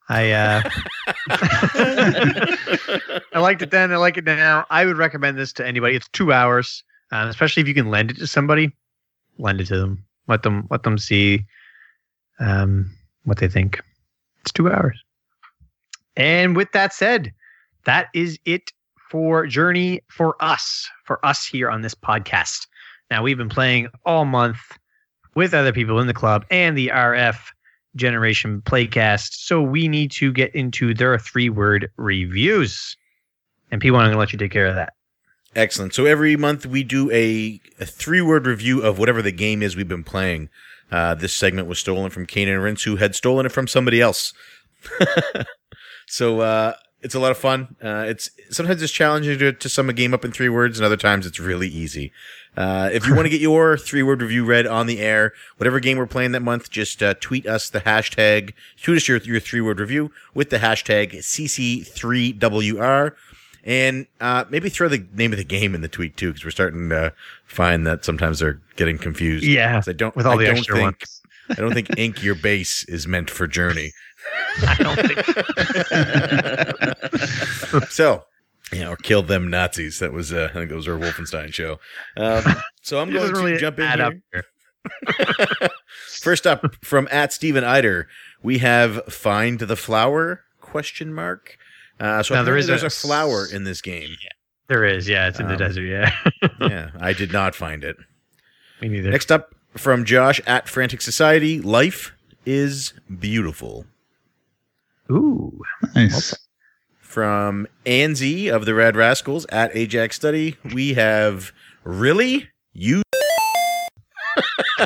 [0.10, 0.62] I uh
[3.34, 3.92] I liked it then.
[3.92, 4.66] I like it now.
[4.70, 5.96] I would recommend this to anybody.
[5.96, 8.72] It's two hours, um, especially if you can lend it to somebody.
[9.38, 10.04] Lend it to them.
[10.28, 11.46] Let them let them see
[12.40, 12.92] um,
[13.26, 13.82] what they think.
[14.42, 15.00] It's two hours.
[16.18, 17.32] And with that said,
[17.86, 18.72] that is it
[19.10, 22.68] for Journey for us, for us here on this podcast.
[23.12, 24.60] Now we've been playing all month
[25.36, 27.38] with other people in the club and the RF
[27.96, 29.30] Generation Playcast.
[29.34, 32.98] So we need to get into their three word reviews.
[33.72, 34.94] And P1, I'm going to let you take care of that.
[35.56, 35.94] Excellent.
[35.94, 39.76] So every month we do a, a three word review of whatever the game is
[39.76, 40.50] we've been playing.
[40.92, 44.34] Uh, this segment was stolen from Kanan Rins, who had stolen it from somebody else.
[46.08, 46.74] so uh,
[47.04, 47.76] it's a lot of fun.
[47.84, 50.86] Uh, it's sometimes it's challenging to, to sum a game up in three words, and
[50.86, 52.12] other times it's really easy.
[52.56, 55.80] Uh, if you want to get your three word review read on the air, whatever
[55.80, 59.40] game we're playing that month, just uh, tweet us the hashtag, tweet us your, your
[59.40, 63.14] three word review with the hashtag CC3WR.
[63.66, 66.52] And uh, maybe throw the name of the game in the tweet too, because we're
[66.52, 67.14] starting to
[67.46, 69.46] find that sometimes they're getting confused.
[69.46, 71.22] Yeah, I don't with all I the extra think, ones.
[71.50, 73.94] I don't think ink your base is meant for Journey.
[74.68, 74.96] I don't
[77.74, 77.90] think.
[77.92, 78.24] so,
[78.72, 80.00] yeah, or kill them Nazis.
[80.00, 81.80] That was, uh, I think it was our Wolfenstein show.
[82.18, 82.44] Um,
[82.82, 84.02] so I'm going to really jump in here.
[84.06, 84.44] up here.
[86.22, 88.08] First up from at Stephen Eider,
[88.42, 91.58] we have find the flower question mark.
[92.00, 94.10] Uh, so Now, there apparently is there's a a flower in this game.
[94.68, 95.84] There is, yeah, it's in the Um, desert.
[95.84, 96.12] Yeah,
[96.62, 97.98] yeah, I did not find it.
[98.82, 99.12] me neither.
[99.12, 102.14] Next up from Josh at Frantic Society, life
[102.46, 103.86] is beautiful.
[105.12, 105.62] Ooh,
[105.96, 106.36] Nice.
[107.00, 111.52] From Anzi of the Red Rascals at Ajax Study, we have
[111.84, 113.04] really you.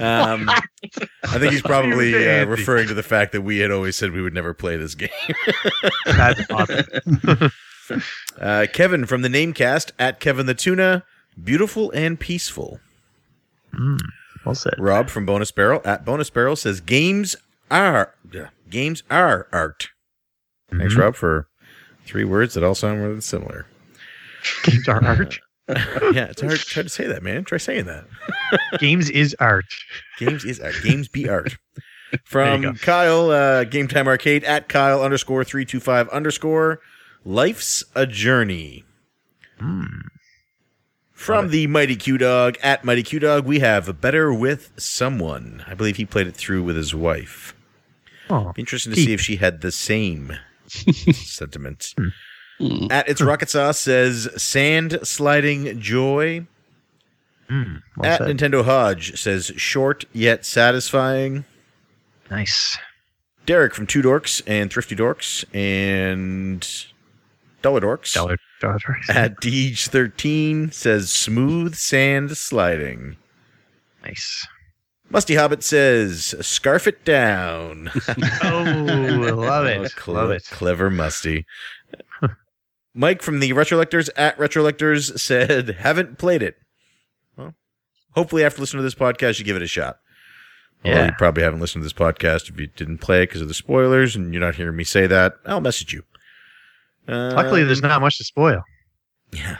[0.00, 4.10] um, I think he's probably uh, referring to the fact that we had always said
[4.10, 5.08] we would never play this game.
[6.06, 7.50] that's awesome.
[8.40, 11.04] Uh, Kevin from the Namecast at Kevin the Tuna,
[11.42, 12.80] beautiful and peaceful.
[13.74, 14.00] Mm,
[14.46, 14.74] well said.
[14.78, 17.36] Rob from Bonus Barrel at Bonus Barrel says games
[17.70, 19.88] are yeah, games are art.
[20.70, 20.98] Thanks, Mhm.
[20.98, 21.46] Rob, for
[22.06, 23.66] three words that all sound really similar.
[24.64, 25.38] Games are art.
[25.68, 27.44] yeah, it's hard, it's hard to say that, man.
[27.44, 28.04] Try saying that.
[28.78, 29.66] Games is art.
[30.18, 30.74] Games is art.
[30.82, 31.56] Games be art.
[32.24, 32.74] From.
[32.76, 36.80] Kyle, uh, Game Time Arcade at Kyle underscore three two five underscore.
[37.24, 38.84] Life's a journey.
[39.60, 40.02] Mm.
[41.12, 45.62] From the Mighty Q Dog at Mighty Q Dog, we have Better with Someone.
[45.68, 47.54] I believe he played it through with his wife.
[48.32, 50.32] Oh, interesting to see if she had the same
[50.66, 51.94] sentiment.
[52.58, 52.86] Hmm.
[52.90, 56.46] At It's Rocket Sauce says Sand Sliding Joy.
[57.50, 58.36] mm, well At said.
[58.36, 61.44] Nintendo Hodge says Short yet satisfying.
[62.30, 62.78] nice.
[63.44, 66.66] Derek from Two Dorks and Thrifty Dorks and
[67.60, 68.14] Dollar Dorks.
[68.14, 68.78] Dollar, dollar.
[69.08, 73.16] At Deej13 says Smooth Sand Sliding.
[74.04, 74.46] nice.
[75.12, 77.90] Musty Hobbit says Scarf It Down.
[78.42, 78.62] Oh,
[79.34, 79.94] love Oh, it.
[79.94, 80.44] cle- love it.
[80.50, 81.44] Clever Musty.
[82.94, 86.56] Mike from the Retrolectors at Retrolectors said, haven't played it.
[87.36, 87.54] Well,
[88.14, 89.98] hopefully after listening to this podcast, you give it a shot.
[90.84, 91.06] Although Yeah.
[91.06, 93.54] you probably haven't listened to this podcast if you didn't play it because of the
[93.54, 95.34] spoilers and you're not hearing me say that.
[95.46, 96.02] I'll message you.
[97.08, 98.62] Luckily, there's Um, not much to spoil.
[99.32, 99.58] Yeah.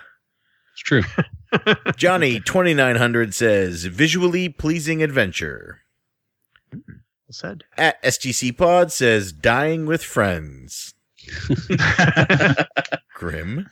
[0.83, 1.03] It's true.
[1.97, 5.83] Johnny twenty nine hundred says visually pleasing adventure.
[6.73, 6.83] Well
[7.31, 7.65] said.
[7.79, 10.95] At STC Pod says dying with friends.
[13.15, 13.69] Grim.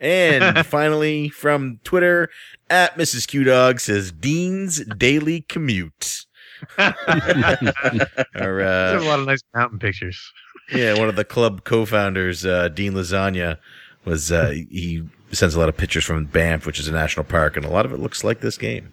[0.00, 2.30] and finally from Twitter
[2.70, 3.28] at Mrs.
[3.28, 6.24] Q Dog says Dean's daily commute.
[6.78, 10.32] Or, There's a uh, lot of nice mountain pictures.
[10.72, 13.58] yeah, one of the club co-founders, uh, Dean Lasagna,
[14.04, 15.02] was uh, he
[15.36, 17.84] sends a lot of pictures from Banff, which is a national park, and a lot
[17.86, 18.92] of it looks like this game.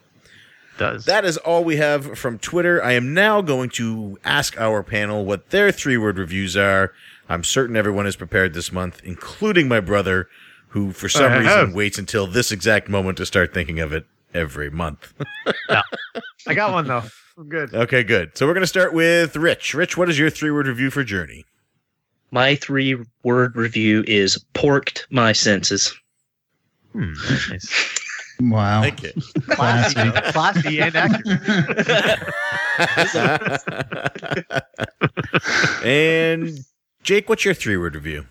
[0.78, 2.84] Does That is all we have from Twitter.
[2.84, 6.94] I am now going to ask our panel what their three word reviews are.
[7.28, 10.30] I'm certain everyone is prepared this month, including my brother,
[10.70, 11.74] who for some I reason have.
[11.74, 15.14] waits until this exact moment to start thinking of it every month.
[16.48, 17.04] I got one though.
[17.38, 17.74] I'm good.
[17.74, 18.38] okay, good.
[18.38, 19.74] So we're going to start with Rich.
[19.74, 21.46] Rich, what is your three word review for Journey?
[22.32, 25.96] My three word review is porked my senses.
[26.98, 27.14] Hmm,
[27.52, 27.99] nice.
[28.40, 28.82] Wow.
[28.82, 29.11] Thank you.
[29.49, 32.19] Classy, classy and accurate.
[35.84, 36.60] and
[37.03, 38.26] Jake, what's your three word review?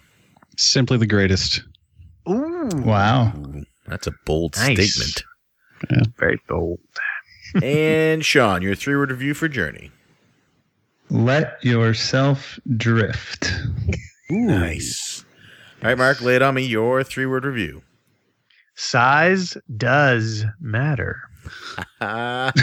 [0.57, 1.63] Simply the greatest.
[2.29, 3.33] Ooh, Wow.
[3.87, 4.95] That's a bold Nice.
[4.95, 6.15] statement.
[6.19, 6.81] very bold.
[7.63, 9.93] and Sean, your three word review for Journey.
[11.09, 13.53] Let yourself drift.
[14.29, 15.25] Nice.
[15.83, 16.63] All right, Mark, lay it on me.
[16.67, 17.83] Your three word review.
[18.77, 21.21] Size does matter.
[22.01, 22.61] That's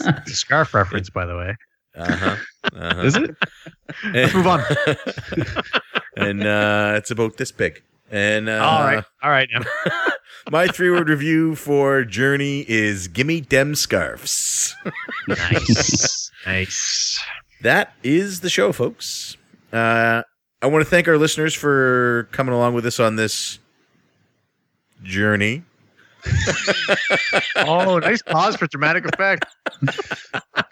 [0.00, 1.56] a scarf reference, by the way.
[1.96, 2.36] Uh-huh.
[2.74, 3.02] Uh-huh.
[3.02, 3.36] Is it?
[4.12, 4.62] Let's move on.
[6.16, 7.82] and uh, it's about this big.
[8.10, 9.48] And uh, all right, all right.
[9.52, 9.62] Now.
[10.50, 14.74] my three word review for Journey is Gimme Dem Scarfs.
[15.26, 17.20] Nice, nice.
[17.62, 19.36] that is the show, folks.
[19.72, 20.22] Uh,
[20.62, 23.58] I want to thank our listeners for coming along with us on this
[25.02, 25.64] journey.
[27.56, 29.46] oh, nice pause for dramatic effect.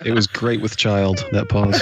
[0.05, 1.25] It was great with child.
[1.33, 1.81] That pause.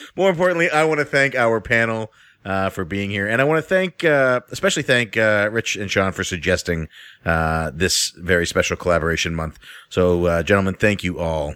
[0.16, 2.12] More importantly, I want to thank our panel
[2.44, 5.90] uh, for being here, and I want to thank, uh, especially thank uh, Rich and
[5.90, 6.88] Sean for suggesting
[7.24, 9.58] uh, this very special collaboration month.
[9.88, 11.54] So, uh, gentlemen, thank you all.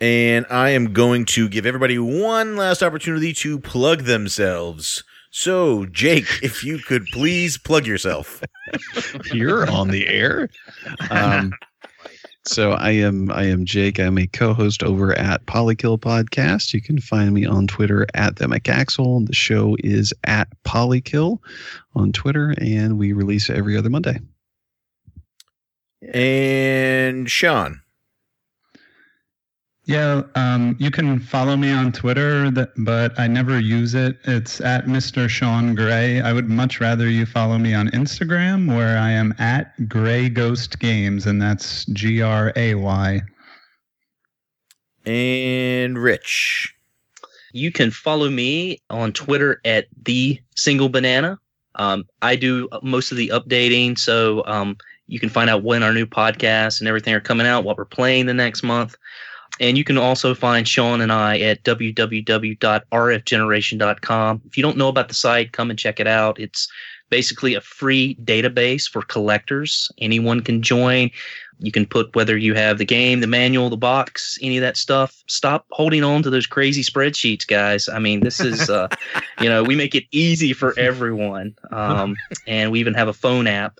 [0.00, 5.04] And I am going to give everybody one last opportunity to plug themselves.
[5.30, 8.42] So, Jake, if you could please plug yourself.
[9.32, 10.48] You're on the air.
[11.10, 11.52] Um,
[12.46, 14.00] so I am I am Jake.
[14.00, 16.74] I'm a co-host over at Polykill Podcast.
[16.74, 19.26] You can find me on Twitter at the McAxel.
[19.26, 21.38] The show is at Polykill
[21.94, 24.18] on Twitter, and we release every other Monday.
[26.12, 27.82] And Sean.
[29.90, 34.18] Yeah, um, you can follow me on Twitter, that, but I never use it.
[34.22, 35.28] It's at Mr.
[35.28, 36.20] Sean Gray.
[36.20, 40.78] I would much rather you follow me on Instagram, where I am at Gray Ghost
[40.78, 43.20] Games, and that's G R A Y.
[45.06, 46.72] And Rich.
[47.52, 51.36] You can follow me on Twitter at the single banana.
[51.74, 54.76] Um, I do most of the updating, so um,
[55.08, 57.84] you can find out when our new podcasts and everything are coming out, what we're
[57.84, 58.94] playing the next month.
[59.58, 64.42] And you can also find Sean and I at www.rfgeneration.com.
[64.46, 66.40] If you don't know about the site, come and check it out.
[66.40, 66.68] It's
[67.10, 69.90] basically a free database for collectors.
[69.98, 71.10] Anyone can join.
[71.58, 74.78] You can put whether you have the game, the manual, the box, any of that
[74.78, 75.22] stuff.
[75.26, 77.88] Stop holding on to those crazy spreadsheets, guys.
[77.88, 78.88] I mean, this is, uh,
[79.42, 81.54] you know, we make it easy for everyone.
[81.70, 82.16] Um,
[82.46, 83.78] and we even have a phone app,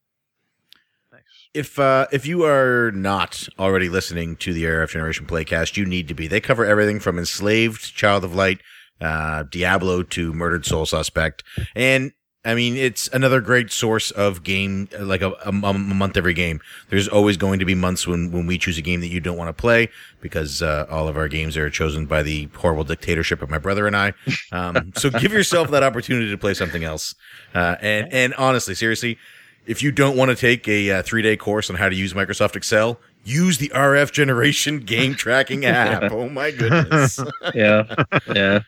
[1.54, 6.08] If uh, if you are not already listening to the RF Generation Playcast, you need
[6.08, 6.26] to be.
[6.26, 8.60] They cover everything from Enslaved, Child of Light,
[9.00, 11.44] uh, Diablo to Murdered Soul Suspect,
[11.76, 12.10] and
[12.44, 16.60] I mean it's another great source of game, like a, a, a month every game.
[16.88, 19.36] There's always going to be months when when we choose a game that you don't
[19.36, 19.88] want to play
[20.20, 23.86] because uh, all of our games are chosen by the horrible dictatorship of my brother
[23.86, 24.12] and I.
[24.52, 27.14] Um, so give yourself that opportunity to play something else.
[27.54, 29.18] Uh, and and honestly, seriously
[29.66, 32.12] if you don't want to take a uh, three day course on how to use
[32.12, 36.10] Microsoft Excel, use the RF Generation game tracking app.
[36.12, 37.18] Oh my goodness.
[37.54, 38.04] Yeah.
[38.34, 38.60] Yeah.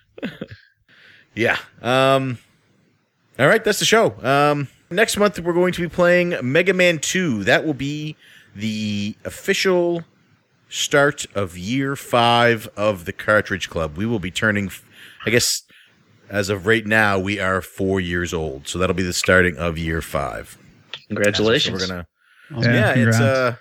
[1.34, 1.58] yeah.
[1.82, 2.38] Um,
[3.38, 4.14] all right, that's the show.
[4.22, 7.44] Um, next month we're going to be playing Mega Man 2.
[7.44, 8.16] That will be
[8.54, 10.04] the official
[10.68, 13.96] start of year five of the Cartridge Club.
[13.96, 14.70] We will be turning,
[15.24, 15.62] I guess,
[16.28, 18.66] as of right now, we are four years old.
[18.66, 20.58] So that'll be the starting of year five.
[21.08, 21.80] Congratulations.
[21.80, 22.06] We're gonna
[22.50, 23.56] Yeah, yeah, it's uh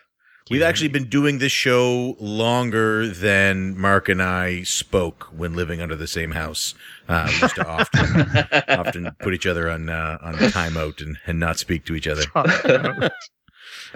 [0.50, 5.96] we've actually been doing this show longer than Mark and I spoke when living under
[5.96, 6.74] the same house.
[7.08, 8.22] Uh, we used to often
[8.80, 12.24] often put each other on uh, on timeout and, and not speak to each other.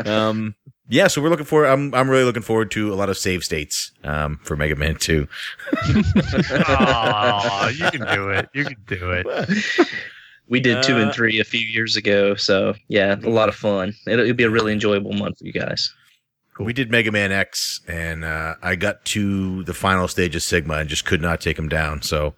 [0.05, 0.55] Um,
[0.87, 1.65] yeah, so we're looking for.
[1.65, 4.95] I'm I'm really looking forward to a lot of save states um, for Mega Man
[4.95, 5.27] Two.
[5.83, 8.47] Aw, you can do it.
[8.53, 9.87] You can do it.
[10.47, 12.33] We did two Uh, and three a few years ago.
[12.33, 13.93] So, yeah, a lot of fun.
[14.07, 15.93] It'll, it'll be a really enjoyable month for you guys.
[16.59, 20.75] We did Mega Man X, and uh, I got to the final stage of Sigma
[20.75, 22.01] and just could not take him down.
[22.01, 22.35] So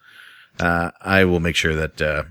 [0.60, 2.24] uh, I will make sure that, uh,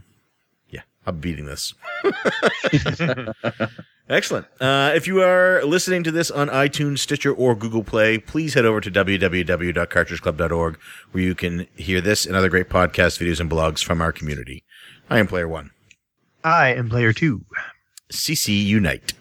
[0.69, 1.75] yeah, I'm beating this.
[4.09, 4.47] Excellent.
[4.61, 8.65] Uh, if you are listening to this on iTunes, Stitcher, or Google Play, please head
[8.65, 10.79] over to www.cartridgeclub.org
[11.12, 14.65] where you can hear this and other great podcast videos and blogs from our community.
[15.09, 15.71] I am Player One.
[16.43, 17.45] I am player two.
[18.12, 19.12] CC Unite.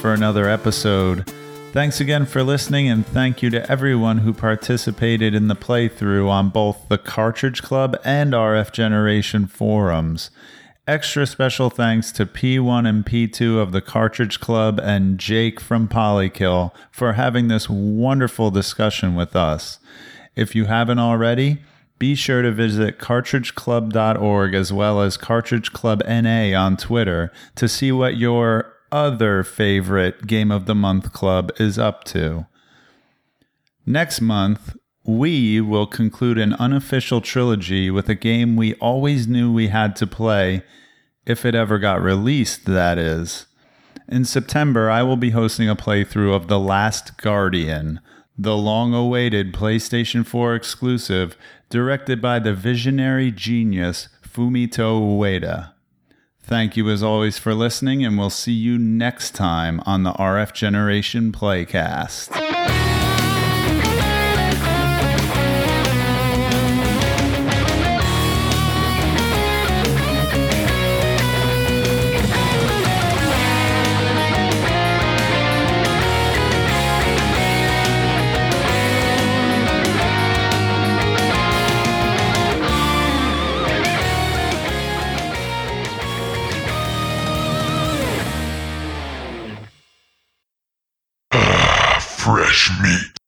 [0.00, 1.30] For another episode.
[1.72, 6.48] Thanks again for listening, and thank you to everyone who participated in the playthrough on
[6.48, 10.30] both the Cartridge Club and RF Generation forums.
[10.88, 16.72] Extra special thanks to P1 and P2 of the Cartridge Club and Jake from Polykill
[16.90, 19.80] for having this wonderful discussion with us.
[20.34, 21.58] If you haven't already,
[21.98, 27.92] be sure to visit cartridgeclub.org as well as Cartridge Club NA on Twitter to see
[27.92, 32.46] what your other favorite Game of the Month club is up to.
[33.86, 39.68] Next month, we will conclude an unofficial trilogy with a game we always knew we
[39.68, 40.62] had to play,
[41.26, 43.46] if it ever got released, that is.
[44.08, 48.00] In September, I will be hosting a playthrough of The Last Guardian,
[48.36, 51.36] the long awaited PlayStation 4 exclusive
[51.68, 55.72] directed by the visionary genius Fumito Ueda.
[56.42, 60.52] Thank you as always for listening, and we'll see you next time on the RF
[60.52, 62.89] Generation Playcast.
[92.50, 93.19] Fresh meat.